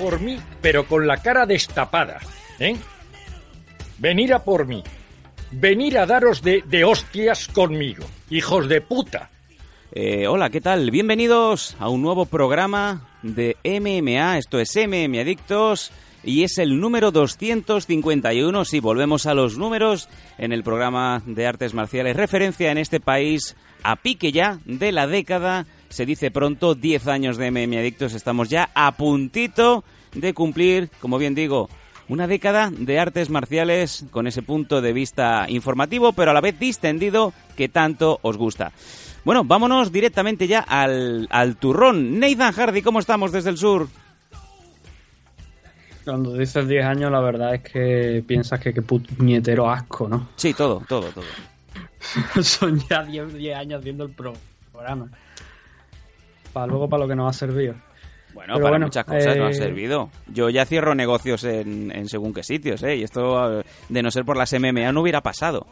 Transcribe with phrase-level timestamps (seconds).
[0.00, 2.20] Por mí, pero con la cara destapada,
[2.58, 2.76] ¿eh?
[3.98, 4.82] Venir a por mí.
[5.52, 9.30] Venir a daros de, de hostias conmigo, hijos de puta.
[9.92, 10.90] Eh, hola, ¿qué tal?
[10.90, 14.38] Bienvenidos a un nuevo programa de MMA.
[14.38, 15.92] Esto es MM Adictos
[16.24, 18.64] y es el número 251.
[18.64, 20.08] Si volvemos a los números
[20.38, 25.06] en el programa de artes marciales, referencia en este país a pique ya de la
[25.06, 25.66] década.
[25.88, 28.14] Se dice pronto 10 años de MM Adictos.
[28.14, 31.68] Estamos ya a puntito de cumplir, como bien digo,
[32.08, 36.58] una década de artes marciales con ese punto de vista informativo, pero a la vez
[36.58, 38.72] distendido que tanto os gusta.
[39.24, 42.18] Bueno, vámonos directamente ya al, al turrón.
[42.18, 43.88] Nathan Hardy, ¿cómo estamos desde el sur?
[46.04, 50.30] Cuando dices 10 años, la verdad es que piensas que qué puñetero asco, ¿no?
[50.36, 51.24] Sí, todo, todo, todo.
[52.42, 54.32] Son ya 10, 10 años viendo el pro-
[54.72, 55.10] programa.
[56.52, 57.74] Para luego para lo que nos ha servido.
[58.32, 60.10] Bueno, Pero para bueno, muchas cosas no ha eh, servido.
[60.28, 62.96] Yo ya cierro negocios en, en según qué sitios, ¿eh?
[62.96, 65.66] Y esto, eh, de no ser por las MMA, no hubiera pasado.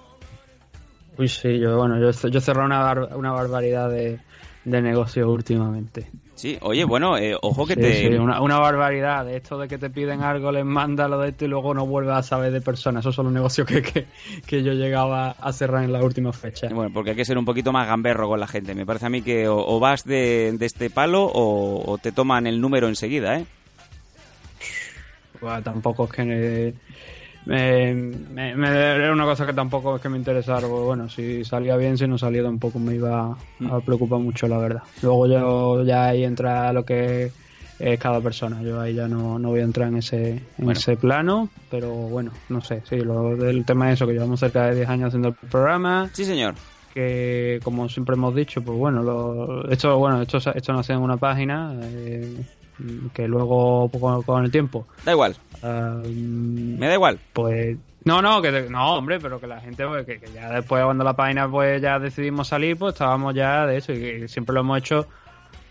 [1.17, 4.21] Uy, sí, yo, bueno, yo, yo cerrado una, bar- una barbaridad de,
[4.65, 6.11] de negocios últimamente.
[6.39, 7.95] Sí, oye, bueno, eh, ojo que Sí, te...
[7.95, 9.25] sí, una, una barbaridad.
[9.27, 11.85] De esto de que te piden algo, les manda lo de esto y luego no
[11.85, 13.03] vuelves a saber de personas.
[13.03, 14.07] Esos son los negocios que, que,
[14.47, 16.73] que yo llegaba a cerrar en las últimas fechas.
[16.73, 18.75] Bueno, porque hay que ser un poquito más gamberro con la gente.
[18.77, 22.13] Me parece a mí que o, o vas de, de este palo o, o te
[22.13, 23.45] toman el número enseguida, ¿eh?
[25.41, 26.75] Bueno, tampoco es que
[27.45, 30.67] me, me, me- era una cosa que tampoco es que me interesara.
[30.69, 33.31] porque, Bueno, si salía bien, si no salía tampoco me iba
[33.71, 34.83] a preocupar mucho, la verdad.
[35.01, 37.33] Luego yo ya ahí entra lo que
[37.79, 38.63] es cada persona.
[38.63, 40.73] Yo ahí ya no, no voy a entrar en ese, en Bueno.
[40.73, 42.83] ese plano, pero bueno, no sé.
[42.85, 46.11] Sí, lo del tema es eso, que llevamos cerca de 10 años haciendo el programa
[46.13, 46.57] Sí, señor.
[46.93, 51.17] que como siempre hemos dicho, pues bueno, lo, esto bueno, esto, esto nace en una
[51.19, 52.45] página eh,
[53.13, 57.19] que luego pues, con, con el tiempo, Da igual, me da igual.
[57.33, 60.83] pues no, no, que no, hombre, pero que la gente, pues, que, que ya después
[60.85, 64.61] cuando la página pues ya decidimos salir, pues estábamos ya de eso y siempre lo
[64.61, 65.07] hemos hecho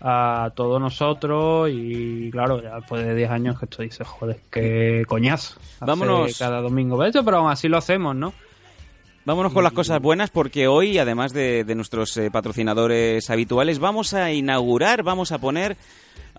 [0.00, 5.04] a todos nosotros y claro, ya después de 10 años que esto dice, joder, qué
[5.08, 5.58] coñazo.
[5.80, 6.38] Vámonos.
[6.38, 8.32] cada domingo esto, pero aún así lo hacemos, ¿no?
[9.24, 14.14] Vámonos con las cosas buenas porque hoy, además de, de nuestros eh, patrocinadores habituales, vamos
[14.14, 15.76] a inaugurar, vamos a poner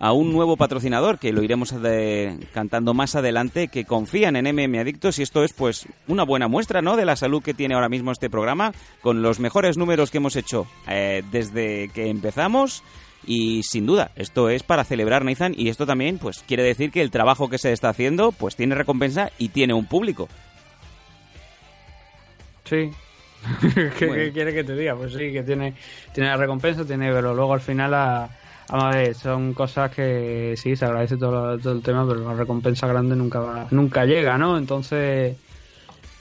[0.00, 4.80] a un nuevo patrocinador que lo iremos de- cantando más adelante, que confían en MM
[4.80, 6.96] Adictos y esto es pues una buena muestra ¿no?
[6.96, 8.72] de la salud que tiene ahora mismo este programa
[9.02, 12.82] con los mejores números que hemos hecho eh, desde que empezamos
[13.26, 17.02] y sin duda esto es para celebrar Nathan y esto también pues quiere decir que
[17.02, 20.28] el trabajo que se está haciendo pues tiene recompensa y tiene un público.
[22.64, 22.90] Sí.
[23.98, 24.14] ¿Qué, Bueno.
[24.14, 24.94] qué quiere que te diga?
[24.94, 25.74] Pues sí, que tiene,
[26.12, 28.30] tiene la recompensa, tiene, pero luego al final, la,
[28.70, 32.34] vamos a ver, son cosas que sí, se agradece todo, todo el tema, pero la
[32.34, 34.56] recompensa grande nunca va- nunca llega, ¿no?
[34.58, 35.36] Entonces,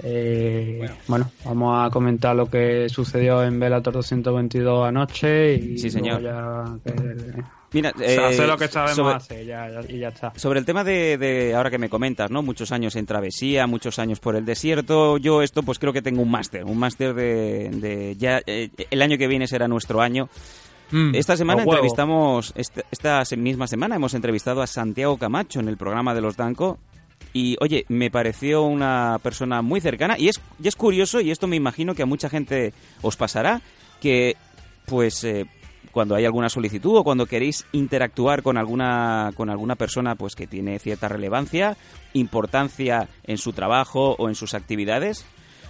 [0.01, 1.29] eh, bueno.
[1.43, 6.21] vamos a comentar lo que sucedió en Bellator 222 anoche y Sí, señor.
[6.21, 6.37] luego
[6.85, 10.31] ya que- Mira, eh, lo que sabemos sobre- hacer ya, ya- y ya está.
[10.35, 12.41] Sobre el tema de, de ahora que me comentas, ¿no?
[12.41, 15.17] Muchos años en travesía, muchos años por el desierto.
[15.17, 19.01] Yo esto pues creo que tengo un máster, un máster de, de ya eh, el
[19.03, 20.29] año que viene será nuestro año.
[20.91, 25.77] Mm, Esta semana entrevistamos esta, esta misma semana hemos entrevistado a Santiago Camacho en el
[25.77, 26.79] programa de los Danco
[27.31, 31.47] y oye, me pareció una persona muy cercana y es y es curioso y esto
[31.47, 33.61] me imagino que a mucha gente os pasará
[34.01, 34.35] que
[34.87, 35.45] pues eh,
[35.91, 40.47] cuando hay alguna solicitud o cuando queréis interactuar con alguna con alguna persona pues que
[40.47, 41.77] tiene cierta relevancia,
[42.13, 45.25] importancia en su trabajo o en sus actividades,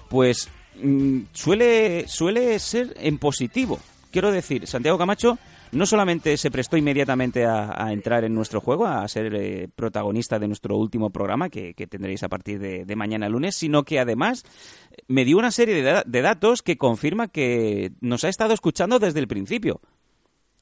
[0.09, 0.49] pues
[0.81, 3.79] mm, suele suele ser en positivo.
[4.11, 5.37] Quiero decir, Santiago Camacho
[5.71, 10.47] no solamente se prestó inmediatamente a, entrar en nuestro juego, a ser eh, protagonista de
[10.47, 14.43] nuestro último programa que, tendréis a partir de, mañana lunes, sino que además
[15.07, 18.97] me dio una serie de, da- de datos que confirma que nos ha estado escuchando
[18.97, 19.79] desde el principio.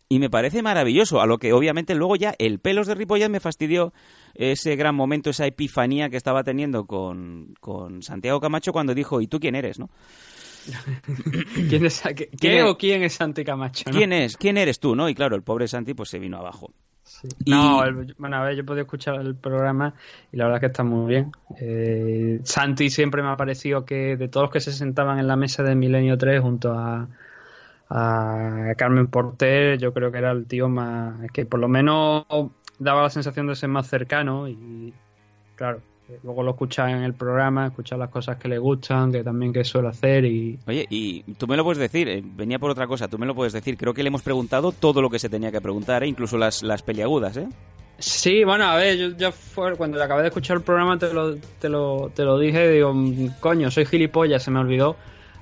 [0.10, 3.42] Y me parece maravilloso, a lo que obviamente luego ya el pelos de Ripollet me
[3.42, 3.94] fastidió
[4.36, 9.28] ese gran momento, esa epifanía que estaba teniendo con, con Santiago Camacho cuando dijo, ¿y
[9.28, 9.80] tú quién eres?
[9.80, 9.90] ¿no?
[11.70, 12.64] ¿Quién es, qué, ¿Quién qué es?
[12.66, 13.84] o quién es Santi Camacho?
[13.90, 13.98] no?
[13.98, 14.38] ¿Quién es?
[14.38, 15.08] ¿Quién eres tú, no?
[15.10, 16.72] Y claro, el pobre Santi pues se vino abajo.
[17.04, 17.28] Sí.
[17.46, 19.94] Y- No, el- bueno, a ver, yo he podido escuchar el programa
[20.32, 21.32] y la verdad es que está muy bien.
[21.60, 25.36] Eh, Santi siempre me ha parecido que de todos los que se sentaban en la
[25.38, 27.08] mesa de Milenio 3 junto a,
[27.90, 31.16] a Carmen Porter, yo creo que era el tío más.
[31.32, 32.26] que por lo menos
[32.80, 34.94] daba la sensación de ser más cercano y,
[35.56, 35.82] claro,
[36.24, 39.64] luego lo escuchas en el programa, escuchas las cosas que le gustan, que también que
[39.64, 40.58] suele hacer y.
[40.68, 43.36] Oye, y tú me lo puedes decir, eh, venía por otra cosa, tú me lo
[43.36, 43.78] puedes decir.
[43.78, 46.08] Creo que le hemos preguntado todo lo que se tenía que preguntar, ¿eh?
[46.08, 47.48] incluso las, las peliagudas, ¿eh?
[48.00, 51.36] Sí, bueno, a ver, yo ya fue, cuando acabé de escuchar el programa te lo,
[51.36, 54.96] te lo, te lo dije, digo, mm, coño, soy gilipollas, se me olvidó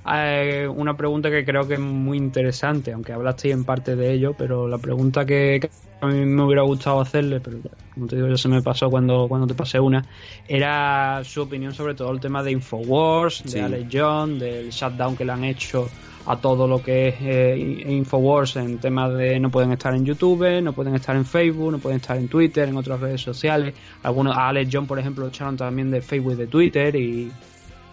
[0.08, 4.34] eh, una pregunta que creo que es muy interesante, aunque hablaste en parte de ello,
[4.36, 5.70] pero la pregunta que, que
[6.00, 7.58] a mí me hubiera gustado hacerle, pero
[7.94, 10.04] como te digo, ya se me pasó cuando, cuando te pasé una,
[10.46, 13.54] era su opinión sobre todo el tema de Infowars, Sí.
[13.58, 15.88] de Alex Jones, del shutdown que le han hecho
[16.28, 20.60] a todo lo que es eh, Infowars en temas de no pueden estar en YouTube,
[20.60, 23.74] no pueden estar en Facebook, no pueden estar en Twitter, en otras redes sociales.
[24.02, 27.30] Algunos, a Alex John, por ejemplo, lo echaron también de Facebook y de Twitter y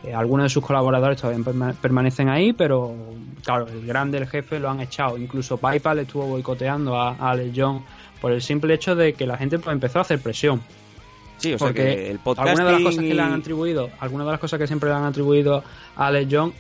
[0.04, 2.94] eh, algunos de sus colaboradores todavía perma- permanecen ahí, pero
[3.44, 5.18] claro, el grande, el jefe, lo han echado.
[5.18, 7.84] Incluso PayPal estuvo boicoteando a, a Alex John
[8.22, 10.62] por el simple hecho de que la gente pues, empezó a hacer presión.
[11.38, 12.48] Sí, o sea que el podcast.
[12.48, 14.96] algunas de las cosas que le han atribuido, algunas de las cosas que siempre le
[14.96, 15.64] han atribuido
[15.96, 16.54] a Alex John,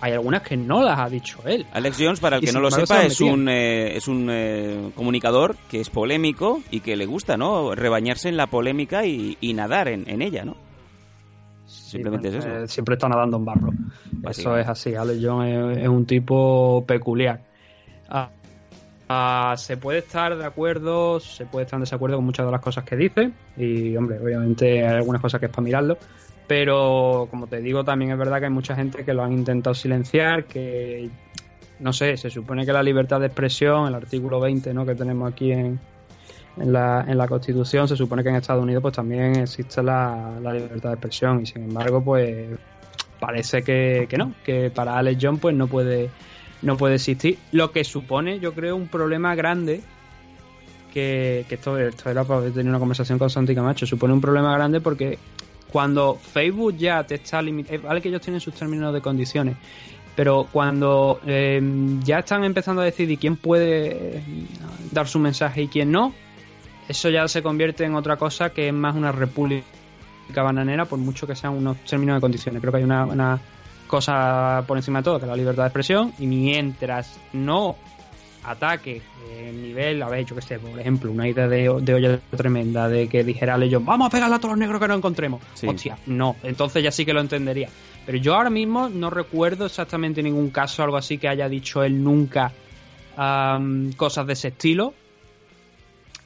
[0.00, 1.66] hay algunas que no las ha dicho él.
[1.72, 4.28] Alex Jones, para el Y que no lo sepa, se es un, eh, es un
[4.30, 7.74] eh, comunicador que es polémico y que le gusta, ¿no?
[7.74, 10.56] Rebañarse en la polémica y, y nadar en, en ella, ¿no?
[11.74, 12.56] Simplemente Sí, es eso.
[12.56, 13.70] eh, siempre está nadando en barro.
[14.28, 14.94] Eso es así.
[14.94, 17.40] Alex John es, es un tipo peculiar.
[18.08, 18.30] Ah,
[19.08, 22.60] ah, se puede estar de acuerdo, se puede estar en desacuerdo con muchas de las
[22.60, 23.30] cosas que dice.
[23.56, 25.98] Y, hombre, obviamente hay algunas cosas que es para mirarlo.
[26.46, 29.74] Pero, como te digo, también es verdad que hay mucha gente que lo han intentado
[29.74, 31.08] silenciar, que,
[31.80, 34.84] no sé, se supone que la libertad de expresión, el artículo 20 ¿no?
[34.84, 35.80] que tenemos aquí en,
[36.56, 40.38] en la, en la Constitución, se supone que en Estados Unidos pues también existe la,
[40.40, 42.48] la libertad de expresión y sin embargo pues
[43.18, 46.10] parece que, que no, que para Alex John pues no puede
[46.62, 49.82] no puede existir, lo que supone yo creo un problema grande
[50.92, 54.54] que, que esto, esto era para tener una conversación con Santi Camacho, supone un problema
[54.54, 55.18] grande porque
[55.70, 59.56] cuando Facebook ya te está limitando, vale que ellos tienen sus términos de condiciones,
[60.14, 61.60] pero cuando eh,
[62.04, 64.22] ya están empezando a decidir quién puede eh,
[64.92, 66.14] dar su mensaje y quién no,
[66.88, 69.64] eso ya se convierte en otra cosa que es más una república
[70.34, 72.60] bananera, por mucho que sean unos términos de condiciones.
[72.60, 73.40] Creo que hay una, una
[73.86, 77.76] cosa por encima de todo, que es la libertad de expresión, y mientras no
[78.44, 79.00] ataque
[79.38, 82.88] el nivel, a ver, yo que sé, por ejemplo, una idea de, de olla tremenda
[82.88, 85.42] de que dijera Legion, vamos a pegarle a todos los negros que no encontremos.
[85.54, 85.66] Sí.
[85.66, 87.68] Hostia, no, entonces ya sí que lo entendería.
[88.04, 92.02] Pero yo ahora mismo no recuerdo exactamente ningún caso algo así que haya dicho él
[92.02, 92.52] nunca
[93.96, 94.92] cosas de ese estilo.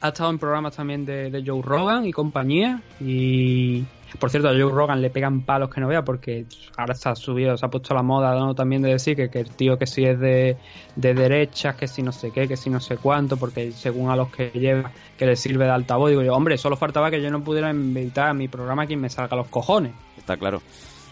[0.01, 2.81] Ha estado en programas también de, Joe Rogan y compañía.
[3.01, 3.83] Y
[4.17, 6.45] por cierto, a Joe Rogan le pegan palos que no vea porque
[6.77, 8.55] ahora está subido, se ha puesto la moda ¿no?
[8.55, 10.57] también de decir que, que el tío que si es de,
[10.95, 14.15] de derechas, que si no sé qué, que si no sé cuánto, porque según a
[14.15, 16.09] los que lleva, que le sirve de altavoz.
[16.09, 19.01] Digo yo, hombre, solo faltaba que yo no pudiera invitar a mi programa a quien
[19.01, 19.91] me salga los cojones.
[20.17, 20.61] Está claro.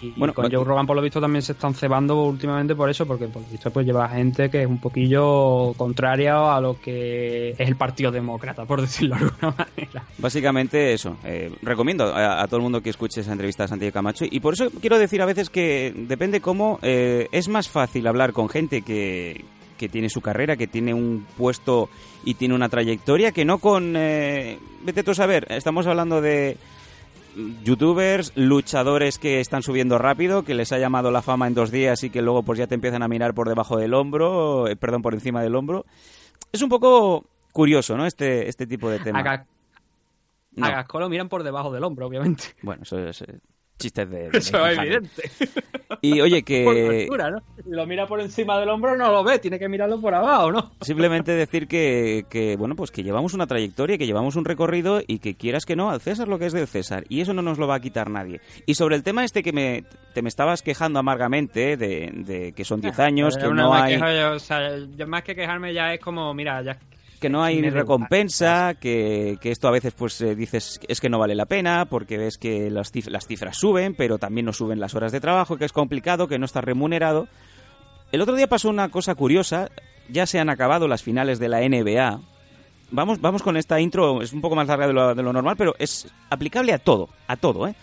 [0.02, 0.52] Y Bueno, con.
[0.52, 3.48] Joe Rogan, por lo visto, también se están cebando últimamente por eso, porque por lo
[3.50, 8.12] visto pues lleva gente que es un poquillo contraria a lo que es el Partido
[8.12, 10.04] Demócrata, por decirlo de alguna manera.
[10.18, 11.18] Básicamente eso.
[11.24, 14.26] eh, recomiendo a, a todo el mundo que escuche esa entrevista a Santiago Camacho.
[14.30, 18.34] Y por eso quiero decir a veces que depende cómo eh, es más fácil hablar
[18.34, 19.46] con gente que,
[19.78, 21.90] que tiene su carrera, que tiene un puesto
[22.24, 23.96] y tiene una trayectoria, que no con...
[23.96, 26.58] eh, vete tú a saber, estamos hablando de
[27.64, 32.04] youtubers, luchadores que están subiendo rápido, que les ha llamado la fama en dos días
[32.04, 35.02] y que luego pues ya te empiezan a mirar por debajo del hombro, eh, perdón,
[35.02, 35.86] por encima del hombro.
[36.52, 38.06] Es un poco curioso, ¿no?
[38.06, 39.20] Este, este tipo de tema.
[39.20, 39.46] A, Ga-
[40.56, 40.66] No.
[40.66, 42.44] a Gasco lo miran por debajo del hombro, obviamente.
[42.64, 43.40] Bueno, eso es eh,
[43.78, 44.30] chistes de...
[44.30, 45.30] de Eso es evidente.
[46.02, 47.42] Y oye, Por que altura, ¿no?
[47.64, 50.52] Si lo mira por encima del hombro, no lo ve, tiene que mirarlo por abajo,
[50.52, 50.72] ¿no?
[50.82, 55.20] simplemente decir que, que, bueno, pues que llevamos una trayectoria, que llevamos un recorrido y
[55.20, 57.06] que quieras que no, al César lo que es del César.
[57.10, 58.42] Y eso no nos lo va a quitar nadie.
[58.66, 62.66] Y sobre el tema este que me, te me estabas quejando amargamente de, de que
[62.66, 63.94] son 10 años, que no me hay...
[63.94, 66.78] quejo, yo, o sea, yo más que quejarme ya es como, mira, ya
[67.18, 67.74] que no hay igual.
[67.74, 71.86] recompensa, que, que esto a veces pues eh, dices es que no vale la pena
[71.86, 75.20] porque ves que las, cif- las cifras suben, pero también no suben las horas de
[75.20, 77.28] trabajo, que es complicado, que no estás remunerado.
[78.12, 79.70] El otro día pasó una cosa curiosa,
[80.10, 82.22] ya se han acabado las finales de la NBA.
[82.90, 85.56] Vamos, vamos con esta intro, es un poco más larga de lo, de lo normal,
[85.58, 87.76] pero es aplicable a todo, a todo, ¿eh?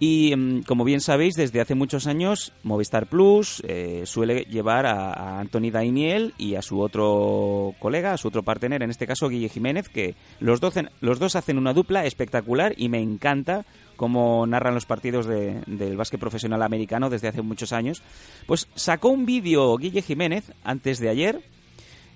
[0.00, 5.40] Y mm, como bien sabéis, desde hace muchos años Movistar Plus eh, suele llevar a,
[5.40, 9.48] Anthony Daimiel y a su otro colega, a su otro partener, en este caso Guille
[9.48, 10.60] Jiménez, que los
[11.00, 13.64] los dos hacen una dupla espectacular y me encanta
[13.96, 18.02] cómo narran los partidos de- del básquet profesional americano desde hace muchos años.
[18.46, 21.42] Pues sacó un vídeo Guille Jiménez antes de ayer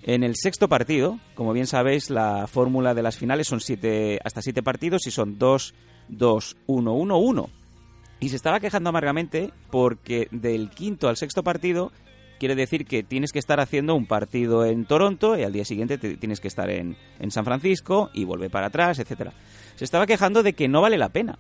[0.05, 4.43] en el sexto partido, como bien sabéis, la fórmula de las finales son siete, hasta
[4.43, 5.75] siete partidos y son 2,
[6.09, 7.51] 2, 1, 1, 1.
[8.23, 11.91] Y se estaba quejando amargamente porque del quinto al sexto partido
[12.39, 15.99] quiere decir que tienes que estar haciendo un partido en Toronto y al día siguiente
[15.99, 19.33] te- tienes que estar en, en San Francisco y volver para atrás, etcétera.
[19.77, 21.39] Se estaba quejando de que no vale la pena,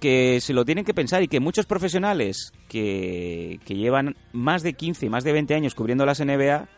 [0.00, 4.72] que se lo tienen que pensar y que muchos profesionales que, que llevan más de
[4.74, 6.68] 15 y más de 20 años cubriendo las NBA,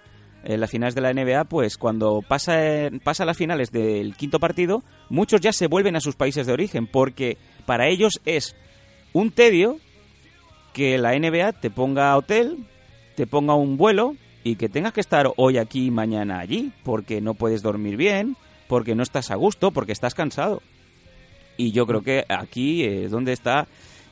[0.44, 2.58] eh, las finales de la NBA, pues cuando pasa,
[3.04, 6.87] pasa las finales del quinto partido, muchos ya se vuelven a sus países de origen,
[6.87, 8.56] porque para ellos es
[9.12, 9.79] un tedio
[10.73, 12.59] que la NBA te ponga hotel,
[13.17, 17.21] te ponga un vuelo y que tengas que estar hoy aquí y mañana allí, porque
[17.21, 18.37] no puedes dormir bien,
[18.69, 20.62] porque no estás a gusto, porque estás cansado.
[21.57, 23.67] Y yo creo que aquí es donde está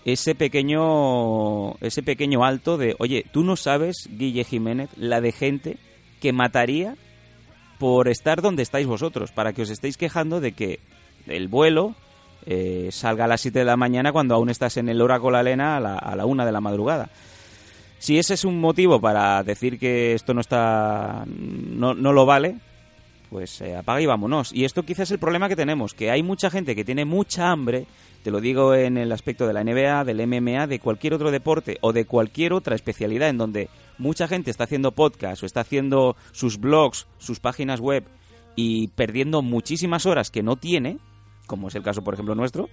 [0.04, 5.78] ese pequeño ese pequeño alto de, oye, tú no sabes, Guille Jiménez, la de gente
[6.20, 6.96] que mataría
[7.78, 10.80] por estar donde estáis vosotros, para que os estéis quejando de que
[11.26, 11.94] el vuelo
[12.46, 15.76] eh, salga a las 7 de la mañana cuando aún estás en el Oracle Arena
[15.76, 17.10] a la, a la 1 de la madrugada.
[17.98, 22.56] Si ese es un motivo para decir que esto no está no, no lo vale,
[23.30, 24.52] pues eh, apaga y vámonos.
[24.52, 27.50] Y esto quizás es el problema que tenemos, que hay mucha gente que tiene mucha
[27.50, 27.86] hambre,
[28.22, 31.78] te lo digo en el aspecto de la NBA, del MMA, de cualquier otro deporte
[31.80, 33.68] o de cualquier otra especialidad en donde
[33.98, 38.04] mucha gente está haciendo podcast o está haciendo sus blogs, sus páginas web
[38.56, 40.98] y perdiendo muchísimas horas que no tiene,
[41.48, 42.68] como es el caso por ejemplo nuestro,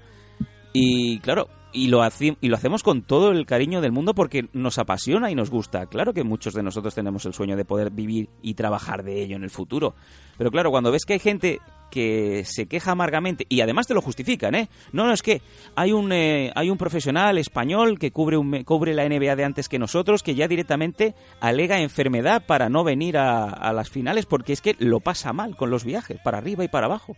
[0.77, 2.01] y claro, y lo,
[2.41, 5.85] y lo hacemos con todo el cariño del mundo porque nos apasiona y nos gusta.
[5.85, 9.37] Claro que muchos de nosotros tenemos el sueño de poder vivir y trabajar de ello
[9.37, 9.95] en el futuro.
[10.37, 14.01] Pero claro, cuando ves que hay gente que se queja amargamente y además te lo
[14.01, 14.67] justifican, ¿eh?
[14.91, 15.41] No, no, es que
[15.77, 19.69] hay un, eh, hay un profesional español que cubre, un, cubre la NBA de antes
[19.69, 24.51] que nosotros que ya directamente alega enfermedad para no venir a, a las finales porque
[24.51, 27.15] es que lo pasa mal con los viajes, para arriba y para abajo.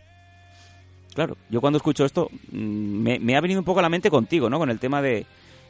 [1.18, 4.48] Claro, yo cuando escucho esto mm, me, ha venido un poco a la mente contigo,
[4.48, 4.56] ¿no?
[4.60, 5.26] Con el tema de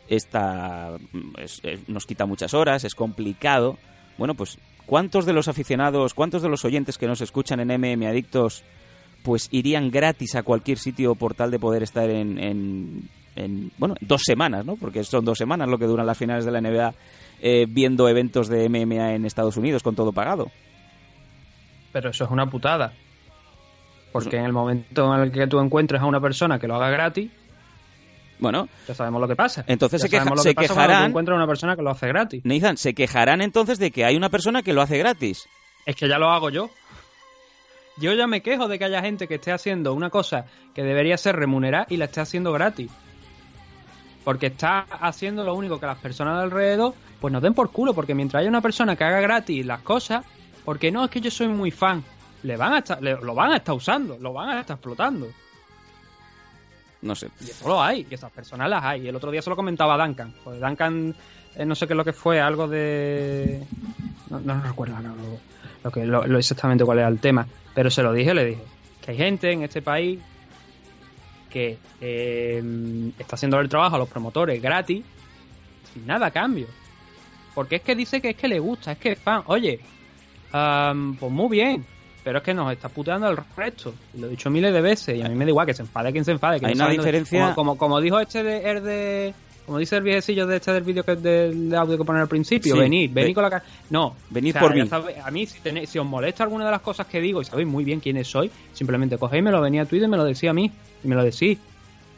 [0.06, 3.78] esta mm, es- nos quita muchas horas, es complicado.
[4.18, 8.06] Bueno, pues ¿cuántos de los aficionados, cuántos de los oyentes que nos escuchan en MM
[8.06, 8.62] Adictos
[9.22, 13.94] pues irían gratis a cualquier sitio por tal de poder estar en, en, en, bueno,
[14.02, 14.76] dos semanas, ¿no?
[14.76, 16.92] Porque son dos semanas lo que duran las finales de la NBA
[17.40, 20.50] eh, viendo eventos de MMA en Estados Unidos con todo pagado.
[21.90, 22.92] Pero eso es una putada.
[24.12, 26.90] Porque en el momento en el que tú encuentres a una persona que lo haga
[26.90, 27.30] gratis,
[28.40, 29.64] Bueno, ya sabemos lo que pasa.
[29.66, 31.46] Entonces Ya se queja- sabemos lo se que pasa cuando tú quejarán- encuentras a una
[31.48, 32.40] persona que lo hace gratis.
[32.44, 35.48] Nathan, se quejarán entonces de que hay una persona que lo hace gratis.
[35.86, 36.70] Es que ya lo hago yo.
[37.96, 41.18] Yo ya me quejo de que haya gente que esté haciendo una cosa que debería
[41.18, 42.90] ser remunerada y la esté haciendo gratis.
[44.24, 47.92] Porque está haciendo lo único que las personas de alrededor pues nos den por culo.
[47.92, 50.24] Porque mientras haya una persona que haga gratis las cosas,
[50.64, 52.04] porque no es que yo soy muy fan,
[52.42, 55.28] le van a estar, le- lo van a estar usando, lo van a estar explotando.
[57.02, 57.28] No sé.
[57.40, 59.06] Y eso lo hay, y esas personas las hay.
[59.08, 60.34] El otro día se lo comentaba a Duncan.
[60.42, 61.14] Pues Duncan,
[61.54, 63.62] eh, no sé qué es lo que fue, algo de.
[64.30, 65.38] No, no recuerdo no, lo,
[65.84, 67.46] lo que, lo, lo exactamente cuál era el tema.
[67.74, 68.62] Pero se lo dije, le dije
[69.00, 70.18] que hay gente en este país
[71.50, 75.04] que eh, está haciendo el trabajo a los promotores gratis,
[75.94, 76.66] sin nada a cambio.
[77.54, 79.42] Porque es que dice que es que le gusta, es que es fan.
[79.46, 79.80] Oye,
[80.50, 81.86] pues muy bien,
[82.28, 83.94] pero es que nos está puteando al resto.
[84.12, 85.80] Y lo he dicho miles de veces y a mí me da igual que se
[85.80, 86.60] enfade quien se enfade.
[86.60, 89.34] Que Hay no una diferencia- Como, como, como dijo este de, el de...
[89.64, 92.74] Como dice el viejecillo de este del vídeo que del audio que ponen al principio,
[92.74, 93.64] Sí, venid, venid ve- con la cara.
[93.88, 94.88] No, venid o sea, por mí.
[95.24, 97.66] a mí, si, tenéis- si os molesta alguna de las cosas que digo y sabéis
[97.68, 100.50] muy bien quiénes soy, simplemente cogéis, me lo venía a Twitter y me lo decía
[100.50, 100.70] a mí.
[101.02, 101.58] Y me lo decís.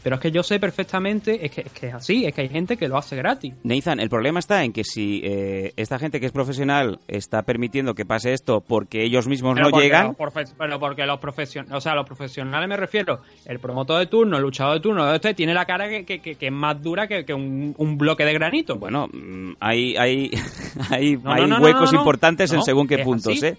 [0.03, 2.49] Pero es que yo sé perfectamente, es que, es que es así, es que hay
[2.49, 3.53] gente que lo hace gratis.
[3.65, 7.95] Nathan, el problema está en que si eh, esta gente que es profesional está permitiendo
[7.95, 11.77] que pase esto porque ellos mismos Pero no porque llegan, los pero porque los profesionales,
[11.77, 15.35] o sea, los profesionales me refiero, el promotor de turno, el luchador de turno, este
[15.35, 18.33] tiene la cara que, que- que- es más dura que, que un, un bloque de
[18.33, 18.77] granito.
[18.77, 20.31] bueno, mm, hay, hay,
[20.91, 23.47] hay, No, hay no, no, no, huecos importantes en según qué puntos, así.
[23.47, 23.57] ¿eh?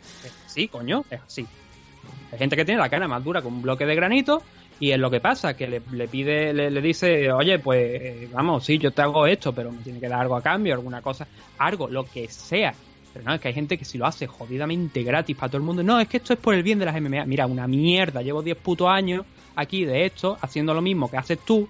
[0.47, 1.45] Sí, coño, es así.
[2.31, 4.41] Hay gente que tiene la cara más dura que un bloque de granito
[4.81, 8.65] y es lo que pasa, que le, pide, le, le dice, oye, pues eh, vamos,
[8.65, 11.27] sí, yo te hago esto, pero me tiene que dar algo a cambio, alguna cosa,
[11.59, 12.73] algo, lo que sea.
[13.13, 15.63] Pero no, es que hay gente que si lo hace jodidamente gratis para todo el
[15.63, 17.25] mundo, no, es que esto es por el bien de las MMA.
[17.25, 19.23] Mira, una mierda, llevo 10 putos años
[19.55, 21.69] aquí de esto, haciendo lo mismo que haces tú,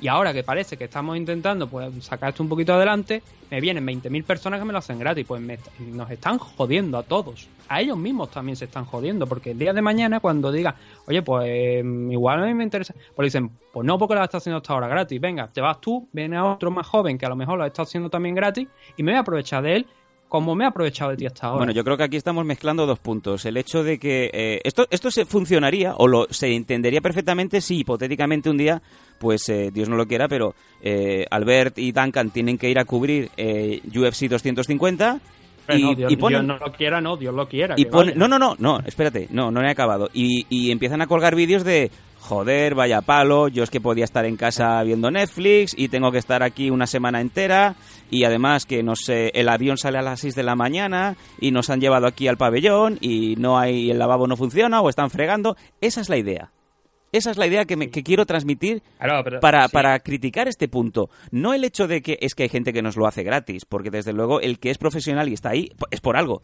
[0.00, 3.86] Y ahora que parece que estamos intentando pues sacar esto un poquito adelante, me vienen
[3.86, 5.24] 20.000 personas que me lo hacen gratis.
[5.26, 7.48] Pues me- nos están jodiendo a todos.
[7.68, 9.26] A ellos mismos también se están jodiendo.
[9.26, 10.74] Porque el día de mañana, cuando digan,
[11.06, 14.36] oye, pues eh, igual a mí me interesa, pues dicen, pues no, porque lo está
[14.36, 15.18] haciendo hasta ahora gratis.
[15.20, 17.82] Venga, te vas tú, viene a otro más joven que a lo mejor lo está
[17.82, 19.86] haciendo también gratis y me voy a aprovechar de él
[20.28, 21.58] como me he aprovechado de ti hasta ahora.
[21.58, 23.44] Bueno, yo creo que aquí estamos mezclando dos puntos.
[23.46, 27.78] El hecho de que eh, esto esto se funcionaría o lo se entendería perfectamente si
[27.78, 28.82] hipotéticamente un día,
[29.18, 32.84] pues eh, Dios no lo quiera, pero eh, Albert y Duncan tienen que ir a
[32.84, 33.30] cubrir
[33.86, 35.20] UFC 250
[35.66, 37.74] Pero y, no, Dios, y ponen Dios no lo quiera, no, Dios lo quiera.
[37.76, 38.18] y que pone- vaya.
[38.18, 40.10] no, no, no, no, espérate, no, no he acabado.
[40.12, 44.24] Y, y empiezan a colgar vídeos de, joder, vaya palo, yo es que podía estar
[44.24, 47.76] en casa viendo Netflix y tengo que estar aquí una semana entera
[48.10, 51.50] y además que, no sé, el avión sale a las 6 de la mañana y
[51.50, 55.10] nos han llevado aquí al pabellón y no hay, el lavabo no funciona o están
[55.10, 55.56] fregando.
[55.80, 56.50] Esa es la idea.
[57.12, 58.82] Esa es la idea que, me- que quiero transmitir
[59.22, 59.72] pero- para, sí.
[59.72, 61.08] para criticar este punto.
[61.30, 63.90] No el hecho de que es que hay gente que nos lo hace gratis, porque
[63.90, 66.42] desde luego el que es profesional y está ahí es por algo.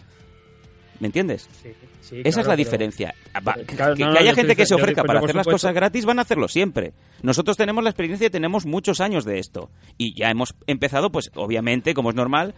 [1.03, 1.49] ¿Me entiendes?
[1.61, 3.13] Sí, sí, Esa es la diferencia.
[3.45, 5.75] Pero, que, claro, que no, no, haya gente que se ofrezca para hacer las cosas
[5.75, 6.93] gratis van a hacerlo siempre.
[7.23, 9.69] Nosotros tenemos la experiencia y tenemos muchos años de esto.
[9.99, 12.55] Y ya hemos empezado, pues obviamente, como es normal,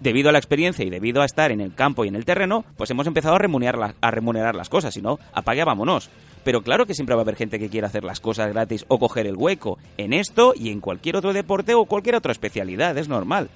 [0.00, 2.64] debido a la experiencia y debido a estar en el campo y en el terreno,
[2.78, 4.94] pues hemos empezado a remunerar, la- a remunerar las cosas.
[4.94, 6.08] Si no, apague, vámonos.
[6.42, 8.98] Pero claro que siempre va a haber gente que quiera hacer las cosas gratis o
[8.98, 12.96] coger el hueco en esto y en cualquier otro deporte o cualquier otra especialidad.
[12.96, 13.50] Es normal.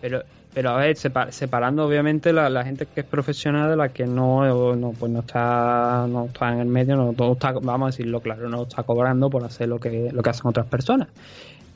[0.00, 0.22] Pero,
[0.56, 4.90] pero a ver, sepa- separando obviamente la, gente que es profesional de la que no,
[4.98, 8.62] pues no está, no está en el medio, no, está, vamos a decirlo claro, no
[8.62, 11.08] está cobrando por hacer lo que, lo que hacen otras personas.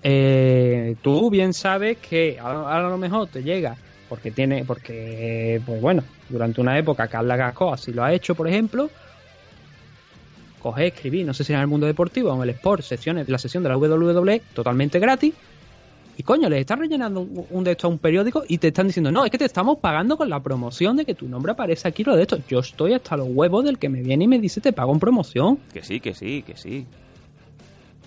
[0.02, 3.76] Eh, tú bien sabes que a, a lo mejor te llega
[4.08, 8.48] porque tiene, porque, pues bueno, durante una época Carla Gasco así lo ha hecho, por
[8.48, 8.88] ejemplo,
[10.62, 13.36] coger, escribir, no sé si en el mundo deportivo o en el sport, secciones, la
[13.36, 15.34] sesión de la WWE totalmente gratis,
[16.20, 18.86] y coño, les están rellenando un, un de estos a un periódico y te están
[18.88, 21.88] diciendo, no, es que te estamos pagando con la promoción de que tu nombre aparece
[21.88, 22.38] aquí, lo de esto.
[22.46, 25.00] Yo estoy hasta los huevos del que me viene y me dice, te pago en
[25.00, 25.58] promoción.
[25.72, 26.86] Que sí, que sí, que sí.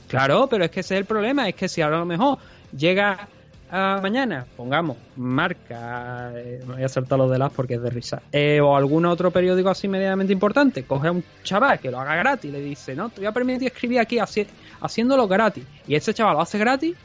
[0.07, 2.37] Claro, pero es que ese es el problema, es que si ahora a lo mejor
[2.77, 3.27] llega
[3.71, 7.89] a mañana, pongamos, marca, eh, me voy a saltar los de las porque es de
[7.89, 11.99] risa, eh, o algún otro periódico así medianamente importante, coge a un chaval que lo
[11.99, 14.45] haga gratis y le dice, no, te voy a permitir escribir aquí haci-
[14.81, 16.95] haciéndolo gratis, y ese chaval lo hace gratis,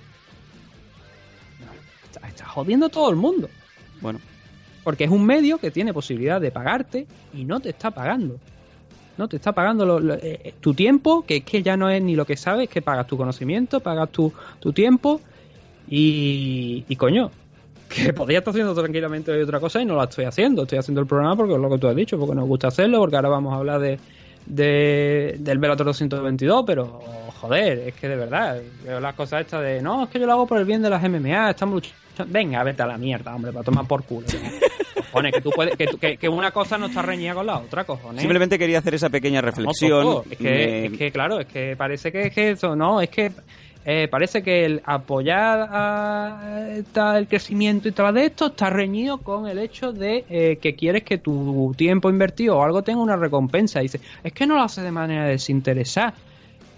[2.38, 3.48] está, jodiendo a todo el mundo.
[4.01, 4.18] Bueno,
[4.85, 8.37] Porque es un medio que tiene posibilidad de pagarte y no te está pagando.
[9.18, 11.90] No te está pagando lo- lo- eh, eh, tu tiempo, que es que ya no
[11.90, 15.20] es ni lo que sabes, que pagas tu conocimiento, pagas tu, tu tiempo
[15.88, 17.31] y, y coño,
[17.88, 20.62] que podría estar haciendo tranquilamente otra cosa y no la estoy haciendo.
[20.62, 23.01] Estoy haciendo el programa porque es lo que tú has dicho, porque nos gusta hacerlo,
[23.01, 23.98] porque ahora vamos a hablar de,
[24.46, 27.01] de del Velator 222, pero
[27.40, 30.33] joder, es que de verdad, veo las cosas estas de no, es que yo lo
[30.33, 31.98] hago por el bien de las MMA, estamos luchando.
[32.27, 34.27] Venga, vete a la mierda, hombre, para tomar por culo.
[35.11, 37.85] cojones, que tú puedes, que, que, que una cosa no está reñida con la otra,
[37.85, 38.21] cojones.
[38.21, 40.23] simplemente quería hacer esa pequeña reflexión.
[40.31, 43.33] Es que, es que, claro, es que parece que es que eso, no, es que
[43.85, 49.49] eh, parece que el apoyar a, el crecimiento y todo de esto está reñido con
[49.49, 53.81] el hecho de eh, que quieres que tu tiempo invertido o algo tenga una recompensa.
[53.81, 56.13] Dice, es que no lo hace de manera desinteresada.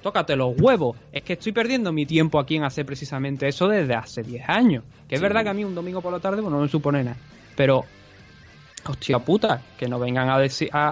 [0.02, 0.96] Tócate los huevos.
[1.12, 4.84] Es que estoy perdiendo mi tiempo aquí en hacer precisamente eso desde hace 10 años.
[5.08, 5.22] Que es Sí.
[5.22, 7.16] verdad que a mí un domingo por la tarde pues, no me supone nada.
[7.56, 7.84] Pero
[8.88, 10.88] Hostia puta, que no vengan a, decir, a,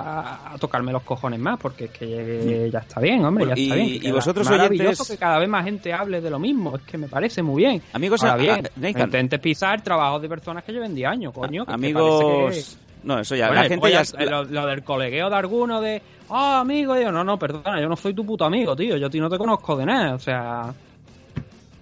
[0.50, 3.62] a- a tocarme los cojones más, porque es que ya está bien, hombre, Bueno, ya
[3.62, 3.94] está y- bien.
[3.96, 6.82] y Que vosotros, maravilloso oyentes- que cada vez más gente hable de lo mismo, es
[6.82, 7.80] que me parece muy bien.
[7.94, 11.32] Amigos, Ahora a- bien, a- no intentes pisar trabajos de personas que lleven 10 años,
[11.32, 11.64] coño.
[11.64, 12.44] que que Amigos.
[12.50, 13.44] parece No, eso ya.
[13.44, 16.98] que- Bueno, la y gente ya- lo, lo del colegueo de alguno de, ah, amigo,
[16.98, 19.20] y yo, no, no, perdona, yo no soy tu puto amigo, tío, yo a ti
[19.20, 20.72] no te conozco de nada, o sea.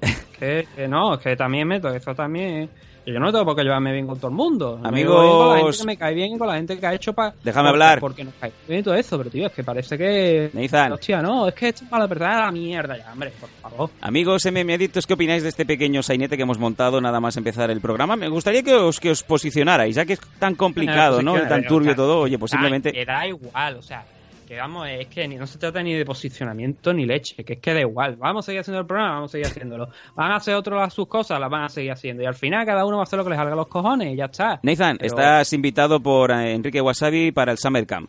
[0.39, 2.69] que, que no, es que también meto, eso también.
[3.07, 4.81] Yo no tengo por qué llevarme bien con todo el mundo.
[4.83, 6.93] Me Amigos- con la gente que me cae bien y con la gente que ha
[6.93, 7.33] hecho para.
[7.45, 8.01] Déjame hablar.
[8.01, 10.51] Porque nos cae bien y todo eso, pero tío, es que parece que.
[10.53, 10.93] Nathan.
[10.93, 13.91] Hostia, no, es que esto es para la verdad la mierda ya, hombre, por favor.
[14.01, 17.71] Amigos MM Adictos, ¿qué opináis de este pequeño sainete que hemos montado nada más empezar
[17.71, 18.17] el programa?
[18.17, 21.39] Me gustaría que os, que os posicionarais, ya que es tan complicado, ¿no?
[21.39, 22.19] Y tan turbio todo.
[22.19, 22.91] Oye, pues simplemente...
[22.91, 24.05] Que da igual, o sea,
[24.47, 27.59] que vamos, es que ni, no se trata ni de posicionamiento ni leche, que es
[27.61, 28.17] que da igual.
[28.17, 29.89] Vamos a seguir haciendo el programa, vamos a seguir haciéndolo.
[30.15, 32.23] Van a hacer otros las sus cosas, las van a seguir haciendo.
[32.23, 34.15] Y al final cada uno va a hacer lo que les salga a los cojones
[34.15, 34.61] y ya está.
[34.63, 38.09] Nathan, Pero- estás invitado por eh, Enrique Wasabi para el Summer Camp.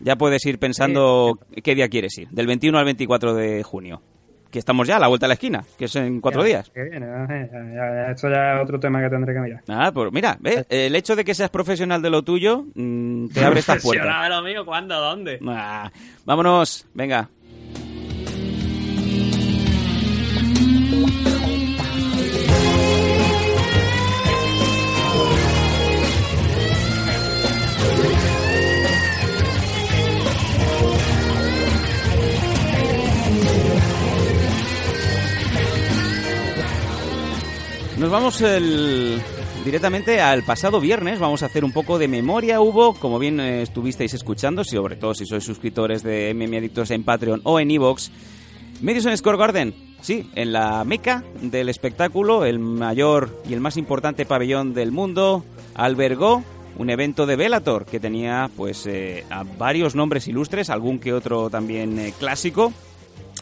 [0.00, 4.02] Ya puedes ir pensando qué día quieres ir, del 21 al 24 de junio.
[4.56, 6.70] Que estamos ya a la vuelta de la esquina, que es en cuatro días.
[6.70, 9.62] Que viene, eh, ya, ya, esto ya es otro tema que tendré que mirar.
[9.68, 10.64] Ah, pues mira, ¿ves?
[10.70, 14.06] el hecho de que seas profesional de lo tuyo mm, te abre estas puertas.
[14.06, 14.98] Profesional de lo mío, ¿cuándo?
[14.98, 15.38] ¿Dónde?
[15.46, 15.92] Ah,
[16.24, 17.28] vámonos, venga.
[38.06, 38.44] Nos vamos
[39.64, 41.18] directamente al pasado viernes.
[41.18, 42.60] Vamos a hacer un poco de memoria.
[42.60, 47.02] Hubo, como bien eh, estuvisteis escuchando, sobre todo si sois suscriptores de MM Adictos en
[47.02, 48.12] Patreon o en Evox,
[48.80, 49.74] Madison Square Garden.
[50.02, 55.44] Sí, en la meca del espectáculo, el mayor y el más importante pabellón del mundo,
[55.74, 56.44] albergó
[56.78, 61.50] un evento de Bellator que tenía pues eh, a varios nombres ilustres, algún que otro
[61.50, 62.72] también eh, clásico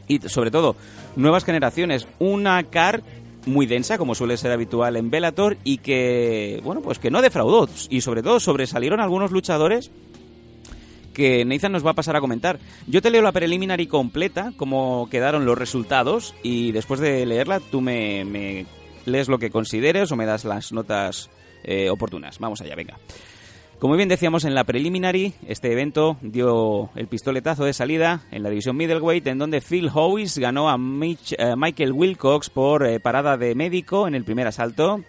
[0.09, 0.74] y sobre todo
[1.16, 2.09] nuevas generaciones.
[2.18, 3.03] Una car
[3.47, 7.69] muy densa, como suele ser habitual en Bellator, y que, bueno, pues que no defraudó.
[7.91, 9.91] Y sobre todo sobresalieron algunos luchadores
[11.13, 12.59] que Nathan nos va a pasar a comentar.
[12.87, 17.81] Yo te leo la preliminary completa, cómo quedaron los resultados, y después de leerla tú
[17.81, 18.67] me, me
[19.07, 21.31] lees lo que consideres o me das las notas
[21.63, 22.39] eh, oportunas.
[22.39, 22.99] Vamos allá, venga.
[23.79, 28.49] Como bien decíamos en la preliminary, este evento dio el pistoletazo de salida en la
[28.49, 33.55] división middleweight, en donde Phil Howes ganó a eh, Michael Wilcox por eh, parada de
[33.55, 35.03] médico en el primer asalto.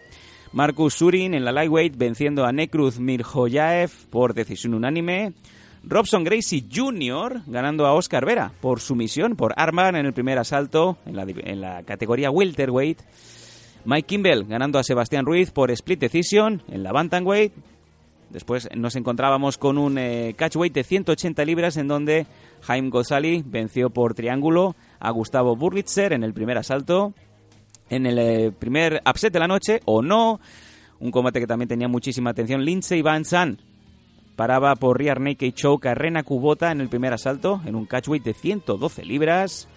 [0.52, 5.34] Marcus Surin en la lightweight venciendo a Nekruz Mirjoyaev por decisión unánime.
[5.84, 7.42] Robson Gracie Jr.
[7.46, 12.32] ganando a Oscar Vera por sumisión por armbar en el primer asalto en la, categoría
[12.32, 13.02] welterweight.
[13.86, 17.54] Mike Kimball ganando a Sebastián Ruiz por split decision en la bantamweight.
[18.30, 22.28] Después nos encontrábamos con un eh, catchweight de 180 libras en donde
[22.62, 27.14] Jaime Gozali venció por triángulo a Gustavo Burlitzer en el primer asalto.
[27.90, 30.40] En el eh, primer upset de la noche, o no,
[31.00, 33.62] un combate que también tenía muchísima atención, Lindsey Van Zandt
[34.36, 38.24] paraba por Rear Naked Choke a Rena Kubota en el primer asalto en un catchweight
[38.24, 39.68] de 112 libras.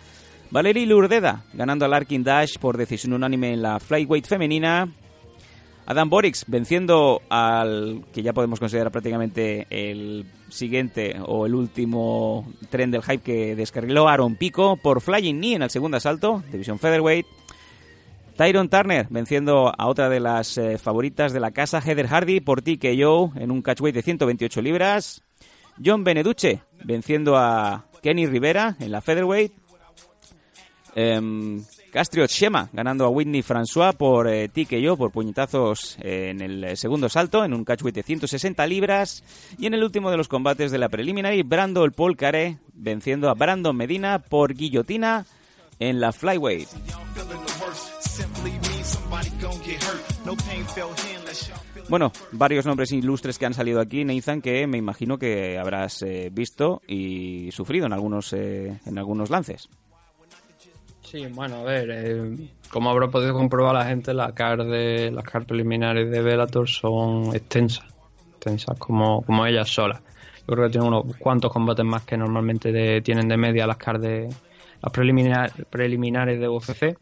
[0.50, 4.88] Valerie Lurdeda ganando a Larkin Dash por decisión unánime en la flyweight femenina.
[5.90, 12.90] Adam Borix venciendo al que ya podemos considerar prácticamente el siguiente o el último tren
[12.90, 17.24] del hype que descarriló Aaron Pico por Flying Knee en el segundo asalto, división featherweight.
[18.37, 22.61] Tyron Turner venciendo a otra de las eh, favoritas de la casa, Heather Hardy, por
[22.61, 25.24] TKO en un catchweight de 128 libras.
[25.83, 29.53] John Beneduce venciendo a Kenny Rivera en la featherweight.
[30.94, 36.77] Em, Castriot Shema ganando a Whitney François por eh, TKO, por puñetazos eh, en el
[36.77, 39.24] segundo salto, en un catchweight de 160 libras.
[39.59, 43.31] Y en el último de los combates de la preliminary, Brando el Paul Care venciendo
[43.31, 45.27] a Brandon Medina por guillotina
[45.79, 46.68] en la flyweight.
[51.88, 56.29] Bueno, varios nombres ilustres que han salido aquí, Nathan, que me imagino que habrás eh,
[56.31, 59.68] visto y sufrido en algunos, eh, en algunos lances.
[61.11, 62.37] Sí, bueno, a ver, eh,
[62.71, 67.35] como habrá podido comprobar la gente, la car de, las car preliminares de Bellator son
[67.35, 67.87] extensas,
[68.33, 70.03] extensas como, como ellas solas.
[70.47, 73.99] Yo creo que tienen unos cuantos combates más que normalmente tienen de media las car
[73.99, 76.94] las preliminar- preliminares de UFC.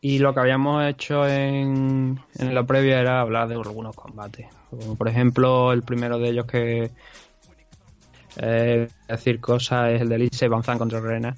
[0.00, 4.46] Y lo que habíamos hecho en, en la previa era hablar de algunos combates.
[4.70, 6.90] Como por ejemplo, el primero de ellos que
[8.36, 11.36] eh, decir cosas es el de Lindsey Van Zandt contra Rena.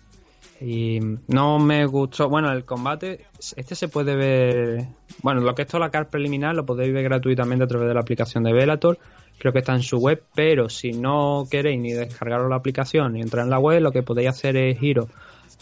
[0.67, 0.99] Y
[1.29, 2.31] no me gustó.
[2.31, 4.87] Bueno, el combate, este se puede ver.
[5.23, 7.93] Bueno, lo que es toda la car preliminar lo podéis ver gratuitamente a través de
[7.95, 8.99] la aplicación de Velator.
[9.39, 13.21] Creo que está en su web, pero si no queréis ni descargaros la aplicación ni
[13.21, 15.09] entrar en la web, lo que podéis hacer es iros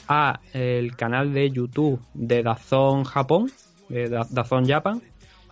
[0.07, 3.51] a el canal de YouTube de Dazón Japón,
[3.88, 5.03] de Da- Dazón Japan,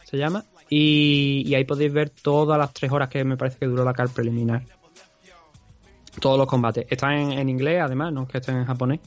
[0.04, 3.66] se llama, y, y ahí podéis ver todas las tres horas que me parece que
[3.66, 4.62] duró la car preliminar.
[6.20, 6.86] Todos los combates.
[6.90, 9.00] Están en, en inglés, además, no es que estén en japonés.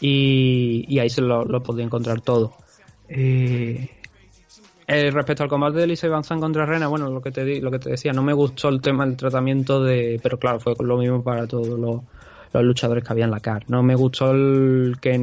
[0.00, 2.52] Y, ahí se lo, podéis encontrar todo.
[3.08, 3.88] Eh,
[4.86, 7.60] eh, respecto al combate de Lisa Van Zandt contra Rena, bueno, lo que te di-
[7.60, 10.74] lo que te decía, no me gustó el tema del tratamiento de, pero claro, fue
[10.80, 12.02] lo mismo para todos los,
[12.62, 13.64] luchadores que había en la CAR.
[13.68, 15.18] No me gustó el que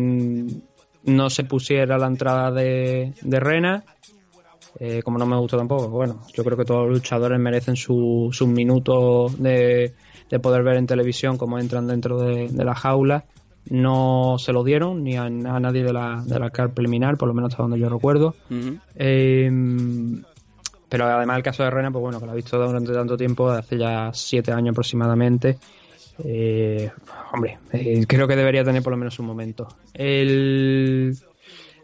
[1.03, 3.83] no se pusiera la entrada de, Rena,
[4.79, 5.89] eh, como no me gustó tampoco.
[5.89, 9.93] Bueno, yo creo que todos los luchadores merecen su- sus minutos de,
[10.29, 13.25] de poder ver en televisión cómo entran dentro de, de la jaula.
[13.69, 17.27] No se lo dieron ni a, a nadie de la, de la CAR preliminar, por
[17.27, 18.35] lo menos hasta donde yo recuerdo.
[18.95, 19.49] Eh,
[20.89, 23.49] pero además el caso de Rena, pues bueno, que lo he visto durante tanto tiempo,
[23.49, 25.57] hace ya siete años aproximadamente.
[26.23, 26.91] Eh,
[27.33, 29.67] hombre, eh, creo que debería tener por lo menos un momento.
[29.93, 31.15] El...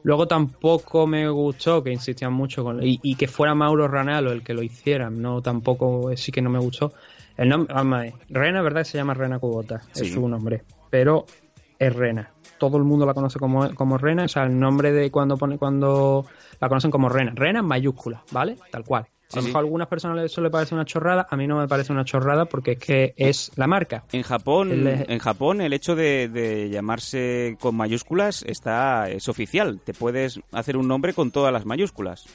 [0.04, 4.42] Luego tampoco me gustó que insistían mucho con y, y que fuera Mauro Ranalo el
[4.44, 5.10] que lo hiciera.
[5.10, 6.94] No, tampoco sí que no me gustó.
[7.36, 8.84] El nombre, Rena, ¿verdad?
[8.84, 10.06] Se llama Rena Kubota, Sí.
[10.06, 10.64] es su nombre.
[10.90, 11.26] Pero
[11.80, 12.32] es Rena.
[12.58, 15.58] Todo el mundo la conoce como, como Rena, o sea, el nombre de cuando pone
[15.58, 16.26] cuando
[16.60, 17.34] la conocen como Rena.
[17.36, 18.58] Rena en mayúscula, ¿vale?
[18.72, 19.06] Tal cual.
[19.30, 19.48] Sí, a lo sí.
[19.50, 22.06] mejor a algunas personas eso le parece una chorrada, a mí no me parece una
[22.06, 24.06] chorrada porque es que es la marca.
[24.14, 29.82] En Japón, El- en Japón el hecho de, de llamarse con mayúsculas está es oficial.
[29.84, 32.26] Te puedes hacer un nombre con todas las mayúsculas.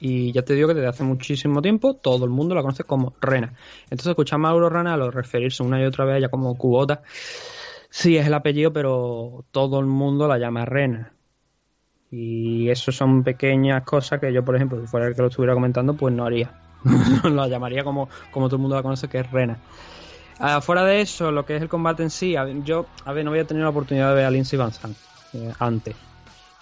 [0.00, 3.14] y ya te digo que desde hace muchísimo tiempo todo el mundo la conoce como
[3.20, 3.54] Rena.
[3.84, 7.02] Entonces escuchamos a Aurora lo referirse una y otra vez a ella como Cubota.
[7.94, 11.12] Sí, es el apellido, pero todo el mundo la llama Rena.
[12.10, 15.52] Y eso son pequeñas cosas que yo, por ejemplo, si fuera el que lo estuviera
[15.52, 16.58] comentando, pues no haría.
[17.30, 19.58] la llamaría como, como todo el mundo la conoce, que es Rena.
[20.62, 23.46] Fuera de eso, lo que es el combate en sí, yo, a ver, no había
[23.46, 24.96] tenido la oportunidad de ver a Lindsay Van Zandt
[25.34, 25.94] eh, antes.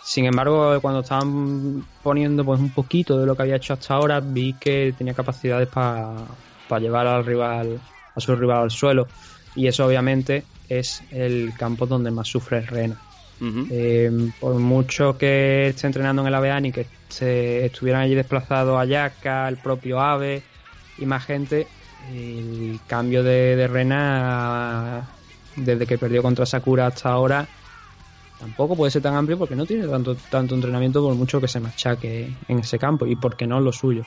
[0.02, 4.18] Sin embargo, cuando estaban poniendo pues un poquito de lo que había hecho hasta ahora,
[4.18, 6.26] vi que tenía capacidades para
[6.80, 7.80] llevar al rival,
[8.16, 9.06] a su rival al suelo.
[9.54, 12.98] Y eso obviamente es el campo donde más sufre Rena.
[13.70, 18.78] Eh, por mucho que esté entrenando en el AVEAN y que se estuvieran allí desplazados
[18.78, 20.42] Ayaka, el propio Ave
[20.98, 21.66] y más gente,
[22.12, 25.08] el cambio de, de Rena
[25.56, 27.48] desde que perdió contra Sakura hasta ahora
[28.40, 31.60] tampoco puede ser tan amplio porque no tiene tanto, tanto entrenamiento por mucho que se
[31.60, 34.02] machaque en ese campo y porque no es lo suyo.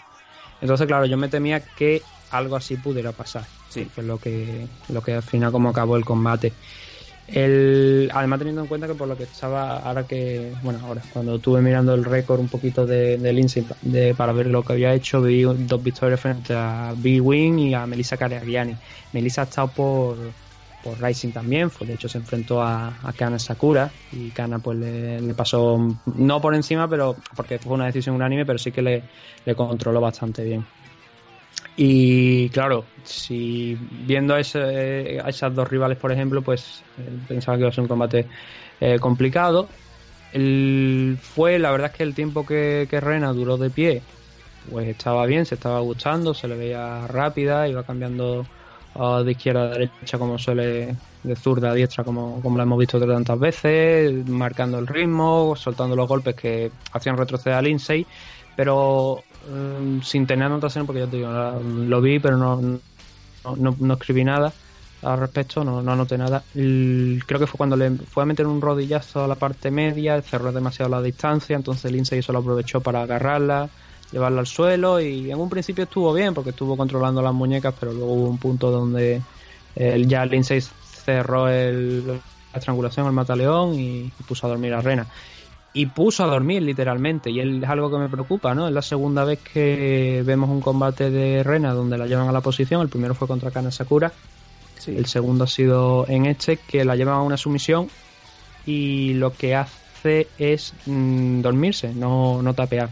[0.59, 3.45] Entonces, claro, yo me temía que algo así pudiera pasar.
[3.73, 3.89] Sí.
[3.93, 6.53] Que lo que, lo que al final como acabó el combate.
[7.27, 11.35] El, además teniendo en cuenta que por lo que estaba ahora que bueno ahora cuando
[11.35, 13.65] estuve mirando el récord un poquito de, de Lindsay
[14.17, 17.87] para ver lo que había hecho vi dos victorias frente a B Wing y a
[17.87, 18.75] Melissa Cariani
[19.13, 20.17] Melissa ha estado por
[20.83, 25.33] por Rising también, fue, de hecho se enfrentó a, Kana Sakura y Kana pues le,
[25.33, 29.03] pasó, no por encima, pero porque fue una decisión unánime, pero sí que le,
[29.45, 30.65] le controló bastante bien.
[31.75, 37.57] Y claro, si viendo a, ese, a, esas dos rivales, por ejemplo, pues eh, pensaba
[37.57, 38.27] que iba a ser un combate
[38.79, 39.67] eh, complicado.
[40.33, 44.01] El, fue, la verdad es que el tiempo que, que Rena duró de pie,
[44.69, 48.45] pues estaba bien, se estaba gustando, se le veía rápida, iba cambiando
[49.23, 52.99] de izquierda a derecha como suele, de zurda a diestra como, como lo hemos visto
[52.99, 58.05] tantas veces, marcando el ritmo, soltando los golpes que hacían retroceder a Lindsay,
[58.55, 62.79] pero mm, sin tener anotación porque ya te digo, lo vi pero no,
[63.57, 64.53] no, no, escribí nada
[65.01, 66.43] al respecto, no, no anoté nada.
[66.53, 70.51] creo que fue cuando le fue a meter un rodillazo a la parte media, cerró
[70.51, 73.69] demasiado la distancia, entonces Lindsay eso lo aprovechó para agarrarla
[74.13, 77.91] llevarla al suelo y en un principio estuvo bien porque estuvo controlando las muñecas, pero
[77.91, 79.21] luego hubo un punto donde
[79.75, 82.19] el, ya Lindsay cerró el, la
[82.53, 85.07] estrangulación al mataleón y, puso a dormir a Rena.
[85.73, 88.67] Y puso a dormir literalmente, y es algo que me preocupa, ¿no?
[88.67, 92.41] Es la segunda vez que vemos un combate de Rena donde la llevan a la
[92.41, 92.81] posición.
[92.81, 94.11] El primero fue contra Kana Sakura,
[94.87, 97.89] el segundo ha sido en este, que la llevan a una sumisión
[98.65, 102.89] y lo que hace es mm, dormirse, no, no tapear.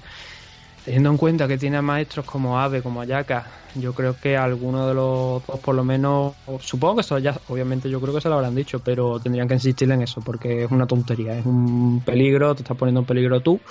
[0.84, 4.96] Teniendo en cuenta que tiene maestros como Ave, como Ayaka, yo creo que alguno de
[4.96, 8.36] los dos, por lo menos, supongo que eso ya, obviamente yo creo que se lo
[8.36, 12.56] habrán dicho, pero tendrían que insistir en eso, porque es una tontería, es un peligro,
[12.56, 13.62] te estás poniendo en peligro tú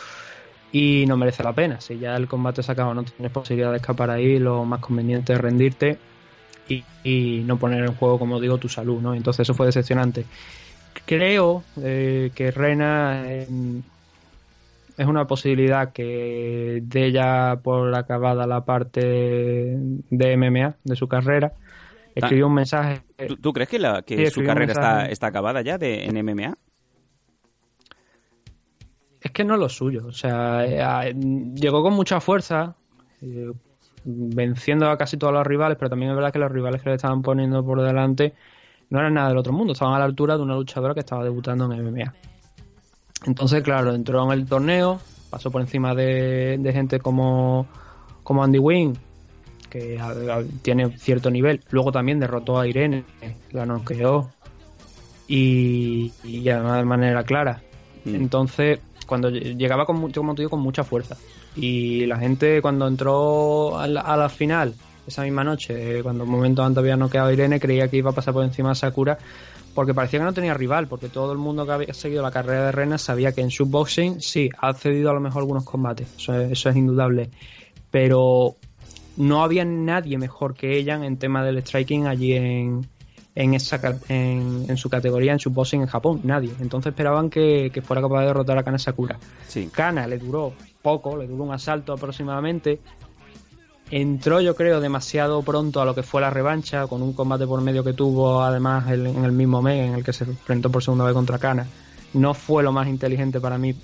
[0.73, 1.81] y no merece la pena.
[1.81, 5.33] Si ya el combate se acaba, no tienes posibilidad de escapar ahí, lo más conveniente
[5.33, 5.99] es rendirte
[6.69, 9.15] y, no poner en juego, como digo, tu salud, ¿no?
[9.15, 10.25] Entonces eso fue decepcionante.
[11.07, 13.25] Creo eh, que Rena
[15.01, 21.55] es una posibilidad que de ya por acabada la parte de MMA de su carrera.
[22.15, 23.01] Escribió un mensaje.
[23.41, 26.55] ¿Tú, crees que, la, que su carrera está, está acabada ya de, en MMA?
[29.23, 30.07] Es que no es lo suyo.
[30.07, 31.15] O sea, eh,
[31.55, 32.77] llegó con mucha fuerza,
[33.23, 33.53] eh,
[34.05, 36.97] venciendo a casi todos los rivales, pero también es verdad que los rivales que le
[36.97, 38.35] estaban poniendo por delante
[38.91, 41.25] no eran nada del otro mundo, estaban a la altura de una luchadora que estaba
[41.25, 42.13] debutando en MMA.
[43.27, 47.67] Entonces, claro, entró en el torneo, pasó por encima de, gente como,
[48.23, 48.99] como Andy Wynn,
[49.69, 50.01] que
[50.63, 51.63] tiene cierto nivel.
[51.71, 53.05] Luego también derrotó a Irene,
[53.53, 54.31] la noqueó
[55.29, 57.63] y, y además de manera clara.
[58.05, 58.15] Mm.
[58.15, 61.17] Entonces, cuando llegaba con, como te digo, con mucha fuerza.
[61.57, 64.75] Y la gente cuando entró a la, final,
[65.07, 68.15] esa misma noche, cuando un momento antes había noqueado a Irene, creía que iba a
[68.15, 69.19] pasar por encima de Sakura
[69.75, 72.67] porque parecía que no tenía rival, porque todo el mundo que había seguido la carrera
[72.67, 76.09] de Rena sabía que en su boxing sí, ha cedido a lo mejor algunos combates,
[76.17, 77.31] eso es, indudable,
[77.91, 78.57] pero
[79.17, 82.87] no había nadie mejor que ella en tema del striking allí en,
[83.35, 86.51] en, esa, en, su categoría, en su boxing en Japón, nadie.
[86.61, 89.19] Entonces esperaban que, fuera capaz de derrotar a Kana Sakura.
[89.47, 89.69] Sí.
[89.73, 90.53] Kana le duró
[90.83, 92.81] poco, le duró un asalto aproximadamente,
[93.91, 97.61] entró yo creo demasiado pronto a lo que fue la revancha, con un combate por
[97.61, 101.05] medio que tuvo además en el mismo mes en el que se enfrentó por segunda
[101.05, 101.67] vez contra Kana.
[102.15, 103.75] No fue lo más inteligente para mi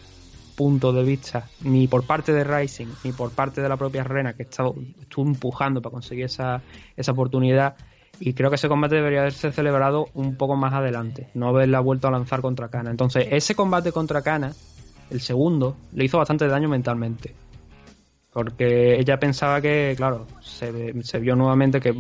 [0.55, 4.33] punto de vista, ni por parte de Rising, ni por parte de la propia Rena,
[4.33, 6.63] que estuvo, estuvo empujando para conseguir esa,
[6.97, 7.77] esa oportunidad.
[8.19, 12.09] Y creo que ese combate debería haberse celebrado un poco más adelante, no haberla vuelto
[12.09, 12.91] a lanzar contra Kana.
[12.91, 14.55] Entonces, ese combate contra Kana,
[15.11, 17.35] el segundo, le hizo bastante daño mentalmente
[18.37, 21.95] porque ella pensaba que, claro, se, se vio nuevamente que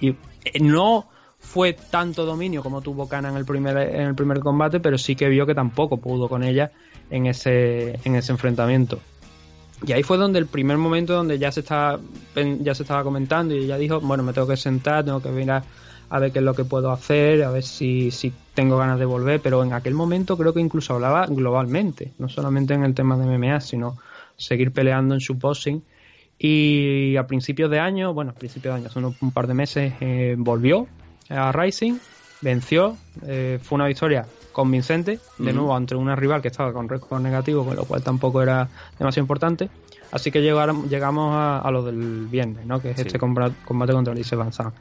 [0.00, 0.14] y-
[0.60, 1.04] no
[1.40, 5.16] fue tanto dominio como tuvo Kana en el primer en el primer combate, pero sí
[5.16, 6.70] que vio que tampoco pudo con ella
[7.10, 9.00] en ese en ese enfrentamiento.
[9.84, 11.98] Y ahí fue donde el primer momento donde ya se estaba
[12.36, 15.64] ya se estaba comentando y ella dijo, bueno, me tengo que sentar, tengo que mirar
[16.08, 19.06] a ver qué es lo que puedo hacer, a ver si, si tengo ganas de
[19.06, 23.16] volver, pero en aquel momento creo que incluso hablaba globalmente, no solamente en el tema
[23.16, 23.96] de MMA, sino
[24.40, 25.82] seguir peleando en su boxing.
[26.38, 29.54] Y a principios de año, bueno, a principios de año, hace unos- un par de
[29.54, 30.86] meses, eh, volvió
[31.28, 31.98] a Rising,
[32.40, 37.20] venció, eh, fue una victoria convincente, de nuevo ante una rival que estaba con récord
[37.20, 39.68] negativo, con lo cual tampoco era demasiado importante.
[40.12, 42.80] Así que llegaron- llegamos a, a lo del viernes, ¿no?
[42.80, 43.02] que es Sí.
[43.02, 44.74] este combate, combate contra Lise Van Zandt.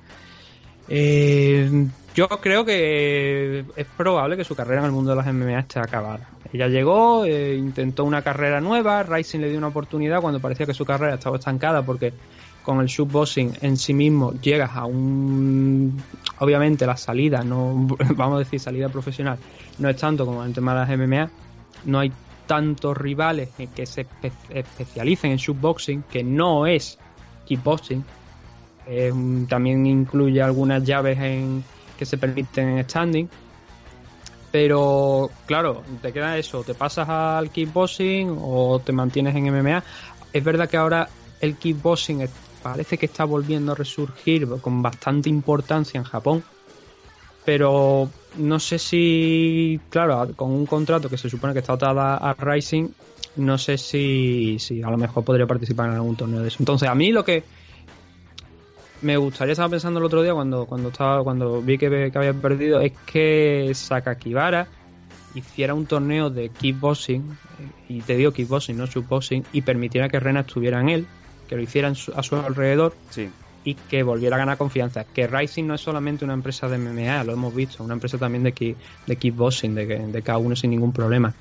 [0.88, 1.88] Eh,
[2.20, 5.80] yo creo que es probable que su carrera en el mundo de las MMA esté
[5.80, 6.28] acabada.
[6.52, 10.74] Ella llegó, eh, intentó una carrera nueva, Rising le dio una oportunidad cuando parecía que
[10.74, 12.12] su carrera estaba estancada porque
[12.62, 15.98] con el shootboxing en sí mismo llegas a un...
[16.40, 19.38] Obviamente la salida, no vamos a decir salida profesional,
[19.78, 21.30] no es tanto como en el tema de las MMA,
[21.86, 22.12] no hay
[22.48, 26.98] tantos rivales que se espe- especialicen en shootboxing, que no es
[27.46, 28.04] kickboxing,
[28.88, 29.14] eh,
[29.48, 31.64] también incluye algunas llaves en,
[32.00, 33.30] que se permiten en standing.
[34.52, 39.84] Pero claro, te queda eso, te pasas al kickboxing o te mantienes en MMA.
[40.32, 41.10] Es verdad que ahora
[41.42, 42.28] el kickboxing
[42.64, 46.44] parece que está volviendo a resurgir con bastante importancia en Japón.
[47.46, 52.16] Pero no sé si, claro, con un contrato que se supone que está atado a,
[52.16, 52.88] a Rising,
[53.36, 56.58] no sé si, si a lo mejor podría participar en algún torneo de eso.
[56.60, 57.44] Entonces, a mí lo que,
[59.02, 62.34] me gustaría, estaba pensando el otro día cuando, cuando estaba, cuando vi que, que había
[62.34, 64.68] perdido, es que Sakakibara
[65.36, 67.22] hiciera un torneo de kickboxing,
[67.60, 71.08] eh, y te digo kickboxing, no shootboxing, y permitiera que Rena estuviera en él,
[71.48, 73.30] que lo hiciera en su- a su alrededor Sí.
[73.64, 75.04] y que volviera a ganar confianza.
[75.04, 78.44] Que Rising no es solamente una empresa de MMA, lo hemos visto, una empresa también
[78.44, 81.34] de, ki- de kickboxing, de, de cada uno sin ningún problema.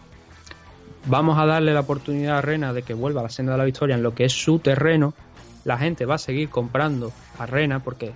[1.06, 3.64] Vamos a darle la oportunidad a Rena de que vuelva a la senda de la
[3.64, 5.14] victoria en lo que es su terreno.
[5.68, 8.10] La gente va a seguir comprando a Rena porque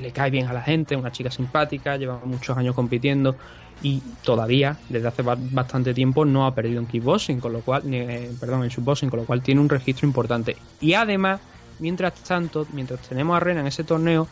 [0.00, 3.34] le cae bien a la gente, una chica simpática, lleva muchos años compitiendo
[3.82, 7.82] y todavía, desde hace ba- bastante tiempo, no ha perdido en kickboxing, con lo cual,
[7.92, 10.56] eh, perdón, en shootboxing, con lo cual tiene un registro importante.
[10.80, 11.40] Y además,
[11.80, 14.28] mientras tanto, mientras tenemos a Rena en ese torneo,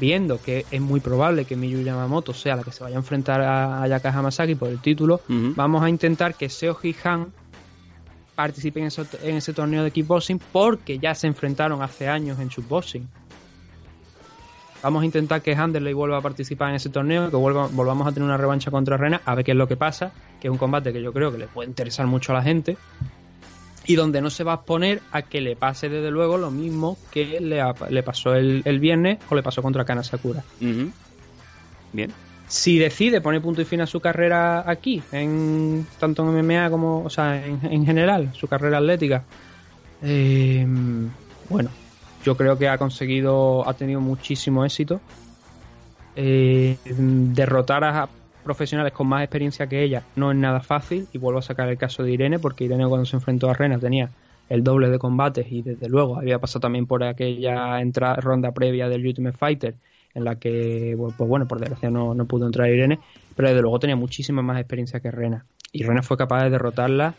[0.00, 3.42] viendo que es muy probable que Miyu Yamamoto sea la que se vaya a enfrentar
[3.42, 5.20] a Ayaka Hamasaki por el título,
[5.54, 7.26] vamos a intentar que Seo Han
[8.34, 13.08] participe en ese, torneo de kickboxing porque ya se enfrentaron hace años en shootboxing.
[14.82, 18.12] Vamos a intentar que Handerley vuelva a participar en ese torneo, que vuelva, volvamos a
[18.12, 20.58] tener una revancha contra Rena, a ver qué es lo que pasa, que es un
[20.58, 22.76] combate que yo creo que le puede interesar mucho a la gente
[23.86, 26.98] y donde no se va a exponer a que le pase desde luego lo mismo
[27.10, 30.42] que le, le pasó el, el viernes o le pasó contra Kana Sakura.
[30.60, 30.90] Ujú.
[31.92, 32.10] Bien.
[32.46, 37.02] Si decide poner punto y fin a su carrera aquí, en tanto en MMA como,
[37.02, 39.24] o sea, en, en general, su carrera atlética,
[40.02, 40.66] eh,
[41.48, 41.70] bueno,
[42.24, 45.00] yo creo que ha conseguido, ha tenido muchísimo éxito.
[46.16, 48.08] Eh, derrotar a
[48.44, 51.78] profesionales con más experiencia que ella no es nada fácil y vuelvo a sacar el
[51.78, 54.10] caso de Irene porque Irene cuando se enfrentó a Rena tenía
[54.48, 57.80] el doble de combates y desde luego había pasado también por aquella
[58.18, 59.74] ronda previa del Ultimate Fighter
[60.14, 62.98] en la que pues bueno por desgracia no, no pudo entrar Irene
[63.36, 65.44] pero desde luego tenía muchísima más experiencia que Rena.
[65.72, 67.14] Y Rena fue capaz de derrotarla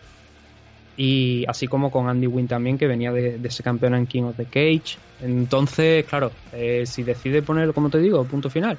[0.98, 4.24] y así como con Andy Wynn también que venía de, de ser campeona en King
[4.24, 4.98] of the Cage.
[5.22, 8.78] Entonces claro eh, si decide poner como te digo punto final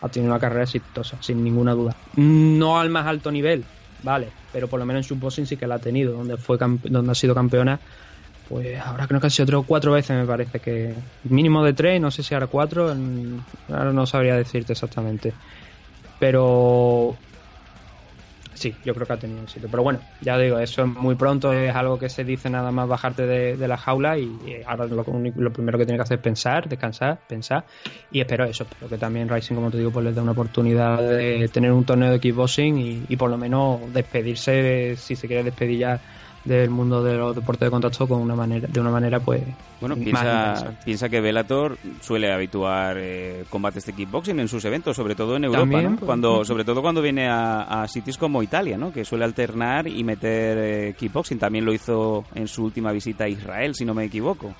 [0.00, 1.94] ha tenido una carrera exitosa sin ninguna duda.
[2.16, 3.64] No al más alto nivel
[4.02, 7.12] vale pero por lo menos en su sí que la ha tenido donde fue donde
[7.12, 7.78] ha sido campeona
[8.48, 10.94] pues ahora creo que ha sido tres cuatro veces me parece que
[11.24, 15.34] mínimo de tres no sé si ahora cuatro ahora no sabría decirte exactamente
[16.18, 17.18] pero
[18.58, 19.68] sí, yo creo que ha tenido éxito.
[19.70, 22.88] Pero bueno, ya digo, eso es muy pronto, es algo que se dice nada más
[22.88, 26.68] bajarte de, la jaula y, ahora lo, lo primero que tiene que hacer es pensar,
[26.68, 27.64] descansar, pensar
[28.10, 30.98] y espero eso, espero que también Rising, como te digo, pues les dé una oportunidad
[30.98, 35.44] de tener un torneo de kickboxing y, y por lo menos despedirse, si se quiere
[35.44, 36.02] despedir ya
[36.48, 39.42] del mundo de los deportes de contacto con una manera, de una manera pues
[39.80, 45.14] Bueno, piensa, piensa que Bellator suele habituar eh, combates de kickboxing en sus eventos, sobre
[45.14, 45.96] todo en Europa, También, ¿no?
[45.96, 48.92] pues, Cuando, sobre todo cuando viene a, a sitios como Italia, ¿no?
[48.92, 51.38] Que suele alternar y meter eh, kickboxing.
[51.38, 54.54] También lo hizo en su última visita a Israel, si no me equivoco.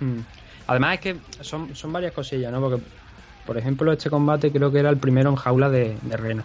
[0.00, 0.18] Mm.
[0.66, 2.60] Además es que son, son varias cosillas, ¿no?
[2.60, 2.82] Porque,
[3.46, 6.44] por ejemplo, este combate creo que era el primero en jaula de, de Rena.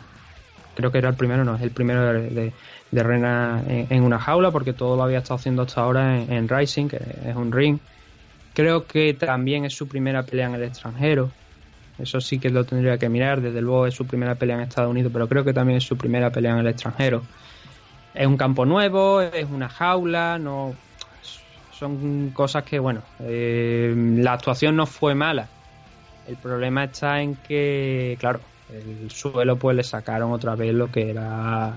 [0.75, 2.53] creo que era el primero, no, es el primero de, de,
[2.95, 6.49] de Rena en, una jaula, porque todo lo había estado haciendo hasta ahora en, en
[6.49, 7.77] Rising, que es un ring.
[8.53, 11.29] Creo que también es su primera pelea en el extranjero.
[11.99, 13.41] Eso sí que lo tendría que mirar.
[13.41, 15.97] Desde luego es su primera pelea en Estados Unidos, pero creo que también es su
[15.97, 17.21] primera pelea en el extranjero.
[18.13, 20.73] Es un campo nuevo, es una jaula, no
[21.77, 25.47] son cosas que, bueno, eh, la actuación no fue mala.
[26.27, 28.39] El problema está en que, claro,
[28.71, 31.73] el suelo pues le sacaron otra vez lo que era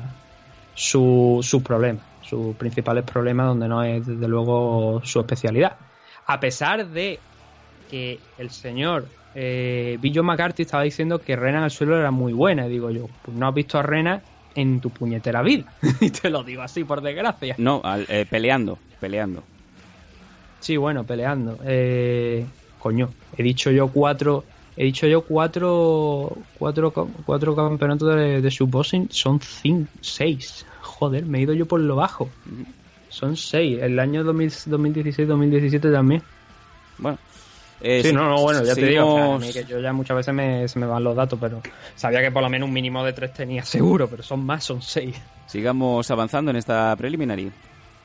[0.80, 5.76] su, sus problemas, sus principales problemas donde no es desde luego su especialidad.
[6.26, 7.18] A pesar de
[7.88, 12.12] que el señor eh, Bill John McCarthy estaba diciendo que Rena en el suelo era
[12.12, 14.22] muy buena, y digo yo, pues no has visto a Rena
[14.54, 15.64] en tu puñetera vida.
[16.00, 17.56] y te lo digo así por desgracia.
[17.58, 19.42] No, al- eh, peleando, peleando.
[20.60, 21.58] Sí, bueno, peleando.
[21.64, 22.46] Eh,
[22.78, 24.44] coño, he dicho yo cuatro.
[24.80, 26.36] He dicho yo cuatro.
[26.58, 26.92] Cuatro,
[27.26, 29.08] cuatro campeonatos de, de subboxing.
[29.10, 30.64] Son cinco, seis.
[30.82, 32.28] Joder, me he ido yo por lo bajo.
[33.08, 33.78] Son seis.
[33.82, 36.22] El año 2016-2017 también.
[36.98, 37.18] Bueno.
[37.80, 39.34] eh, Sí, si- no, no, bueno, ya te digo.
[39.34, 41.60] o sea, que yo ya muchas veces me, se me van los datos, pero
[41.96, 44.80] sabía que por lo menos un mínimo de tres tenía seguro, pero son más, son
[44.82, 45.20] seis.
[45.46, 47.50] Sigamos avanzando en esta preliminary.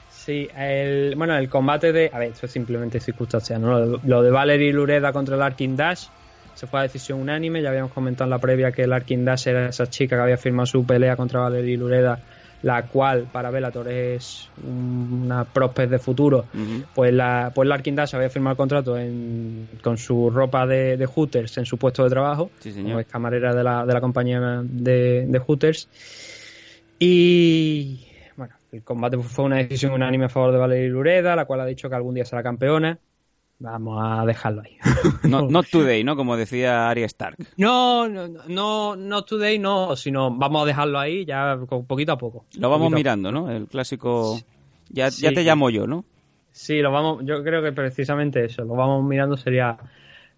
[0.09, 2.09] Sí, el, bueno, el combate de.
[2.13, 3.79] A ver, esto es simplemente circunstancial, ¿no?
[3.79, 6.05] Lo, lo de Valerie Lureda contra el Arkin Dash
[6.55, 7.61] se fue a decisión unánime.
[7.61, 10.37] Ya habíamos comentado en la previa que el Arkin Dash era esa chica que había
[10.37, 12.19] firmado su pelea contra Valerie Lureda,
[12.61, 16.45] la cual para Bellator es un- una prospect de futuro.
[16.53, 16.83] Ujú.
[16.95, 21.05] Pues la pues Larkin Dash había firmado el contrato en- con su ropa de, de
[21.05, 22.49] Hooters en su puesto de trabajo.
[22.59, 25.89] Sí, como es camarera de la, de la compañía de, de Hooters.
[26.99, 28.05] Y
[28.37, 31.65] bueno, el combate fue una decisión unánime a favor de Valerie Lureda, la cual ha
[31.65, 32.97] dicho que algún día será campeona.
[33.59, 34.77] Vamos a dejarlo ahí.
[35.29, 36.15] No, not today, ¿no?
[36.15, 37.37] Como decía Arya Stark.
[37.57, 42.45] No, no, no, no today, no, sino vamos a dejarlo ahí ya poquito a poco.
[42.57, 43.49] Lo vamos mirando, ¿no?
[43.49, 44.39] El clásico...
[44.89, 45.23] Ya, Sí.
[45.23, 46.03] ya te llamo yo, ¿no?
[46.51, 49.75] Sí, lo vamos, yo creo que precisamente eso, lo vamos mirando sería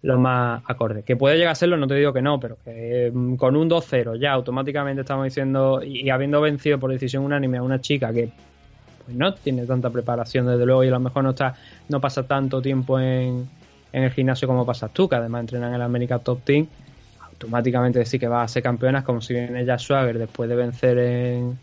[0.02, 1.02] lo más acorde.
[1.02, 3.68] Que puede llegar a serlo, no te digo que no, pero que mm, con un
[3.68, 8.12] 2-0 ya automáticamente estamos diciendo, y, y habiendo vencido por decisión unánime a una chica
[8.14, 8.30] que
[9.06, 11.54] pues no tiene tanta preparación desde luego y a lo mejor no está,
[11.88, 13.48] no pasa tanto tiempo en,
[13.92, 16.66] en el gimnasio como pasas tú, que además entrenan en el América Top Team,
[17.22, 20.56] automáticamente decir que va a ser campeona es como si viene ya Swagger después de
[20.56, 21.58] vencer en,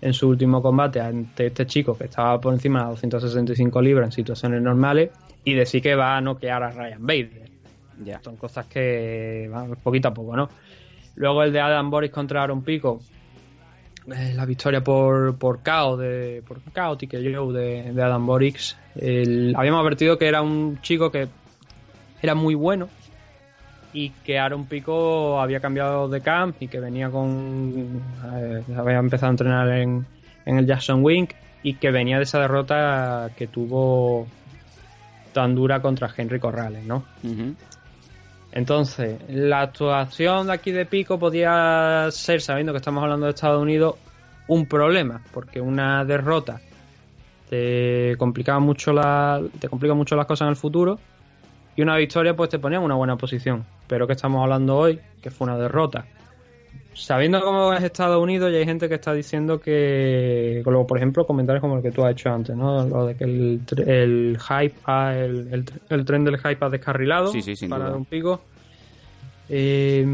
[0.00, 4.08] en su último combate ante este chico que estaba por encima de las 265 libras
[4.08, 5.10] en situaciones normales
[5.44, 7.50] y decir que va a noquear a Ryan Bader.
[8.02, 8.20] Ya.
[8.22, 10.48] Son cosas que van poquito a poco, ¿no?
[11.16, 13.00] Luego el de Adam Boris contra Aaron Pico.
[14.06, 18.76] La victoria por, por KO de por KO TKO de, de Adam Boris.
[18.96, 21.28] El- habíamos advertido que era un chico que
[22.22, 22.88] era muy bueno
[23.92, 28.00] y que Aaron Pico había cambiado de camp y que venía con
[28.36, 30.04] eh, había empezado a entrenar en,
[30.46, 31.26] en el Jackson Wing
[31.62, 34.26] y que venía de esa derrota que tuvo
[35.32, 37.04] tan dura contra Henry Corrales, ¿no?
[37.22, 37.54] Ujú.
[38.52, 43.62] Entonces, la actuación de aquí de Pico podía ser, sabiendo que estamos hablando de Estados
[43.62, 43.94] Unidos,
[44.48, 46.60] un problema, porque una derrota
[47.48, 50.98] te complicaba mucho la, te complica mucho las cosas en el futuro
[51.76, 53.64] y una victoria pues te ponía en una buena posición.
[53.86, 56.04] Pero que estamos hablando hoy, que fue una derrota.
[57.02, 61.60] Sabiendo cómo es Estados Unidos, ya hay gente que está diciendo que, por ejemplo, comentarios
[61.60, 62.86] como el que tú has hecho antes, ¿no?
[62.86, 67.32] Lo de que el, hype, ha- el, el, tr- el tren del hype ha descarrilado
[67.32, 67.96] Sí, sí, sin para duda.
[67.96, 68.40] un pico.
[69.48, 70.04] Eh,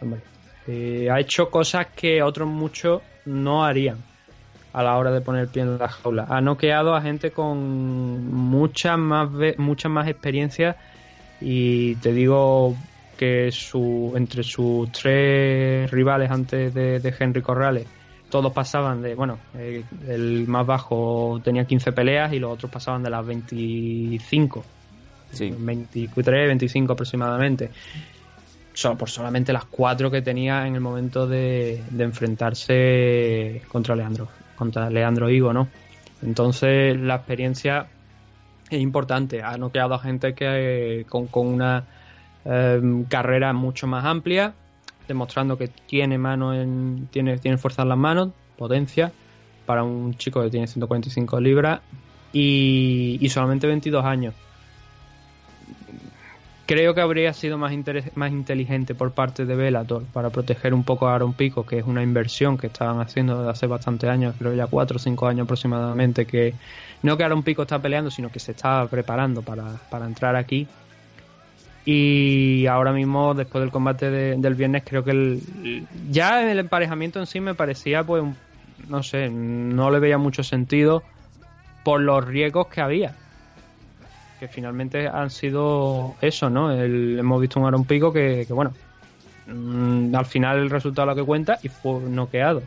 [0.00, 0.20] hombre,
[0.68, 3.98] eh, ha hecho cosas que otros muchos no harían
[4.72, 6.26] a la hora de poner el pie en la jaula.
[6.28, 7.58] Ha noqueado a gente con
[8.34, 9.28] muchas más
[9.58, 10.76] muchas más experiencias
[11.40, 12.74] y te digo
[13.16, 17.86] que su entre sus tres rivales antes de, de Henry Corrales
[18.30, 19.38] todos pasaban de, bueno,
[20.08, 24.64] el más bajo tenía 15 peleas y los otros pasaban de las 25.
[25.30, 25.54] Sí.
[25.56, 27.70] 23, 25 aproximadamente.
[28.72, 34.28] Solo por solamente las cuatro que tenía en el momento de, de enfrentarse contra Leandro,
[34.56, 35.68] contra Leandro Higo, ¿no?
[36.22, 37.86] Entonces la experiencia
[38.68, 39.42] es importante.
[39.42, 41.84] Ha noqueado a gente que con, con una
[42.48, 44.54] eh, carrera mucho más amplia,
[45.08, 49.12] demostrando que tiene mano en, tiene, tiene fuerza en las manos, potencia,
[49.66, 51.80] para un chico que tiene 145 libras
[52.32, 54.34] y, y solamente 22 años.
[56.66, 57.72] Creo que habría sido más,
[58.16, 61.84] más inteligente por parte de Bellator para proteger un poco a Aaron Pico, que es
[61.84, 65.44] una inversión que estaban haciendo desde hace bastantes años, creo ya 4 o 5 años
[65.44, 66.54] aproximadamente, que
[67.04, 70.66] no que Aaron Pico está peleando, sino que se estaba preparando para, para entrar aquí.
[71.88, 77.20] Y ahora mismo, después del combate de- del viernes, creo que el, ya el emparejamiento
[77.20, 78.24] en sí me parecía, pues,
[78.88, 81.04] no sé, no le veía mucho sentido
[81.84, 83.14] por los riesgos que había.
[84.40, 86.72] Que finalmente han sido eso, ¿no?
[86.72, 88.72] El- hemos visto un Aaron Pico que, que, bueno,
[89.46, 92.62] mm, al final el resultado es lo que cuenta y fue noqueado.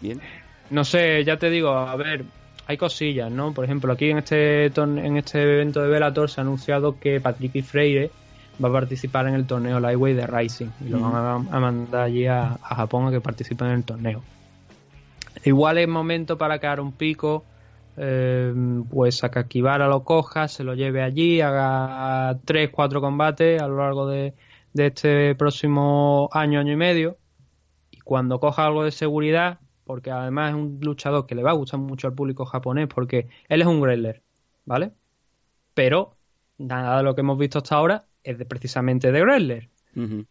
[0.00, 0.20] Bien.
[0.70, 2.24] No sé, ya te digo, a ver,
[2.68, 3.54] hay cosillas, ¿no?
[3.54, 7.64] Por ejemplo, aquí en este en este evento de Bellator se ha anunciado que Patrick
[7.64, 8.10] Freire
[8.62, 12.02] va a participar en el torneo Lightweight de Rising y lo van a, a mandar
[12.02, 14.22] allí a, a Japón a que participe en el torneo.
[15.44, 17.42] Igual es momento para que Aaron Pico
[17.96, 18.52] eh,
[18.90, 23.78] pues a Kakibara lo coja, se lo lleve allí, haga 3, 4 combates a lo
[23.78, 24.34] largo de,
[24.74, 27.16] de este próximo año, año y medio
[27.90, 29.58] y cuando coja algo de seguridad,
[29.88, 33.26] porque además es un luchador que le va a gustar mucho al público japonés, porque
[33.48, 34.22] él es un grappler,
[34.66, 34.92] ¿vale?
[35.72, 36.14] Pero
[36.58, 39.70] nada de lo que hemos visto hasta ahora es de, precisamente de grappler.
[39.96, 40.26] Ujú.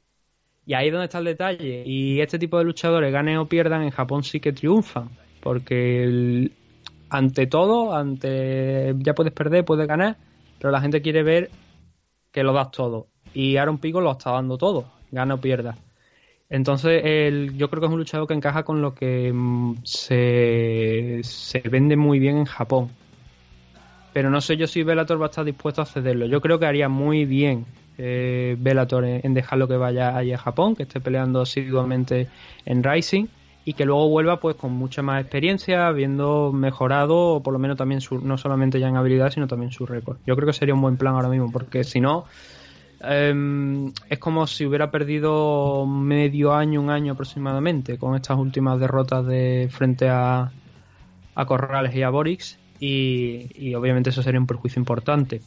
[0.68, 1.82] Y ahí es donde está el detalle.
[1.88, 5.10] Y este tipo de luchadores, ganen o pierdan, en Japón sí que triunfan.
[5.42, 6.52] Porque el-
[7.10, 10.18] ante todo, ante ya puedes perder, puedes ganar,
[10.60, 11.50] pero la gente quiere ver
[12.32, 13.08] que lo das todo.
[13.34, 15.76] Y Aaron Pico lo está dando todo, gana o pierda.
[16.50, 21.20] Entonces, el- yo creo que es un luchador que encaja con lo que mm, se,
[21.24, 22.90] se vende muy bien en Japón.
[24.14, 26.26] Pero no sé yo si Bellator va a estar dispuesto a cederlo.
[26.26, 27.66] Yo creo que haría muy bien
[27.98, 32.30] eh, Bellator en, en dejarlo que vaya allí a Japón, que esté peleando asiduamente
[32.66, 33.28] en Rising
[33.64, 37.78] y que luego vuelva pues con mucha más experiencia, habiendo mejorado, o por lo menos
[37.78, 40.18] también su, no solamente ya en habilidad, sino también su récord.
[40.26, 42.26] Yo creo que sería un buen plan ahora mismo, porque si no,
[43.02, 49.26] em, es como si hubiera perdido medio año, un año aproximadamente, con estas últimas derrotas
[49.26, 50.52] de frente a,
[51.36, 55.42] a Corrales y a Borix, y, y obviamente eso sería un perjuicio importante.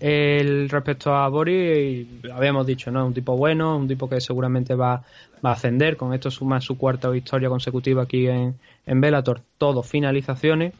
[0.00, 3.06] El respecto a Boris, habíamos dicho, ¿no?
[3.06, 5.04] Un tipo bueno, un tipo que seguramente va,
[5.44, 5.98] va a ascender.
[5.98, 9.24] Con esto suma su cuarta victoria consecutiva aquí en, en.
[9.58, 10.72] Todo finalizaciones.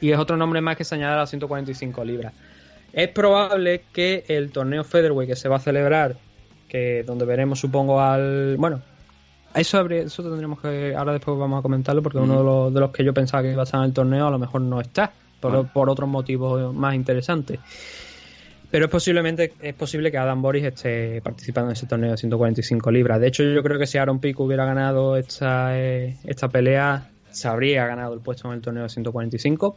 [0.00, 2.32] Y es otro nombre más que se añade a las 145 libras.
[2.94, 6.16] Es probable que el torneo Featherweight que se va a celebrar,
[6.68, 8.56] que donde veremos, supongo, al.
[8.56, 8.80] Bueno,
[9.54, 10.94] eso, habría- eso tendremos que.
[10.96, 13.52] Ahora después vamos a comentarlo, porque uno de los, de los que yo pensaba que
[13.52, 15.68] iba a estar en el torneo a lo mejor no está, por, Vale.
[15.74, 17.58] por otros motivos más interesantes.
[18.70, 22.90] Pero es posiblemente es posible que Adam Boris esté participando en ese torneo de 145
[22.90, 23.20] libras.
[23.20, 27.46] De hecho, yo creo que si Aaron Pico hubiera ganado esta, eh, esta pelea, se
[27.46, 29.76] habría ganado el puesto en el torneo de 145,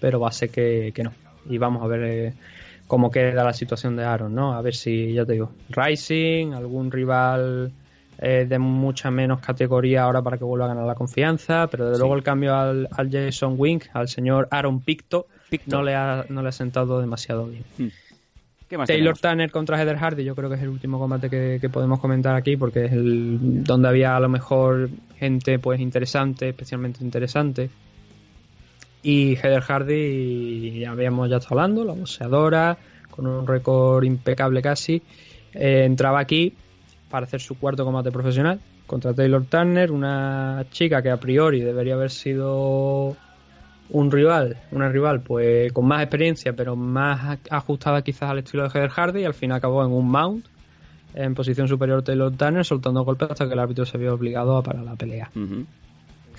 [0.00, 1.12] pero va a ser que, que no.
[1.48, 2.34] Y vamos a ver eh,
[2.86, 4.54] cómo queda la situación de Aaron, ¿no?
[4.54, 7.72] A ver si, ya te digo, Rising, algún rival
[8.18, 11.98] eh, de mucha menos categoría ahora para que vuelva a ganar la confianza, pero desde
[11.98, 15.76] luego el cambio al, al Jason Wink, al señor Aaron Picto, Picto.
[15.76, 17.64] no le ha, no le ha sentado demasiado bien.
[18.68, 19.20] ¿Qué más Taylor tenemos?
[19.20, 22.34] Tanner contra Heather Hardy, yo creo que es el último combate que, que podemos comentar
[22.34, 24.88] aquí, porque es el donde había a lo mejor
[25.18, 27.70] gente pues interesante, especialmente interesante.
[29.08, 32.76] Y Heather Hardy, ya habíamos ya estado hablando, la boxeadora,
[33.08, 35.00] con un récord impecable casi,
[35.54, 36.54] eh, entraba aquí
[37.08, 41.94] para hacer su cuarto combate profesional contra Taylor Turner, una chica que a priori debería
[41.94, 43.16] haber sido
[43.90, 48.70] un rival, una rival pues con más experiencia, pero más ajustada quizás al estilo de
[48.70, 50.46] Heather Hardy y al fin acabó en un mount
[51.14, 54.64] en posición superior Taylor Turner soltando golpes hasta que el árbitro se vio obligado a
[54.64, 55.30] parar la pelea.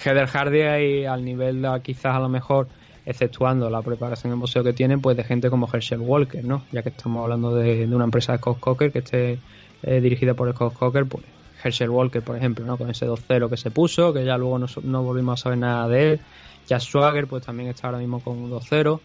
[0.03, 2.67] Heather Hardy al nivel de, quizás a lo mejor
[3.05, 6.63] exceptuando la preparación en boxeo que tiene pues de gente como Herschel Walker, ¿no?
[6.71, 9.39] Ya que estamos hablando de, de una empresa de Scott Coker que esté
[9.83, 11.23] eh, dirigida por Scott Coker, pues
[11.63, 12.77] Herschel Walker, por ejemplo, ¿no?
[12.77, 15.87] Con ese 2-0 que se puso, que ya luego no, no volvimos a saber nada
[15.87, 16.19] de él.
[16.67, 18.99] Jack Swagger, pues también está ahora mismo con un 2-0.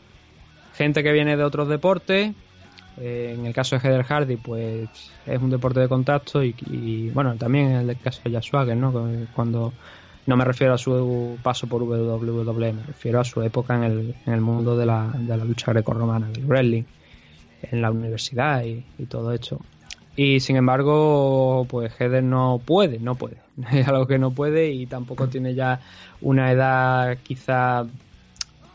[0.75, 2.35] Gente que viene de otros deportes.
[2.99, 4.89] eh, en el caso de Heather Hardy, pues
[5.27, 8.77] es un deporte de contacto y, y, bueno, también en el caso de Jack Swagger,
[8.77, 8.93] ¿no?
[9.35, 9.73] Cuando
[10.27, 14.15] no me refiero a su paso por WWE, me refiero a su época en el,
[14.27, 16.85] en el mundo de la, de la lucha grecorromana, del wrestling,
[17.63, 19.61] en la universidad y, todo esto.
[20.15, 23.39] Y sin embargo, pues Heather no puede, no puede.
[23.73, 25.81] Es algo que no puede y tampoco tiene ya
[26.21, 27.87] una edad quizá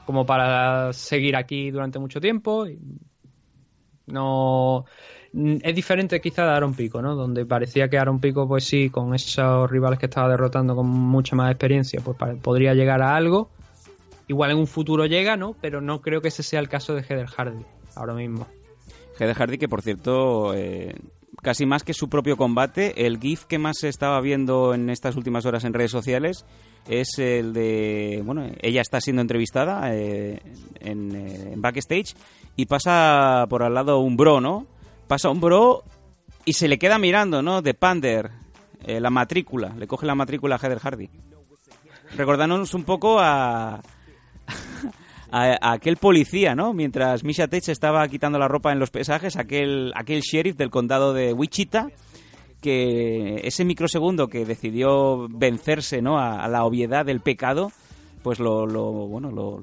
[0.05, 2.65] como para seguir aquí durante mucho tiempo.
[4.07, 4.85] No
[5.61, 7.15] es diferente quizá de Aaron Pico, ¿no?
[7.15, 11.35] Donde parecía que Aaron Pico, pues sí, con esos rivales que estaba derrotando con mucha
[11.35, 13.49] más experiencia, pues podría llegar a algo.
[14.27, 15.55] Igual en un futuro llega, ¿no?
[15.61, 17.63] Pero no creo que ese sea el caso de Heather Hardy
[17.95, 18.47] ahora mismo.
[19.19, 20.95] Heather Hardy, que por cierto, eh,
[21.41, 23.05] casi más que su propio combate.
[23.05, 26.45] El GIF que más se estaba viendo en estas últimas horas en redes sociales
[26.89, 30.41] es el de, bueno, ella está siendo entrevistada eh,
[30.79, 32.15] en, eh, en backstage
[32.55, 34.67] y pasa por al lado un bro, ¿no?
[35.07, 35.83] Pasa un bro
[36.45, 37.61] y se le queda mirando, ¿no?
[37.61, 38.31] De Pander,
[38.85, 41.09] eh, la matrícula, le coge la matrícula a Heather Hardy.
[42.15, 43.81] Recordándonos un poco a,
[45.31, 46.73] aquel policía, ¿no?
[46.73, 51.13] Mientras Misha se estaba quitando la ropa en los pesajes, aquel, aquel sheriff del condado
[51.13, 51.89] de Wichita,
[52.61, 56.17] que ese microsegundo que decidió vencerse, ¿no?
[56.17, 57.71] A, a la obviedad del pecado,
[58.23, 59.61] pues lo, lo bueno, lo,